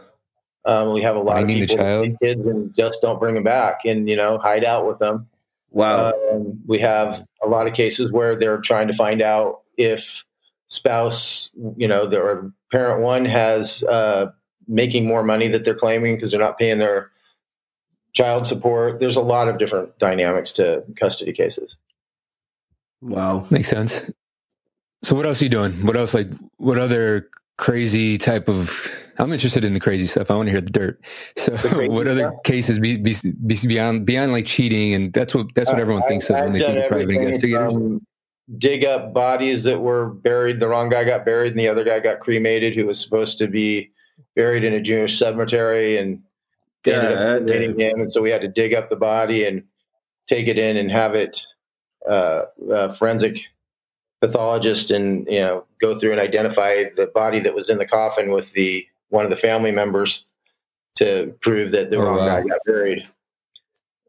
Um, 0.68 0.94
we 0.94 1.02
have 1.02 1.16
a 1.16 1.20
lot 1.20 1.42
of 1.42 1.48
people 1.48 1.68
the 1.68 1.76
child. 1.76 2.18
kids 2.22 2.46
and 2.46 2.76
just 2.76 3.02
don't 3.02 3.20
bring 3.20 3.36
them 3.36 3.44
back, 3.44 3.86
and 3.86 4.08
you 4.08 4.16
know 4.16 4.38
hide 4.38 4.64
out 4.64 4.86
with 4.86 5.00
them. 5.00 5.28
Wow. 5.72 6.14
Um, 6.32 6.60
we 6.68 6.80
have 6.80 7.26
a 7.44 7.48
lot 7.48 7.68
of 7.68 7.74
cases 7.74 8.12
where 8.12 8.36
they're 8.36 8.60
trying 8.60 8.88
to 8.88 8.94
find 8.94 9.22
out 9.22 9.62
if 9.78 10.24
spouse, 10.68 11.50
you 11.78 11.88
know, 11.88 12.10
or 12.12 12.52
parent 12.72 13.02
one 13.02 13.26
has 13.26 13.84
uh, 13.84 14.32
making 14.68 15.06
more 15.06 15.24
money 15.24 15.48
that 15.48 15.66
they're 15.66 15.76
claiming 15.76 16.16
because 16.16 16.32
they're 16.32 16.40
not 16.40 16.60
paying 16.60 16.78
their 16.78 17.12
child 18.14 18.46
support. 18.46 19.00
There's 19.00 19.16
a 19.16 19.22
lot 19.22 19.48
of 19.48 19.58
different 19.58 19.98
dynamics 20.00 20.52
to 20.54 20.84
custody 20.96 21.34
cases. 21.34 21.78
Wow, 23.02 23.46
makes 23.50 23.70
sense. 23.70 24.10
So, 25.04 25.16
what 25.16 25.26
else 25.26 25.42
are 25.42 25.46
you 25.46 25.50
doing? 25.50 25.86
What 25.86 25.96
else, 25.96 26.14
like, 26.14 26.28
what 26.58 26.80
other 26.80 27.30
crazy 27.58 28.18
type 28.18 28.50
of? 28.50 28.92
I'm 29.20 29.34
interested 29.34 29.66
in 29.66 29.74
the 29.74 29.80
crazy 29.80 30.08
stuff. 30.08 30.30
I 30.30 30.36
want 30.36 30.48
to 30.48 30.52
hear 30.52 30.62
the 30.62 30.72
dirt. 30.72 31.04
So, 31.36 31.56
the 31.56 31.88
what 31.90 32.08
other 32.08 32.30
stuff? 32.32 32.44
cases 32.44 32.80
be, 32.80 32.98
be, 32.98 33.16
be, 33.46 33.58
beyond 33.68 34.06
beyond 34.06 34.32
like 34.32 34.46
cheating? 34.46 34.94
And 34.94 35.14
that's 35.14 35.34
what 35.34 35.48
that's 35.56 35.72
what 35.72 35.80
everyone 35.80 36.04
thinks 36.08 36.30
of 36.30 36.40
when 36.40 36.54
they 36.54 36.60
think 36.60 36.78
of 36.78 36.90
private 36.90 37.10
investigators. 37.10 37.74
From, 37.74 38.06
dig 38.58 38.86
up 38.86 39.14
bodies 39.14 39.64
that 39.64 39.82
were 39.82 40.10
buried. 40.10 40.60
The 40.60 40.68
wrong 40.68 40.90
guy 40.90 41.04
got 41.04 41.26
buried, 41.26 41.52
and 41.52 41.60
the 41.60 41.68
other 41.68 41.84
guy 41.84 42.00
got 42.00 42.20
cremated, 42.20 42.76
who 42.76 42.86
was 42.86 43.00
supposed 43.00 43.38
to 43.40 43.48
be 43.48 43.92
buried 44.36 44.64
in 44.64 44.74
a 44.74 44.82
Jewish 44.82 45.18
cemetery, 45.18 45.98
and 45.98 46.22
ended 46.86 47.18
up 47.18 47.80
him. 47.80 48.02
And 48.02 48.12
so 48.12 48.22
we 48.22 48.30
had 48.30 48.42
to 48.42 48.48
dig 48.48 48.74
up 48.74 48.90
the 48.90 48.96
body 48.96 49.46
and 49.46 49.64
take 50.28 50.48
it 50.48 50.58
in 50.58 50.78
and 50.78 50.92
have 50.92 51.16
it 51.16 51.42
uh, 52.08 52.44
uh, 52.72 52.94
forensic 52.96 53.40
pathologist 54.22 54.90
and 54.90 55.28
you 55.30 55.40
know 55.40 55.64
go 55.80 55.98
through 55.98 56.12
and 56.12 56.20
identify 56.20 56.86
the 56.96 57.08
body 57.14 57.40
that 57.40 57.54
was 57.54 57.70
in 57.70 57.78
the 57.78 57.86
coffin 57.86 58.32
with 58.32 58.52
the 58.54 58.86
one 59.10 59.24
of 59.24 59.30
the 59.30 59.38
family 59.38 59.72
members 59.72 60.26
to 60.96 61.36
prove 61.42 61.72
that 61.72 61.90
the 61.90 61.98
oh, 61.98 62.04
wrong 62.04 62.18
wow. 62.18 62.42
guy 62.42 62.48
got 62.48 62.60
buried 62.66 63.08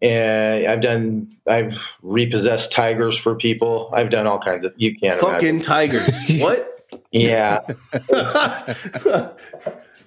and 0.02 0.66
I've 0.66 0.80
done 0.80 1.30
I've 1.46 1.78
repossessed 2.02 2.72
tigers 2.72 3.18
for 3.18 3.34
people. 3.34 3.90
I've 3.92 4.10
done 4.10 4.26
all 4.26 4.38
kinds 4.38 4.64
of 4.64 4.72
you 4.76 4.96
can't 4.96 5.18
fucking 5.18 5.48
imagine. 5.48 5.60
tigers. 5.60 6.24
what? 6.40 6.74
Yeah, 7.10 7.60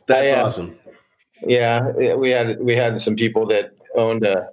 that's 0.07 0.31
awesome. 0.31 0.77
Yeah, 1.45 2.15
we 2.15 2.29
had 2.29 2.59
we 2.61 2.75
had 2.75 2.99
some 2.99 3.15
people 3.15 3.45
that 3.47 3.75
owned 3.95 4.25
a 4.25 4.49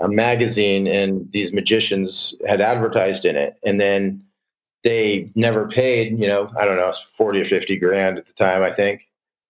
a 0.00 0.08
magazine, 0.08 0.86
and 0.86 1.30
these 1.32 1.52
magicians 1.52 2.34
had 2.46 2.60
advertised 2.60 3.24
in 3.24 3.36
it, 3.36 3.56
and 3.64 3.80
then 3.80 4.24
they 4.82 5.30
never 5.34 5.68
paid. 5.68 6.18
You 6.18 6.26
know, 6.26 6.50
I 6.58 6.64
don't 6.64 6.76
know, 6.76 6.88
it's 6.88 7.04
forty 7.16 7.40
or 7.40 7.44
fifty 7.44 7.76
grand 7.76 8.18
at 8.18 8.26
the 8.26 8.32
time, 8.32 8.62
I 8.62 8.72
think, 8.72 9.02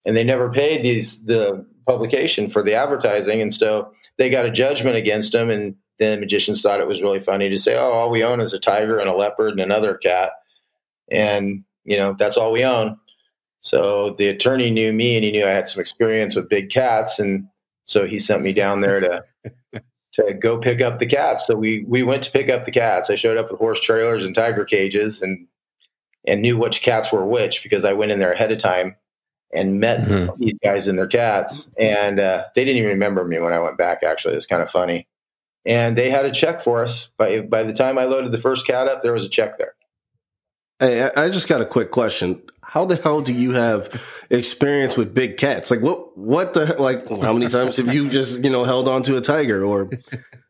and 0.06 0.16
they 0.16 0.24
never 0.24 0.50
paid 0.50 0.84
these 0.84 1.24
the 1.24 1.66
publication 1.86 2.50
for 2.50 2.62
the 2.62 2.74
advertising, 2.74 3.40
and 3.40 3.52
so 3.52 3.92
they 4.18 4.30
got 4.30 4.46
a 4.46 4.50
judgment 4.50 4.96
against 4.96 5.32
them, 5.32 5.50
and 5.50 5.74
then 5.98 6.12
the 6.12 6.20
magicians 6.20 6.62
thought 6.62 6.80
it 6.80 6.88
was 6.88 7.02
really 7.02 7.20
funny 7.20 7.48
to 7.48 7.58
say, 7.58 7.76
"Oh, 7.76 7.92
all 7.92 8.10
we 8.10 8.24
own 8.24 8.40
is 8.40 8.52
a 8.52 8.58
tiger 8.58 8.98
and 8.98 9.08
a 9.08 9.14
leopard 9.14 9.52
and 9.52 9.60
another 9.60 9.96
cat," 9.96 10.32
and 11.10 11.64
you 11.84 11.96
know 11.96 12.14
that's 12.18 12.36
all 12.36 12.52
we 12.52 12.64
own. 12.64 12.98
So 13.60 14.14
the 14.18 14.28
attorney 14.28 14.70
knew 14.70 14.92
me, 14.92 15.16
and 15.16 15.24
he 15.24 15.32
knew 15.32 15.46
I 15.46 15.50
had 15.50 15.68
some 15.68 15.80
experience 15.80 16.36
with 16.36 16.48
big 16.48 16.70
cats, 16.70 17.18
and 17.18 17.46
so 17.84 18.06
he 18.06 18.18
sent 18.18 18.42
me 18.42 18.52
down 18.52 18.80
there 18.80 19.00
to 19.00 19.24
to 20.14 20.34
go 20.34 20.58
pick 20.58 20.80
up 20.80 20.98
the 20.98 21.06
cats. 21.06 21.46
So 21.46 21.56
we 21.56 21.84
we 21.88 22.02
went 22.02 22.22
to 22.24 22.30
pick 22.30 22.50
up 22.50 22.64
the 22.64 22.70
cats. 22.70 23.10
I 23.10 23.14
showed 23.16 23.36
up 23.36 23.50
with 23.50 23.58
horse 23.58 23.80
trailers 23.80 24.24
and 24.24 24.34
tiger 24.34 24.64
cages, 24.64 25.22
and 25.22 25.46
and 26.26 26.42
knew 26.42 26.56
which 26.56 26.82
cats 26.82 27.12
were 27.12 27.26
which 27.26 27.62
because 27.62 27.84
I 27.84 27.92
went 27.92 28.12
in 28.12 28.18
there 28.18 28.32
ahead 28.32 28.52
of 28.52 28.58
time 28.58 28.96
and 29.54 29.80
met 29.80 30.00
mm-hmm. 30.00 30.42
these 30.42 30.54
guys 30.62 30.88
and 30.88 30.98
their 30.98 31.06
cats. 31.06 31.68
And 31.78 32.20
uh, 32.20 32.44
they 32.54 32.64
didn't 32.64 32.78
even 32.78 32.90
remember 32.90 33.24
me 33.24 33.38
when 33.38 33.52
I 33.52 33.60
went 33.60 33.78
back, 33.78 34.02
actually. 34.02 34.34
It's 34.34 34.46
kind 34.46 34.62
of 34.62 34.70
funny. 34.70 35.06
And 35.64 35.96
they 35.96 36.10
had 36.10 36.26
a 36.26 36.32
check 36.32 36.62
for 36.62 36.82
us. 36.82 37.08
By, 37.16 37.40
by 37.40 37.62
the 37.62 37.72
time 37.72 37.98
I 37.98 38.04
loaded 38.04 38.32
the 38.32 38.40
first 38.40 38.66
cat 38.66 38.88
up, 38.88 39.02
there 39.02 39.12
was 39.12 39.24
a 39.24 39.28
check 39.28 39.56
there. 39.58 39.74
Hey, 40.80 41.08
I 41.16 41.30
just 41.30 41.48
got 41.48 41.60
a 41.60 41.66
quick 41.66 41.92
question. 41.92 42.42
How 42.62 42.84
the 42.84 42.96
hell 42.96 43.20
do 43.20 43.32
you 43.32 43.52
have 43.52 44.02
experience 44.30 44.96
with 44.96 45.14
big 45.14 45.36
cats? 45.36 45.70
Like 45.70 45.80
what? 45.80 46.18
What 46.18 46.54
the 46.54 46.74
like? 46.80 47.08
How 47.08 47.32
many 47.32 47.48
times 47.48 47.76
have 47.76 47.94
you 47.94 48.08
just 48.08 48.42
you 48.42 48.50
know 48.50 48.64
held 48.64 48.88
on 48.88 49.04
to 49.04 49.16
a 49.16 49.20
tiger 49.20 49.64
or 49.64 49.88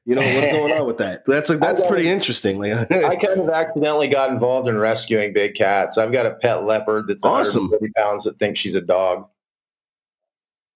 you 0.05 0.15
know 0.15 0.21
what's 0.21 0.53
going 0.53 0.73
on 0.73 0.87
with 0.87 0.99
that? 0.99 1.25
That's 1.25 1.51
a, 1.51 1.57
that's 1.57 1.87
pretty 1.87 2.09
interesting. 2.09 2.59
Like, 2.59 2.73
I 2.93 3.17
kind 3.17 3.41
of 3.41 3.49
accidentally 3.49 4.09
got 4.09 4.31
involved 4.31 4.69
in 4.69 4.79
rescuing 4.79 5.33
big 5.33 5.55
cats. 5.55 5.99
I've 5.99 6.13
got 6.13 6.27
a 6.27 6.35
pet 6.35 6.65
leopard 6.65 7.09
that's 7.09 7.23
awesome. 7.23 7.65
130 7.71 7.93
pounds 7.97 8.25
that 8.25 8.39
thinks 8.39 8.61
she's 8.61 8.75
a 8.75 8.81
dog. 8.81 9.27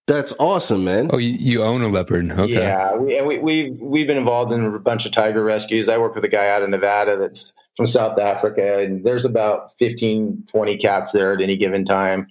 That's 0.07 0.33
awesome, 0.41 0.85
man. 0.85 1.11
Oh, 1.13 1.19
you, 1.19 1.33
you 1.33 1.63
own 1.63 1.83
a 1.83 1.89
leopard? 1.89 2.31
Okay. 2.31 2.55
Yeah, 2.55 2.97
we, 2.97 3.21
we 3.21 3.39
we 3.39 3.71
we've 3.73 4.07
been 4.07 4.17
involved 4.17 4.53
in 4.53 4.65
a 4.65 4.79
bunch 4.79 5.05
of 5.05 5.13
tiger 5.13 5.45
rescues. 5.45 5.91
I 5.91 5.99
work 5.99 6.15
with 6.15 6.25
a 6.25 6.29
guy 6.29 6.49
out 6.49 6.63
of 6.63 6.71
Nevada 6.71 7.19
that's 7.19 7.53
from 7.77 7.87
South 7.87 8.19
Africa, 8.19 8.79
and 8.79 9.05
there's 9.05 9.27
about 9.27 9.73
15, 9.79 10.47
20 10.51 10.79
cats 10.79 11.13
there 11.13 11.35
at 11.35 11.43
any 11.43 11.59
given 11.59 11.85
time. 11.85 12.27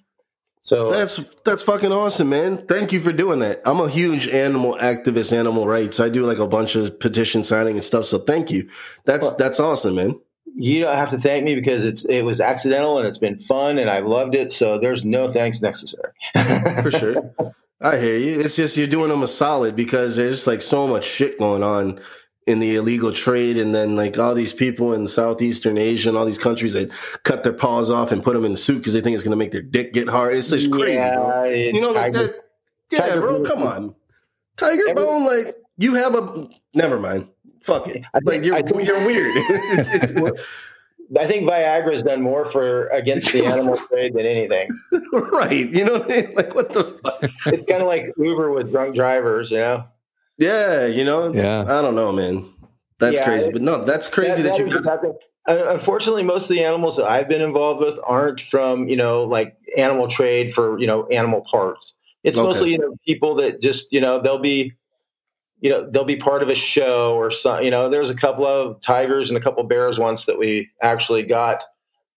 So 0.68 0.90
that's 0.90 1.16
that's 1.46 1.64
fucking 1.64 1.94
awesome, 1.94 2.28
man. 2.28 2.58
Thank 2.68 2.92
you 2.92 3.00
for 3.00 3.14
doing 3.14 3.40
that. 3.40 3.62
I'm 3.66 3.80
a 3.80 3.88
huge 3.88 4.28
animal 4.28 4.76
activist, 4.82 5.32
animal 5.32 5.66
rights. 5.66 6.02
I 6.02 6.10
do 6.10 6.24
like 6.24 6.40
a 6.40 6.48
bunch 6.48 6.76
of 6.76 7.00
petition 7.00 7.46
signing 7.46 7.76
and 7.76 7.84
stuff. 7.84 8.04
So 8.04 8.18
thank 8.18 8.52
you. 8.52 8.70
That's 9.06 9.28
well, 9.28 9.38
that's 9.38 9.62
awesome, 9.62 9.96
man. 9.96 10.20
You 10.56 10.82
don't 10.82 10.98
have 10.98 11.08
to 11.12 11.20
thank 11.20 11.46
me 11.46 11.56
because 11.56 11.86
it's 11.86 12.04
it 12.04 12.24
was 12.24 12.42
accidental 12.42 12.98
and 12.98 13.08
it's 13.08 13.18
been 13.18 13.40
fun 13.40 13.78
and 13.78 13.90
I've 13.90 14.08
loved 14.08 14.36
it. 14.36 14.52
So 14.52 14.78
there's 14.78 15.06
no 15.06 15.32
thanks 15.32 15.62
necessary. 15.62 16.12
for 16.84 16.92
sure. 16.92 17.34
I 17.80 17.98
hear 17.98 18.18
you. 18.18 18.42
It's 18.42 18.58
just 18.58 18.76
you're 18.76 18.88
doing 18.88 19.08
them 19.08 19.24
a 19.24 19.28
solid 19.28 19.74
because 19.74 20.18
there's 20.18 20.48
like 20.48 20.62
so 20.62 20.86
much 20.86 21.06
shit 21.06 21.40
going 21.40 21.64
on 21.64 22.02
in 22.48 22.60
the 22.60 22.76
illegal 22.76 23.12
trade 23.12 23.58
and 23.58 23.76
then 23.76 23.96
like 23.98 24.18
all 24.18 24.34
these 24.34 24.54
people 24.54 24.94
in 24.94 25.08
southeastern 25.08 25.78
asia 25.78 26.08
and 26.10 26.18
all 26.18 26.26
these 26.26 26.40
countries 26.40 26.74
that 26.74 26.90
cut 27.24 27.44
their 27.44 27.54
paws 27.54 27.92
off 27.92 28.12
and 28.12 28.24
put 28.24 28.34
them 28.34 28.46
in 28.46 28.52
the 28.52 28.58
suit 28.58 28.78
because 28.78 28.94
they 28.94 29.02
think 29.02 29.14
it's 29.14 29.24
going 29.24 29.32
to 29.32 29.38
make 29.38 29.52
their 29.52 29.62
dick 29.62 29.94
get 29.94 30.08
hard 30.08 30.34
it's 30.34 30.50
just 30.50 30.72
crazy 30.72 30.94
yeah, 30.94 31.46
you 31.46 31.82
know 31.82 31.92
like 31.92 32.14
that 32.14 32.34
yeah 32.90 33.16
bro 33.16 33.44
come 33.44 33.64
on 33.64 33.94
tiger 34.56 34.82
every, 34.90 35.04
bone 35.04 35.26
like 35.26 35.56
you 35.78 35.94
have 35.94 36.16
a 36.16 36.48
never 36.74 36.98
mind 36.98 37.28
fuck 37.62 37.86
it 37.88 37.94
think, 37.94 38.26
like 38.26 38.44
you're, 38.44 38.62
think, 38.62 38.88
you're 38.88 39.06
weird 39.06 39.36
I 41.18 41.26
think 41.26 41.50
Viagra's 41.50 42.04
done 42.04 42.22
more 42.22 42.44
for 42.44 42.88
against 42.88 43.32
the 43.32 43.46
animal 43.46 43.78
trade 43.88 44.14
than 44.14 44.26
anything. 44.26 44.68
right. 45.14 45.70
You 45.70 45.86
know 45.86 46.00
what 46.00 46.12
I 46.12 46.22
mean? 46.22 46.36
Like 46.36 46.54
what 46.54 46.74
the 46.74 47.00
fuck? 47.02 47.24
It's 47.46 47.66
kind 47.66 47.82
of 47.82 47.88
like 47.88 48.14
Uber 48.18 48.52
with 48.52 48.72
drunk 48.72 48.94
drivers, 48.94 49.50
you 49.50 49.60
know? 49.60 49.86
Yeah, 50.38 50.86
you 50.86 51.04
know. 51.04 51.34
Yeah. 51.34 51.62
I 51.62 51.82
don't 51.82 51.96
know, 51.96 52.12
man. 52.12 52.48
That's 53.00 53.20
yeah, 53.20 53.26
crazy, 53.26 53.52
but 53.52 53.62
no, 53.62 53.84
that's 53.84 54.08
crazy 54.08 54.42
that, 54.44 54.58
that, 54.58 54.70
that 54.70 54.76
you. 54.76 54.82
Got... 54.82 55.72
Unfortunately, 55.74 56.24
most 56.24 56.44
of 56.44 56.50
the 56.50 56.64
animals 56.64 56.98
that 56.98 57.06
I've 57.06 57.30
been 57.30 57.42
involved 57.42 57.80
with 57.80 58.00
aren't 58.04 58.42
from 58.42 58.88
you 58.88 58.96
know 58.96 59.24
like 59.24 59.56
animal 59.78 60.08
trade 60.08 60.54
for 60.54 60.80
you 60.80 60.88
know 60.88 61.08
animal 61.08 61.42
parts. 61.42 61.94
It's 62.24 62.38
okay. 62.38 62.48
mostly 62.48 62.72
you 62.72 62.80
know 62.80 62.96
people 63.06 63.36
that 63.36 63.62
just 63.62 63.88
you 63.92 64.02
know 64.02 64.20
they'll 64.20 64.40
be 64.40 64.74
you 65.60 65.70
know 65.70 65.90
they'll 65.90 66.06
be 66.06 66.18
part 66.18 66.44
of 66.44 66.50
a 66.50 66.56
show 66.56 67.16
or 67.16 67.32
some 67.32 67.64
you 67.64 67.72
know 67.72 67.90
there's 67.90 68.10
a 68.10 68.16
couple 68.16 68.46
of 68.46 68.82
tigers 68.82 69.30
and 69.30 69.38
a 69.38 69.42
couple 69.42 69.62
of 69.62 69.70
bears 69.70 70.00
once 70.00 70.26
that 70.26 70.38
we 70.38 70.70
actually 70.82 71.24
got 71.24 71.64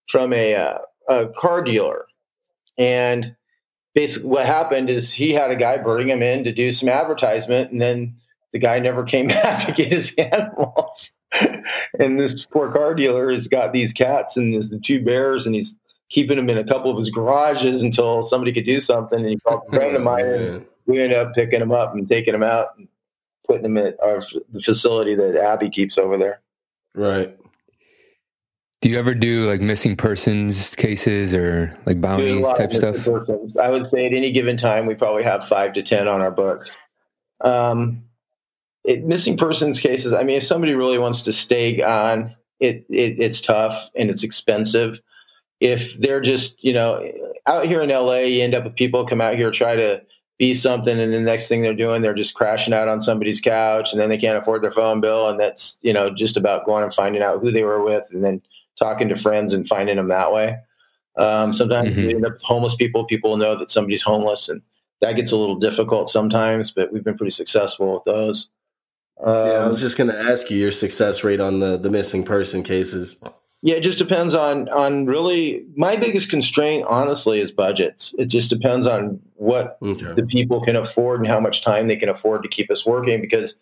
from 0.07 0.33
a, 0.33 0.55
uh, 0.55 0.77
a 1.07 1.27
car 1.27 1.61
dealer 1.61 2.05
and 2.77 3.35
basically 3.93 4.29
what 4.29 4.45
happened 4.45 4.89
is 4.89 5.11
he 5.11 5.31
had 5.31 5.51
a 5.51 5.55
guy 5.55 5.77
bring 5.77 6.09
him 6.09 6.21
in 6.21 6.43
to 6.43 6.51
do 6.51 6.71
some 6.71 6.89
advertisement 6.89 7.71
and 7.71 7.81
then 7.81 8.15
the 8.53 8.59
guy 8.59 8.79
never 8.79 9.03
came 9.05 9.27
back 9.27 9.65
to 9.65 9.71
get 9.71 9.91
his 9.91 10.13
animals. 10.15 11.13
And 11.97 12.19
this 12.19 12.45
poor 12.45 12.69
car 12.73 12.93
dealer 12.93 13.31
has 13.31 13.47
got 13.47 13.71
these 13.71 13.93
cats 13.93 14.35
and 14.35 14.53
there's 14.53 14.69
the 14.69 14.79
two 14.79 15.01
bears 15.01 15.45
and 15.45 15.55
he's 15.55 15.77
keeping 16.09 16.35
them 16.35 16.49
in 16.49 16.57
a 16.57 16.63
couple 16.65 16.91
of 16.91 16.97
his 16.97 17.09
garages 17.09 17.81
until 17.83 18.21
somebody 18.21 18.51
could 18.51 18.65
do 18.65 18.81
something 18.81 19.19
and 19.19 19.29
he 19.29 19.37
called 19.37 19.61
a 19.69 19.71
friend 19.73 19.95
of 19.95 20.01
mine 20.01 20.25
and 20.25 20.65
we 20.87 21.01
ended 21.01 21.17
up 21.17 21.33
picking 21.33 21.59
them 21.59 21.71
up 21.71 21.93
and 21.93 22.05
taking 22.05 22.33
them 22.33 22.43
out 22.43 22.67
and 22.77 22.89
putting 23.47 23.63
them 23.63 23.77
at 23.77 23.95
our 24.03 24.23
the 24.51 24.61
facility 24.61 25.15
that 25.15 25.37
abby 25.37 25.69
keeps 25.69 25.97
over 25.97 26.17
there. 26.17 26.41
Right 26.93 27.37
Do 28.81 28.89
you 28.89 28.97
ever 28.97 29.13
do 29.13 29.47
like 29.47 29.61
missing 29.61 29.95
persons 29.95 30.75
cases 30.75 31.35
or 31.35 31.77
like 31.85 32.01
bounties 32.01 32.49
type 32.57 32.73
stuff? 32.73 33.05
Persons. 33.05 33.55
I 33.55 33.69
would 33.69 33.85
say 33.85 34.07
at 34.07 34.13
any 34.13 34.31
given 34.31 34.57
time 34.57 34.87
we 34.87 34.95
probably 34.95 35.21
have 35.21 35.47
five 35.47 35.73
to 35.73 35.83
ten 35.83 36.07
on 36.07 36.19
our 36.19 36.31
books. 36.31 36.71
Um, 37.41 38.03
it, 38.83 39.05
missing 39.05 39.37
persons 39.37 39.79
cases. 39.79 40.13
I 40.13 40.23
mean, 40.23 40.37
if 40.37 40.43
somebody 40.43 40.73
really 40.73 40.97
wants 40.97 41.21
to 41.23 41.33
stay 41.33 41.79
on, 41.83 42.35
it, 42.59 42.85
it 42.89 43.19
it's 43.19 43.39
tough 43.39 43.79
and 43.95 44.09
it's 44.09 44.23
expensive. 44.23 44.99
If 45.59 45.95
they're 45.99 46.21
just 46.21 46.63
you 46.63 46.73
know 46.73 47.07
out 47.45 47.67
here 47.67 47.81
in 47.81 47.89
LA, 47.89 48.21
you 48.21 48.43
end 48.43 48.55
up 48.55 48.63
with 48.63 48.75
people 48.75 49.05
come 49.05 49.21
out 49.21 49.35
here 49.35 49.51
try 49.51 49.75
to 49.75 50.01
be 50.39 50.55
something, 50.55 50.99
and 50.99 51.13
the 51.13 51.19
next 51.19 51.47
thing 51.47 51.61
they're 51.61 51.75
doing, 51.75 52.01
they're 52.01 52.15
just 52.15 52.33
crashing 52.33 52.73
out 52.73 52.87
on 52.87 52.99
somebody's 52.99 53.39
couch, 53.39 53.91
and 53.91 54.01
then 54.01 54.09
they 54.09 54.17
can't 54.17 54.39
afford 54.39 54.63
their 54.63 54.71
phone 54.71 55.01
bill, 55.01 55.29
and 55.29 55.39
that's 55.39 55.77
you 55.81 55.93
know 55.93 56.09
just 56.09 56.35
about 56.35 56.65
going 56.65 56.83
and 56.83 56.95
finding 56.95 57.21
out 57.21 57.41
who 57.41 57.51
they 57.51 57.63
were 57.63 57.83
with, 57.83 58.07
and 58.11 58.23
then 58.23 58.41
talking 58.81 59.09
to 59.09 59.15
friends 59.15 59.53
and 59.53 59.67
finding 59.67 59.95
them 59.95 60.09
that 60.09 60.33
way. 60.33 60.57
Um, 61.17 61.53
sometimes 61.53 61.89
mm-hmm. 61.89 62.07
we 62.07 62.15
end 62.15 62.25
up 62.25 62.33
with 62.33 62.41
homeless 62.41 62.75
people. 62.75 63.05
People 63.05 63.37
know 63.37 63.55
that 63.57 63.71
somebody's 63.71 64.01
homeless, 64.01 64.49
and 64.49 64.61
that 65.01 65.15
gets 65.15 65.31
a 65.31 65.37
little 65.37 65.55
difficult 65.55 66.09
sometimes. 66.09 66.71
But 66.71 66.91
we've 66.91 67.03
been 67.03 67.17
pretty 67.17 67.31
successful 67.31 67.93
with 67.93 68.03
those. 68.05 68.49
Um, 69.23 69.47
yeah, 69.47 69.53
I 69.53 69.67
was 69.67 69.81
just 69.81 69.97
going 69.97 70.09
to 70.09 70.17
ask 70.17 70.49
you 70.49 70.57
your 70.57 70.71
success 70.71 71.23
rate 71.23 71.41
on 71.41 71.59
the 71.59 71.77
the 71.77 71.89
missing 71.89 72.23
person 72.23 72.63
cases. 72.63 73.21
Yeah, 73.63 73.75
it 73.75 73.81
just 73.81 73.99
depends 73.99 74.33
on 74.33 74.69
on 74.69 75.05
really 75.05 75.65
my 75.75 75.95
biggest 75.95 76.29
constraint 76.29 76.85
honestly 76.87 77.41
is 77.41 77.51
budgets. 77.51 78.15
It 78.17 78.25
just 78.25 78.49
depends 78.49 78.87
on 78.87 79.19
what 79.35 79.77
okay. 79.83 80.13
the 80.13 80.23
people 80.23 80.61
can 80.61 80.75
afford 80.75 81.19
and 81.19 81.27
how 81.27 81.39
much 81.39 81.61
time 81.61 81.87
they 81.87 81.97
can 81.97 82.09
afford 82.09 82.41
to 82.43 82.49
keep 82.49 82.71
us 82.71 82.85
working 82.85 83.21
because 83.21 83.55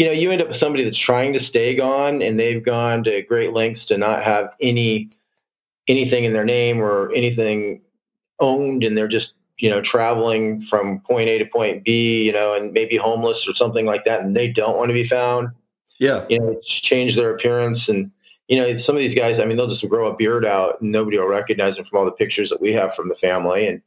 you 0.00 0.06
know, 0.06 0.12
you 0.12 0.30
end 0.30 0.40
up 0.40 0.48
with 0.48 0.56
somebody 0.56 0.82
that's 0.82 0.98
trying 0.98 1.34
to 1.34 1.38
stay 1.38 1.74
gone 1.74 2.22
and 2.22 2.40
they've 2.40 2.64
gone 2.64 3.04
to 3.04 3.20
great 3.20 3.52
lengths 3.52 3.84
to 3.84 3.98
not 3.98 4.26
have 4.26 4.48
any 4.58 5.10
anything 5.88 6.24
in 6.24 6.32
their 6.32 6.44
name 6.44 6.80
or 6.80 7.12
anything 7.12 7.82
owned 8.38 8.82
and 8.82 8.96
they're 8.96 9.06
just 9.06 9.34
you 9.58 9.68
know 9.68 9.82
traveling 9.82 10.62
from 10.62 11.00
point 11.00 11.28
A 11.28 11.36
to 11.36 11.44
point 11.44 11.84
B, 11.84 12.24
you 12.24 12.32
know, 12.32 12.54
and 12.54 12.72
maybe 12.72 12.96
homeless 12.96 13.46
or 13.46 13.52
something 13.52 13.84
like 13.84 14.06
that, 14.06 14.22
and 14.22 14.34
they 14.34 14.48
don't 14.48 14.78
want 14.78 14.88
to 14.88 14.94
be 14.94 15.04
found. 15.04 15.50
Yeah, 15.98 16.24
you 16.30 16.38
know, 16.38 16.58
change 16.62 17.14
their 17.14 17.34
appearance, 17.34 17.86
and 17.90 18.10
you 18.48 18.58
know, 18.58 18.78
some 18.78 18.96
of 18.96 19.00
these 19.00 19.14
guys, 19.14 19.38
I 19.38 19.44
mean, 19.44 19.58
they'll 19.58 19.68
just 19.68 19.86
grow 19.86 20.10
a 20.10 20.16
beard 20.16 20.46
out, 20.46 20.80
and 20.80 20.90
nobody 20.90 21.18
will 21.18 21.26
recognize 21.26 21.76
them 21.76 21.84
from 21.84 21.98
all 21.98 22.06
the 22.06 22.12
pictures 22.12 22.48
that 22.48 22.62
we 22.62 22.72
have 22.72 22.94
from 22.94 23.10
the 23.10 23.14
family, 23.14 23.66
and 23.66 23.82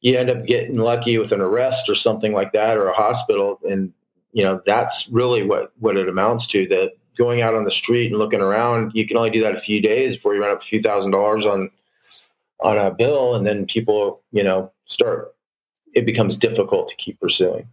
you 0.00 0.18
end 0.18 0.28
up 0.28 0.44
getting 0.44 0.76
lucky 0.76 1.18
with 1.18 1.30
an 1.30 1.40
arrest 1.40 1.88
or 1.88 1.94
something 1.94 2.32
like 2.32 2.50
that, 2.50 2.76
or 2.76 2.88
a 2.88 2.92
hospital, 2.92 3.60
and 3.70 3.92
you 4.36 4.42
know, 4.42 4.60
that's 4.66 5.08
really 5.08 5.42
what 5.42 5.72
what 5.78 5.96
it 5.96 6.10
amounts 6.10 6.46
to. 6.48 6.68
That 6.68 6.92
going 7.16 7.40
out 7.40 7.54
on 7.54 7.64
the 7.64 7.70
street 7.70 8.08
and 8.08 8.18
looking 8.18 8.42
around, 8.42 8.92
you 8.94 9.08
can 9.08 9.16
only 9.16 9.30
do 9.30 9.40
that 9.40 9.56
a 9.56 9.60
few 9.60 9.80
days 9.80 10.14
before 10.14 10.34
you 10.34 10.42
run 10.42 10.50
up 10.50 10.60
a 10.60 10.64
few 10.64 10.82
thousand 10.82 11.12
dollars 11.12 11.46
on 11.46 11.70
on 12.60 12.76
a 12.76 12.90
bill, 12.90 13.34
and 13.34 13.46
then 13.46 13.64
people, 13.64 14.20
you 14.32 14.44
know, 14.44 14.70
start. 14.84 15.34
It 15.94 16.04
becomes 16.04 16.36
difficult 16.36 16.90
to 16.90 16.96
keep 16.96 17.18
pursuing. 17.18 17.66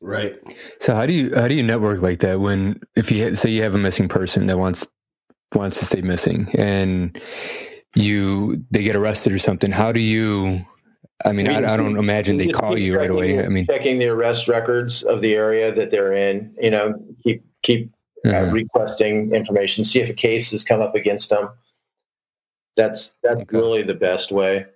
Right. 0.00 0.34
So 0.80 0.92
how 0.92 1.06
do 1.06 1.12
you 1.12 1.32
how 1.32 1.46
do 1.46 1.54
you 1.54 1.62
network 1.62 2.02
like 2.02 2.18
that 2.18 2.40
when 2.40 2.80
if 2.96 3.12
you 3.12 3.36
say 3.36 3.50
you 3.50 3.62
have 3.62 3.76
a 3.76 3.78
missing 3.78 4.08
person 4.08 4.48
that 4.48 4.58
wants 4.58 4.88
wants 5.54 5.78
to 5.78 5.84
stay 5.84 6.00
missing 6.00 6.48
and 6.58 7.16
you 7.94 8.64
they 8.72 8.82
get 8.82 8.96
arrested 8.96 9.32
or 9.32 9.38
something? 9.38 9.70
How 9.70 9.92
do 9.92 10.00
you? 10.00 10.66
I 11.24 11.32
mean, 11.32 11.48
I, 11.48 11.74
I, 11.74 11.76
don't 11.76 11.96
imagine 11.96 12.36
they 12.36 12.48
call 12.48 12.76
you 12.76 12.96
right 12.96 13.10
away. 13.10 13.42
I 13.42 13.48
mean, 13.48 13.66
checking 13.66 13.98
the 13.98 14.08
arrest 14.08 14.48
records 14.48 15.02
of 15.02 15.22
the 15.22 15.34
area 15.34 15.74
that 15.74 15.90
they're 15.90 16.12
in. 16.12 16.54
You 16.60 16.70
know, 16.70 16.94
keep 17.22 17.42
keep 17.62 17.90
uh, 18.26 18.30
uh-huh. 18.30 18.52
requesting 18.52 19.34
information, 19.34 19.84
see 19.84 20.00
if 20.00 20.10
a 20.10 20.14
case 20.14 20.50
has 20.50 20.62
come 20.62 20.80
up 20.80 20.94
against 20.94 21.30
them. 21.30 21.48
That's 22.76 23.14
that's 23.22 23.40
okay. 23.40 23.56
really 23.56 23.82
the 23.82 23.94
best 23.94 24.30
way. 24.30 24.66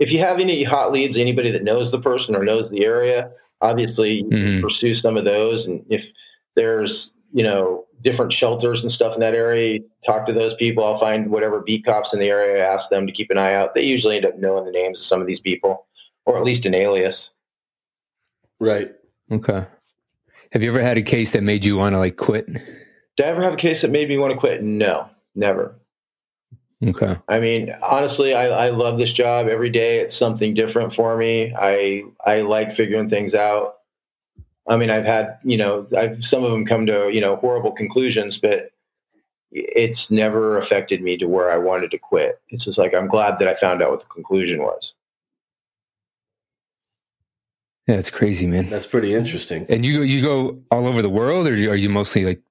If 0.00 0.12
you 0.12 0.18
have 0.18 0.40
any 0.40 0.64
hot 0.64 0.92
leads, 0.92 1.16
anybody 1.16 1.50
that 1.52 1.64
knows 1.64 1.90
the 1.90 2.00
person 2.00 2.34
or 2.34 2.44
knows 2.44 2.70
the 2.70 2.84
area, 2.84 3.30
obviously 3.60 4.24
mm-hmm. 4.24 4.60
pursue 4.60 4.94
some 4.94 5.16
of 5.16 5.24
those. 5.24 5.66
And 5.66 5.84
if 5.88 6.08
there's 6.56 7.12
you 7.32 7.44
know 7.44 7.84
different 8.02 8.32
shelters 8.32 8.82
and 8.82 8.92
stuff 8.92 9.14
in 9.14 9.20
that 9.20 9.34
area, 9.34 9.80
talk 10.04 10.26
to 10.26 10.32
those 10.32 10.54
people. 10.54 10.84
I'll 10.84 10.98
find 10.98 11.30
whatever 11.30 11.60
beat 11.60 11.84
cops 11.84 12.12
in 12.12 12.20
the 12.20 12.28
area, 12.28 12.66
ask 12.66 12.90
them 12.90 13.06
to 13.06 13.12
keep 13.12 13.30
an 13.30 13.38
eye 13.38 13.54
out. 13.54 13.74
They 13.74 13.82
usually 13.82 14.16
end 14.16 14.24
up 14.24 14.38
knowing 14.38 14.64
the 14.64 14.70
names 14.70 15.00
of 15.00 15.06
some 15.06 15.20
of 15.20 15.26
these 15.26 15.40
people, 15.40 15.86
or 16.26 16.36
at 16.36 16.44
least 16.44 16.66
an 16.66 16.74
alias. 16.74 17.30
Right. 18.60 18.94
Okay. 19.30 19.66
Have 20.52 20.62
you 20.62 20.70
ever 20.70 20.80
had 20.80 20.98
a 20.98 21.02
case 21.02 21.32
that 21.32 21.42
made 21.42 21.64
you 21.64 21.76
want 21.76 21.94
to 21.94 21.98
like 21.98 22.16
quit? 22.16 22.46
Did 23.16 23.26
I 23.26 23.28
ever 23.30 23.42
have 23.42 23.54
a 23.54 23.58
case 23.58 23.82
that 23.82 23.90
made 23.90 24.08
me 24.08 24.16
want 24.16 24.32
to 24.32 24.38
quit? 24.38 24.62
No, 24.62 25.08
never. 25.34 25.78
Okay. 26.86 27.18
I 27.26 27.40
mean, 27.40 27.74
honestly, 27.82 28.34
I, 28.34 28.66
I 28.66 28.70
love 28.70 28.98
this 28.98 29.12
job. 29.12 29.48
Every 29.48 29.70
day 29.70 29.98
it's 29.98 30.16
something 30.16 30.54
different 30.54 30.94
for 30.94 31.16
me. 31.16 31.52
I 31.58 32.04
I 32.24 32.42
like 32.42 32.74
figuring 32.74 33.10
things 33.10 33.34
out. 33.34 33.77
I 34.68 34.76
mean, 34.76 34.90
I've 34.90 35.04
had, 35.04 35.38
you 35.44 35.56
know, 35.56 35.86
I've 35.96 36.24
some 36.24 36.44
of 36.44 36.50
them 36.50 36.64
come 36.64 36.86
to, 36.86 37.10
you 37.12 37.20
know, 37.20 37.36
horrible 37.36 37.72
conclusions, 37.72 38.38
but 38.38 38.70
it's 39.50 40.10
never 40.10 40.58
affected 40.58 41.02
me 41.02 41.16
to 41.16 41.26
where 41.26 41.50
I 41.50 41.56
wanted 41.56 41.90
to 41.92 41.98
quit. 41.98 42.40
It's 42.50 42.66
just 42.66 42.78
like 42.78 42.94
I'm 42.94 43.08
glad 43.08 43.38
that 43.38 43.48
I 43.48 43.54
found 43.54 43.82
out 43.82 43.90
what 43.90 44.00
the 44.00 44.06
conclusion 44.06 44.62
was. 44.62 44.92
Yeah, 47.86 47.94
it's 47.94 48.10
crazy, 48.10 48.46
man. 48.46 48.68
That's 48.68 48.86
pretty 48.86 49.14
interesting. 49.14 49.64
And 49.70 49.84
you 49.84 49.98
go, 49.98 50.02
you 50.02 50.20
go 50.20 50.58
all 50.70 50.86
over 50.86 51.00
the 51.00 51.08
world, 51.08 51.46
or 51.46 51.52
are 51.52 51.76
you 51.76 51.88
mostly 51.88 52.26
like? 52.26 52.42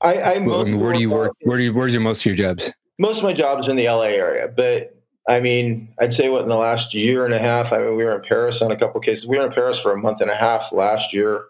I, 0.00 0.14
I, 0.14 0.34
I 0.36 0.38
mean, 0.38 0.80
where 0.80 0.94
do 0.94 1.00
you 1.00 1.10
work? 1.10 1.32
Where 1.42 1.58
do 1.58 1.64
you? 1.64 1.74
Where's 1.74 1.92
your 1.92 2.00
most 2.00 2.22
of 2.22 2.26
your 2.26 2.34
jobs? 2.36 2.72
Most 2.98 3.18
of 3.18 3.24
my 3.24 3.34
jobs 3.34 3.68
are 3.68 3.72
in 3.72 3.76
the 3.76 3.88
LA 3.88 4.04
area, 4.04 4.48
but 4.48 4.97
I 5.28 5.40
mean, 5.40 5.88
I'd 6.00 6.14
say 6.14 6.30
what 6.30 6.42
in 6.42 6.48
the 6.48 6.56
last 6.56 6.94
year 6.94 7.26
and 7.26 7.34
a 7.34 7.38
half. 7.38 7.70
I 7.70 7.78
mean, 7.78 7.96
we 7.96 8.04
were 8.04 8.16
in 8.16 8.26
Paris 8.26 8.62
on 8.62 8.72
a 8.72 8.76
couple 8.76 8.98
cases. 9.02 9.26
We 9.26 9.36
were 9.36 9.46
in 9.46 9.52
Paris 9.52 9.78
for 9.78 9.92
a 9.92 9.98
month 9.98 10.22
and 10.22 10.30
a 10.30 10.34
half 10.34 10.72
last 10.72 11.12
year, 11.12 11.44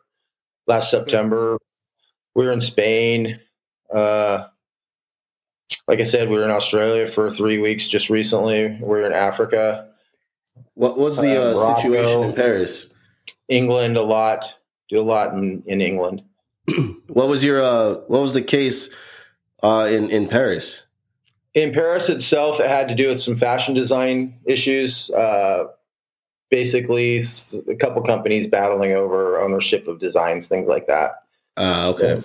last 0.66 0.90
September. 0.90 1.56
We 2.34 2.44
were 2.44 2.50
in 2.50 2.60
Spain. 2.60 3.38
Uh, 3.94 4.46
like 5.86 6.00
I 6.00 6.04
said, 6.04 6.28
we 6.28 6.36
were 6.36 6.44
in 6.44 6.50
Australia 6.50 7.10
for 7.10 7.30
three 7.30 7.58
weeks 7.58 7.86
just 7.86 8.10
recently. 8.10 8.66
We 8.66 8.86
were 8.86 9.06
in 9.06 9.12
Africa. 9.12 9.88
What 10.74 10.98
was 10.98 11.18
the 11.18 11.40
uh, 11.40 11.54
uh, 11.54 11.76
situation 11.76 12.24
in 12.24 12.34
Paris? 12.34 12.92
England 13.48 13.96
a 13.96 14.02
lot. 14.02 14.52
Do 14.88 15.00
a 15.00 15.02
lot 15.02 15.34
in, 15.34 15.62
in 15.66 15.80
England. 15.80 16.22
what 17.06 17.28
was 17.28 17.44
your 17.44 17.62
uh, 17.62 17.94
what 18.08 18.20
was 18.20 18.34
the 18.34 18.42
case 18.42 18.92
uh, 19.62 19.88
in 19.88 20.10
in 20.10 20.26
Paris? 20.26 20.87
In 21.58 21.72
Paris 21.72 22.08
itself, 22.08 22.60
it 22.60 22.68
had 22.68 22.86
to 22.86 22.94
do 22.94 23.08
with 23.08 23.20
some 23.20 23.36
fashion 23.36 23.74
design 23.74 24.38
issues. 24.44 25.10
Uh, 25.10 25.64
basically, 26.50 27.20
a 27.68 27.74
couple 27.74 28.00
companies 28.02 28.46
battling 28.46 28.92
over 28.92 29.40
ownership 29.40 29.88
of 29.88 29.98
designs, 29.98 30.46
things 30.46 30.68
like 30.68 30.86
that. 30.86 31.24
Uh, 31.56 31.92
okay. 31.92 32.22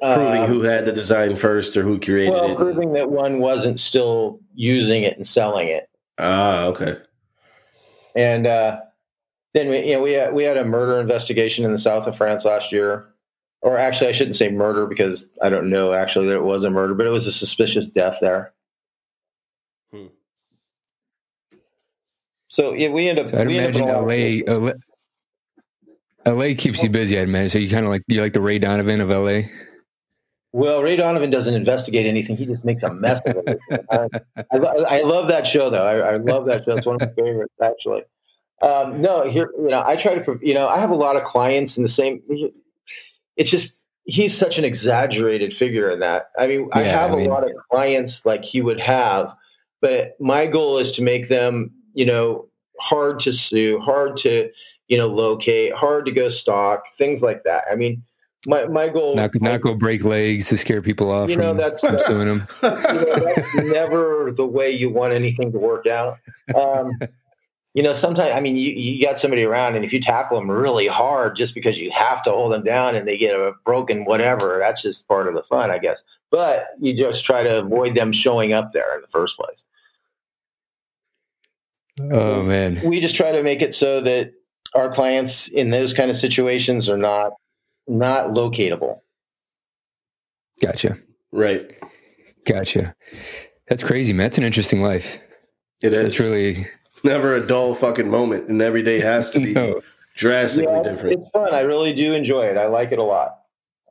Uh, 0.00 0.14
proving 0.14 0.46
who 0.46 0.62
had 0.62 0.86
the 0.86 0.92
design 0.92 1.36
first 1.36 1.76
or 1.76 1.82
who 1.82 2.00
created 2.00 2.30
well, 2.30 2.52
it. 2.52 2.56
Proving 2.56 2.94
that 2.94 3.10
one 3.10 3.38
wasn't 3.38 3.78
still 3.78 4.40
using 4.54 5.02
it 5.02 5.18
and 5.18 5.26
selling 5.26 5.68
it. 5.68 5.90
Ah, 6.18 6.64
okay. 6.68 6.96
And 8.14 8.46
uh, 8.46 8.80
then 9.52 9.68
we, 9.68 9.80
you 9.80 9.92
know, 9.92 10.02
we 10.02 10.12
had, 10.12 10.32
we 10.32 10.44
had 10.44 10.56
a 10.56 10.64
murder 10.64 10.98
investigation 11.00 11.66
in 11.66 11.72
the 11.72 11.78
south 11.78 12.06
of 12.06 12.16
France 12.16 12.46
last 12.46 12.72
year, 12.72 13.10
or 13.60 13.76
actually, 13.76 14.08
I 14.08 14.12
shouldn't 14.12 14.36
say 14.36 14.50
murder 14.50 14.86
because 14.86 15.26
I 15.42 15.48
don't 15.48 15.70
know 15.70 15.92
actually 15.92 16.26
that 16.26 16.36
it 16.36 16.42
was 16.42 16.64
a 16.64 16.70
murder, 16.70 16.94
but 16.94 17.06
it 17.06 17.10
was 17.10 17.26
a 17.26 17.32
suspicious 17.32 17.86
death 17.86 18.18
there. 18.20 18.52
Hmm. 19.92 20.06
So 22.48 22.72
yeah, 22.72 22.88
we 22.90 23.08
end 23.08 23.18
up. 23.18 23.28
So 23.28 23.38
I'd 23.38 23.50
imagine 23.50 23.86
LA, 23.86 24.42
LA, 24.46 24.72
LA 26.26 26.54
keeps 26.56 26.82
you 26.82 26.90
busy. 26.90 27.18
I'd 27.18 27.24
imagine. 27.24 27.50
So 27.50 27.58
you 27.58 27.70
kind 27.70 27.84
of 27.84 27.90
like 27.90 28.02
you 28.06 28.20
like 28.22 28.32
the 28.32 28.40
Ray 28.40 28.58
Donovan 28.58 29.00
of 29.00 29.08
LA. 29.08 29.48
Well, 30.52 30.82
Ray 30.82 30.96
Donovan 30.96 31.30
doesn't 31.30 31.54
investigate 31.54 32.06
anything; 32.06 32.36
he 32.36 32.46
just 32.46 32.64
makes 32.64 32.82
a 32.82 32.92
mess 32.92 33.20
of 33.26 33.36
it. 33.46 33.58
I, 33.90 34.08
I, 34.50 34.58
I, 34.58 35.02
love 35.02 35.28
that 35.28 35.46
show, 35.46 35.68
though. 35.68 35.86
I, 35.86 36.14
I, 36.14 36.16
love 36.16 36.46
that 36.46 36.64
show. 36.64 36.74
It's 36.74 36.86
one 36.86 36.96
of 36.96 37.02
my 37.02 37.22
favorites, 37.22 37.52
actually. 37.62 38.02
Um, 38.62 39.00
no, 39.02 39.28
here, 39.28 39.52
you 39.56 39.68
know, 39.68 39.84
I 39.86 39.96
try 39.96 40.18
to, 40.18 40.38
you 40.42 40.54
know, 40.54 40.66
I 40.66 40.78
have 40.78 40.90
a 40.90 40.96
lot 40.96 41.16
of 41.16 41.24
clients 41.24 41.76
in 41.76 41.82
the 41.82 41.88
same. 41.88 42.22
It's 43.38 43.50
just 43.50 43.72
he's 44.04 44.36
such 44.36 44.58
an 44.58 44.64
exaggerated 44.64 45.56
figure 45.56 45.90
in 45.90 46.00
that. 46.00 46.30
I 46.38 46.46
mean, 46.46 46.68
yeah, 46.74 46.78
I 46.78 46.82
have 46.82 47.12
I 47.12 47.16
mean, 47.16 47.26
a 47.26 47.30
lot 47.30 47.44
of 47.44 47.52
clients 47.70 48.26
like 48.26 48.44
he 48.44 48.60
would 48.60 48.80
have, 48.80 49.32
but 49.80 50.16
my 50.20 50.46
goal 50.46 50.78
is 50.78 50.92
to 50.92 51.02
make 51.02 51.28
them, 51.28 51.70
you 51.94 52.04
know, 52.04 52.48
hard 52.80 53.20
to 53.20 53.32
sue, 53.32 53.78
hard 53.80 54.16
to, 54.18 54.50
you 54.88 54.98
know, 54.98 55.06
locate, 55.06 55.72
hard 55.72 56.04
to 56.06 56.12
go 56.12 56.28
stalk, 56.28 56.82
things 56.98 57.22
like 57.22 57.44
that. 57.44 57.64
I 57.70 57.76
mean 57.76 58.02
my 58.46 58.66
my 58.66 58.88
goal 58.88 59.16
not, 59.16 59.30
not 59.40 59.60
go 59.60 59.74
break 59.74 60.04
legs 60.04 60.48
to 60.48 60.56
scare 60.56 60.80
people 60.80 61.10
off. 61.10 61.28
You 61.28 61.36
know, 61.36 61.50
from, 61.50 61.56
that's 61.56 61.80
from 61.80 61.98
suing 61.98 62.28
them. 62.28 62.46
You 62.62 62.68
know, 62.70 63.34
that's 63.34 63.54
never 63.54 64.32
the 64.32 64.46
way 64.46 64.70
you 64.70 64.90
want 64.90 65.12
anything 65.12 65.52
to 65.52 65.58
work 65.58 65.86
out. 65.86 66.18
Um, 66.54 66.92
you 67.78 67.84
know, 67.84 67.92
sometimes 67.92 68.32
I 68.34 68.40
mean, 68.40 68.56
you, 68.56 68.72
you 68.72 69.06
got 69.06 69.20
somebody 69.20 69.44
around, 69.44 69.76
and 69.76 69.84
if 69.84 69.92
you 69.92 70.00
tackle 70.00 70.36
them 70.36 70.50
really 70.50 70.88
hard 70.88 71.36
just 71.36 71.54
because 71.54 71.78
you 71.78 71.92
have 71.92 72.24
to 72.24 72.30
hold 72.32 72.50
them 72.50 72.64
down 72.64 72.96
and 72.96 73.06
they 73.06 73.16
get 73.16 73.36
a 73.36 73.52
broken 73.64 74.04
whatever, 74.04 74.58
that's 74.60 74.82
just 74.82 75.06
part 75.06 75.28
of 75.28 75.34
the 75.34 75.44
fun, 75.44 75.70
I 75.70 75.78
guess. 75.78 76.02
But 76.28 76.66
you 76.80 76.92
just 76.92 77.24
try 77.24 77.44
to 77.44 77.60
avoid 77.60 77.94
them 77.94 78.10
showing 78.10 78.52
up 78.52 78.72
there 78.72 78.96
in 78.96 79.00
the 79.00 79.06
first 79.06 79.36
place. 79.36 79.62
Oh 82.10 82.42
man, 82.42 82.80
we 82.82 82.98
just 82.98 83.14
try 83.14 83.30
to 83.30 83.44
make 83.44 83.62
it 83.62 83.76
so 83.76 84.00
that 84.00 84.32
our 84.74 84.90
clients 84.90 85.46
in 85.46 85.70
those 85.70 85.94
kind 85.94 86.10
of 86.10 86.16
situations 86.16 86.88
are 86.88 86.98
not 86.98 87.34
not 87.86 88.30
locatable. 88.30 89.02
Gotcha. 90.60 90.98
Right. 91.30 91.70
Gotcha. 92.44 92.96
That's 93.68 93.84
crazy, 93.84 94.12
man. 94.12 94.24
That's 94.24 94.38
an 94.38 94.42
interesting 94.42 94.82
life. 94.82 95.20
It 95.80 95.92
is. 95.92 95.98
It's 95.98 96.18
really 96.18 96.66
never 97.04 97.34
a 97.34 97.46
dull 97.46 97.74
fucking 97.74 98.10
moment, 98.10 98.48
and 98.48 98.60
every 98.60 98.82
day 98.82 99.00
has 99.00 99.30
to 99.30 99.40
be 99.44 99.52
no. 99.52 99.80
drastically 100.16 100.72
yeah, 100.72 100.82
different. 100.82 101.20
It's 101.20 101.30
fun. 101.30 101.54
I 101.54 101.60
really 101.60 101.92
do 101.92 102.12
enjoy 102.14 102.46
it. 102.46 102.56
I 102.56 102.66
like 102.66 102.92
it 102.92 102.98
a 102.98 103.04
lot. 103.04 103.40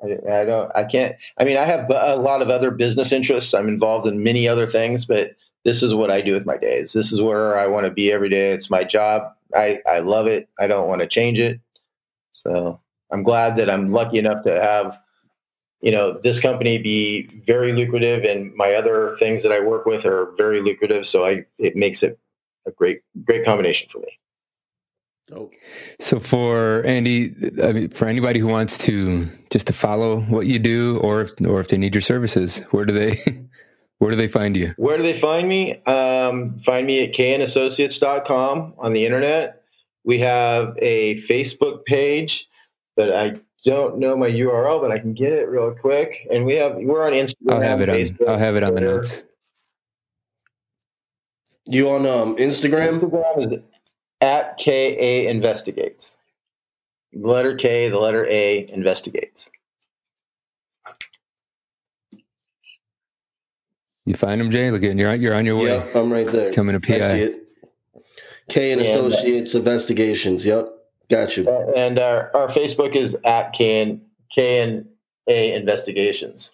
I, 0.03 0.17
I, 0.41 0.45
don't. 0.45 0.71
I 0.75 0.83
can't. 0.83 1.15
I 1.37 1.43
mean, 1.43 1.57
I 1.57 1.65
have 1.65 1.89
a 1.89 2.17
lot 2.17 2.41
of 2.41 2.49
other 2.49 2.71
business 2.71 3.11
interests. 3.11 3.53
I'm 3.53 3.67
involved 3.67 4.07
in 4.07 4.23
many 4.23 4.47
other 4.47 4.67
things, 4.67 5.05
but 5.05 5.35
this 5.65 5.81
is 5.81 5.93
what 5.93 6.11
I 6.11 6.21
do 6.21 6.33
with 6.33 6.45
my 6.45 6.57
days. 6.57 6.93
This 6.93 7.11
is 7.11 7.21
where 7.21 7.57
I 7.57 7.67
want 7.67 7.85
to 7.85 7.91
be 7.91 8.11
every 8.11 8.29
day. 8.29 8.51
It's 8.51 8.69
my 8.69 8.83
job. 8.83 9.23
I 9.55 9.81
I 9.87 9.99
love 9.99 10.27
it. 10.27 10.49
I 10.59 10.67
don't 10.67 10.87
want 10.87 11.01
to 11.01 11.07
change 11.07 11.39
it. 11.39 11.59
So 12.31 12.79
I'm 13.11 13.23
glad 13.23 13.57
that 13.57 13.69
I'm 13.69 13.91
lucky 13.91 14.19
enough 14.19 14.43
to 14.43 14.61
have 14.61 14.99
you 15.81 15.91
know 15.91 16.19
this 16.21 16.39
company 16.39 16.77
be 16.77 17.27
very 17.45 17.71
lucrative 17.71 18.23
and 18.23 18.53
my 18.55 18.73
other 18.73 19.15
things 19.17 19.43
that 19.43 19.51
i 19.51 19.59
work 19.59 19.85
with 19.85 20.05
are 20.05 20.31
very 20.37 20.61
lucrative 20.61 21.05
so 21.05 21.25
i 21.25 21.45
it 21.59 21.75
makes 21.75 22.03
it 22.03 22.19
a 22.67 22.71
great 22.71 23.01
great 23.25 23.43
combination 23.45 23.89
for 23.91 23.99
me 23.99 24.19
oh. 25.33 25.49
so 25.99 26.19
for 26.19 26.83
andy 26.85 27.33
I 27.63 27.71
mean, 27.71 27.89
for 27.89 28.07
anybody 28.07 28.39
who 28.39 28.47
wants 28.47 28.77
to 28.79 29.27
just 29.49 29.67
to 29.67 29.73
follow 29.73 30.21
what 30.21 30.45
you 30.45 30.59
do 30.59 30.99
or 30.99 31.21
if, 31.21 31.31
or 31.45 31.59
if 31.59 31.69
they 31.69 31.77
need 31.77 31.95
your 31.95 32.01
services 32.01 32.59
where 32.71 32.85
do 32.85 32.93
they 32.93 33.45
where 33.99 34.11
do 34.11 34.17
they 34.17 34.27
find 34.27 34.55
you 34.55 34.73
where 34.77 34.97
do 34.97 35.03
they 35.03 35.17
find 35.17 35.47
me 35.47 35.81
um, 35.85 36.59
find 36.59 36.85
me 36.85 37.03
at 37.03 37.13
knassociates.com 37.13 38.73
on 38.77 38.93
the 38.93 39.05
internet 39.05 39.63
we 40.03 40.19
have 40.19 40.77
a 40.79 41.21
facebook 41.23 41.85
page 41.85 42.47
but 42.95 43.13
i 43.13 43.33
don't 43.63 43.97
know 43.97 44.15
my 44.15 44.29
URL, 44.29 44.81
but 44.81 44.91
I 44.91 44.99
can 44.99 45.13
get 45.13 45.33
it 45.33 45.49
real 45.49 45.71
quick. 45.71 46.27
And 46.31 46.45
we 46.45 46.55
have 46.55 46.75
we're 46.75 47.05
on 47.05 47.13
Instagram. 47.13 47.53
I'll 47.53 47.61
have 47.61 47.81
it 47.81 47.89
Facebook, 47.89 48.21
on. 48.21 48.29
I'll 48.29 48.39
have 48.39 48.55
it 48.55 48.63
on 48.63 48.71
Twitter. 48.71 48.87
the 48.87 48.93
notes. 48.95 49.23
You 51.67 51.89
on 51.89 52.05
um, 52.05 52.35
Instagram? 52.37 53.01
Instagram 53.01 53.45
is 53.45 53.59
at 54.21 54.57
KA 54.57 55.29
Investigates. 55.29 56.15
The 57.11 57.27
letter 57.27 57.55
K, 57.55 57.89
the 57.89 57.99
letter 57.99 58.25
A 58.27 58.67
investigates. 58.69 59.49
You 64.05 64.13
find 64.13 64.39
him, 64.39 64.49
Jay? 64.49 64.71
Look, 64.71 64.81
you're 64.81 65.09
on, 65.09 65.21
you're 65.21 65.33
on 65.33 65.45
your 65.45 65.57
way. 65.57 65.65
Yep, 65.65 65.95
I'm 65.95 66.11
right 66.11 66.27
there. 66.27 66.53
Coming 66.53 66.79
to 66.79 66.85
PI. 66.85 67.31
K 68.49 68.71
and 68.71 68.79
Associates 68.79 69.53
Investigations. 69.53 70.45
Yep. 70.45 70.69
Got 71.09 71.35
you. 71.35 71.49
Uh, 71.49 71.71
and 71.75 71.99
our, 71.99 72.33
our 72.35 72.47
Facebook 72.47 72.95
is 72.95 73.17
at 73.25 73.51
K 73.51 73.81
and 73.81 74.01
K 74.31 74.61
and 74.61 74.87
A 75.27 75.53
Investigations. 75.53 76.51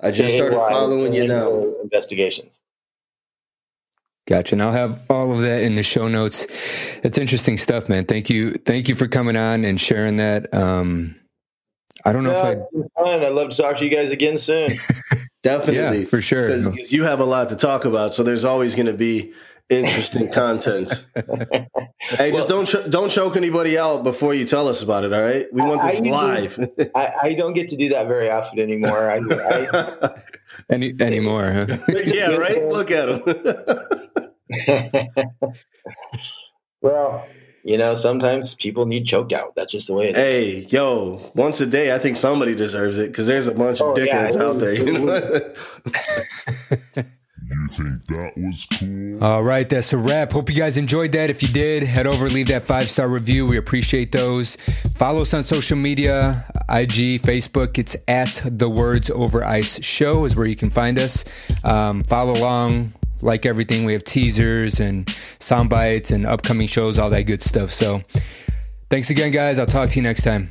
I 0.00 0.10
just 0.10 0.34
K-A-Y, 0.34 0.36
started 0.36 0.56
following 0.70 1.14
you 1.14 1.26
now. 1.26 1.74
Investigations. 1.82 2.60
Gotcha. 4.28 4.56
And 4.56 4.62
I'll 4.62 4.72
have 4.72 5.00
all 5.08 5.32
of 5.32 5.40
that 5.40 5.62
in 5.62 5.74
the 5.74 5.82
show 5.82 6.06
notes. 6.06 6.46
It's 7.02 7.16
interesting 7.16 7.56
stuff, 7.56 7.88
man. 7.88 8.04
Thank 8.04 8.28
you. 8.28 8.52
Thank 8.52 8.90
you 8.90 8.94
for 8.94 9.08
coming 9.08 9.36
on 9.36 9.64
and 9.64 9.80
sharing 9.80 10.18
that. 10.18 10.52
Um, 10.52 11.16
I 12.04 12.12
don't 12.12 12.24
know 12.24 12.32
yeah, 12.32 12.50
if 12.50 12.58
I. 12.98 13.02
Fun. 13.02 13.24
I'd 13.24 13.32
love 13.32 13.48
to 13.48 13.56
talk 13.56 13.78
to 13.78 13.84
you 13.84 13.90
guys 13.90 14.10
again 14.10 14.36
soon. 14.36 14.72
Definitely, 15.42 16.00
yeah, 16.00 16.06
for 16.06 16.20
sure. 16.20 16.46
Because 16.46 16.92
you 16.92 17.04
have 17.04 17.20
a 17.20 17.24
lot 17.24 17.48
to 17.48 17.56
talk 17.56 17.86
about, 17.86 18.12
so 18.12 18.22
there's 18.22 18.44
always 18.44 18.74
going 18.74 18.86
to 18.86 18.92
be 18.92 19.32
interesting 19.70 20.30
content. 20.30 21.06
hey, 22.00 22.30
just 22.30 22.48
don't 22.48 22.66
ch- 22.66 22.90
don't 22.90 23.10
choke 23.10 23.36
anybody 23.36 23.78
out 23.78 24.04
before 24.04 24.34
you 24.34 24.44
tell 24.44 24.68
us 24.68 24.82
about 24.82 25.04
it. 25.04 25.12
All 25.14 25.22
right, 25.22 25.46
we 25.52 25.62
want 25.62 25.82
this 25.82 26.00
I, 26.00 26.10
live. 26.10 26.70
I, 26.94 27.12
I, 27.22 27.34
don't 27.34 27.54
get 27.54 27.68
to 27.68 27.76
do 27.76 27.88
that 27.90 28.08
very 28.08 28.30
often 28.30 28.58
anymore. 28.58 29.10
I, 29.10 29.18
I 29.18 30.22
Any 30.70 30.94
anymore? 31.00 31.52
Huh? 31.52 31.78
yeah, 32.06 32.36
right. 32.36 32.68
Look 32.68 32.90
at 32.90 33.08
him. 33.08 33.22
well, 36.80 37.26
you 37.64 37.76
know, 37.76 37.94
sometimes 37.94 38.54
people 38.54 38.86
need 38.86 39.04
choked 39.04 39.32
out. 39.32 39.54
That's 39.54 39.72
just 39.72 39.88
the 39.88 39.94
way 39.94 40.10
it 40.10 40.16
is. 40.16 40.16
Hey, 40.16 40.66
yo, 40.70 41.32
once 41.34 41.60
a 41.60 41.66
day, 41.66 41.94
I 41.94 41.98
think 41.98 42.16
somebody 42.16 42.54
deserves 42.54 42.98
it 42.98 43.08
because 43.08 43.26
there's 43.26 43.46
a 43.46 43.54
bunch 43.54 43.80
oh, 43.80 43.90
of 43.90 43.98
dickheads 43.98 44.36
yeah, 44.36 44.42
out 44.42 44.58
there. 44.58 44.74
You 44.74 44.98
know? 44.98 45.54
You 47.50 47.66
think 47.66 48.04
that 48.06 48.32
was 48.36 48.66
cool? 48.78 49.24
All 49.24 49.42
right, 49.42 49.66
that's 49.66 49.94
a 49.94 49.96
wrap. 49.96 50.32
Hope 50.32 50.50
you 50.50 50.56
guys 50.56 50.76
enjoyed 50.76 51.12
that. 51.12 51.30
If 51.30 51.42
you 51.42 51.48
did, 51.48 51.82
head 51.82 52.06
over, 52.06 52.28
leave 52.28 52.48
that 52.48 52.64
five 52.64 52.90
star 52.90 53.08
review. 53.08 53.46
We 53.46 53.56
appreciate 53.56 54.12
those. 54.12 54.56
Follow 54.96 55.22
us 55.22 55.32
on 55.32 55.42
social 55.42 55.78
media 55.78 56.44
IG, 56.68 57.22
Facebook. 57.22 57.78
It's 57.78 57.96
at 58.06 58.42
the 58.44 58.68
Words 58.68 59.08
Over 59.08 59.44
Ice 59.44 59.82
Show, 59.82 60.26
is 60.26 60.36
where 60.36 60.44
you 60.46 60.56
can 60.56 60.68
find 60.68 60.98
us. 60.98 61.24
Um, 61.64 62.04
follow 62.04 62.34
along, 62.34 62.92
like 63.22 63.46
everything. 63.46 63.86
We 63.86 63.94
have 63.94 64.04
teasers 64.04 64.78
and 64.78 65.08
sound 65.38 65.70
bites 65.70 66.10
and 66.10 66.26
upcoming 66.26 66.68
shows, 66.68 66.98
all 66.98 67.08
that 67.10 67.22
good 67.22 67.40
stuff. 67.40 67.72
So 67.72 68.02
thanks 68.90 69.08
again, 69.08 69.30
guys. 69.30 69.58
I'll 69.58 69.64
talk 69.64 69.88
to 69.88 69.96
you 69.96 70.02
next 70.02 70.22
time. 70.22 70.50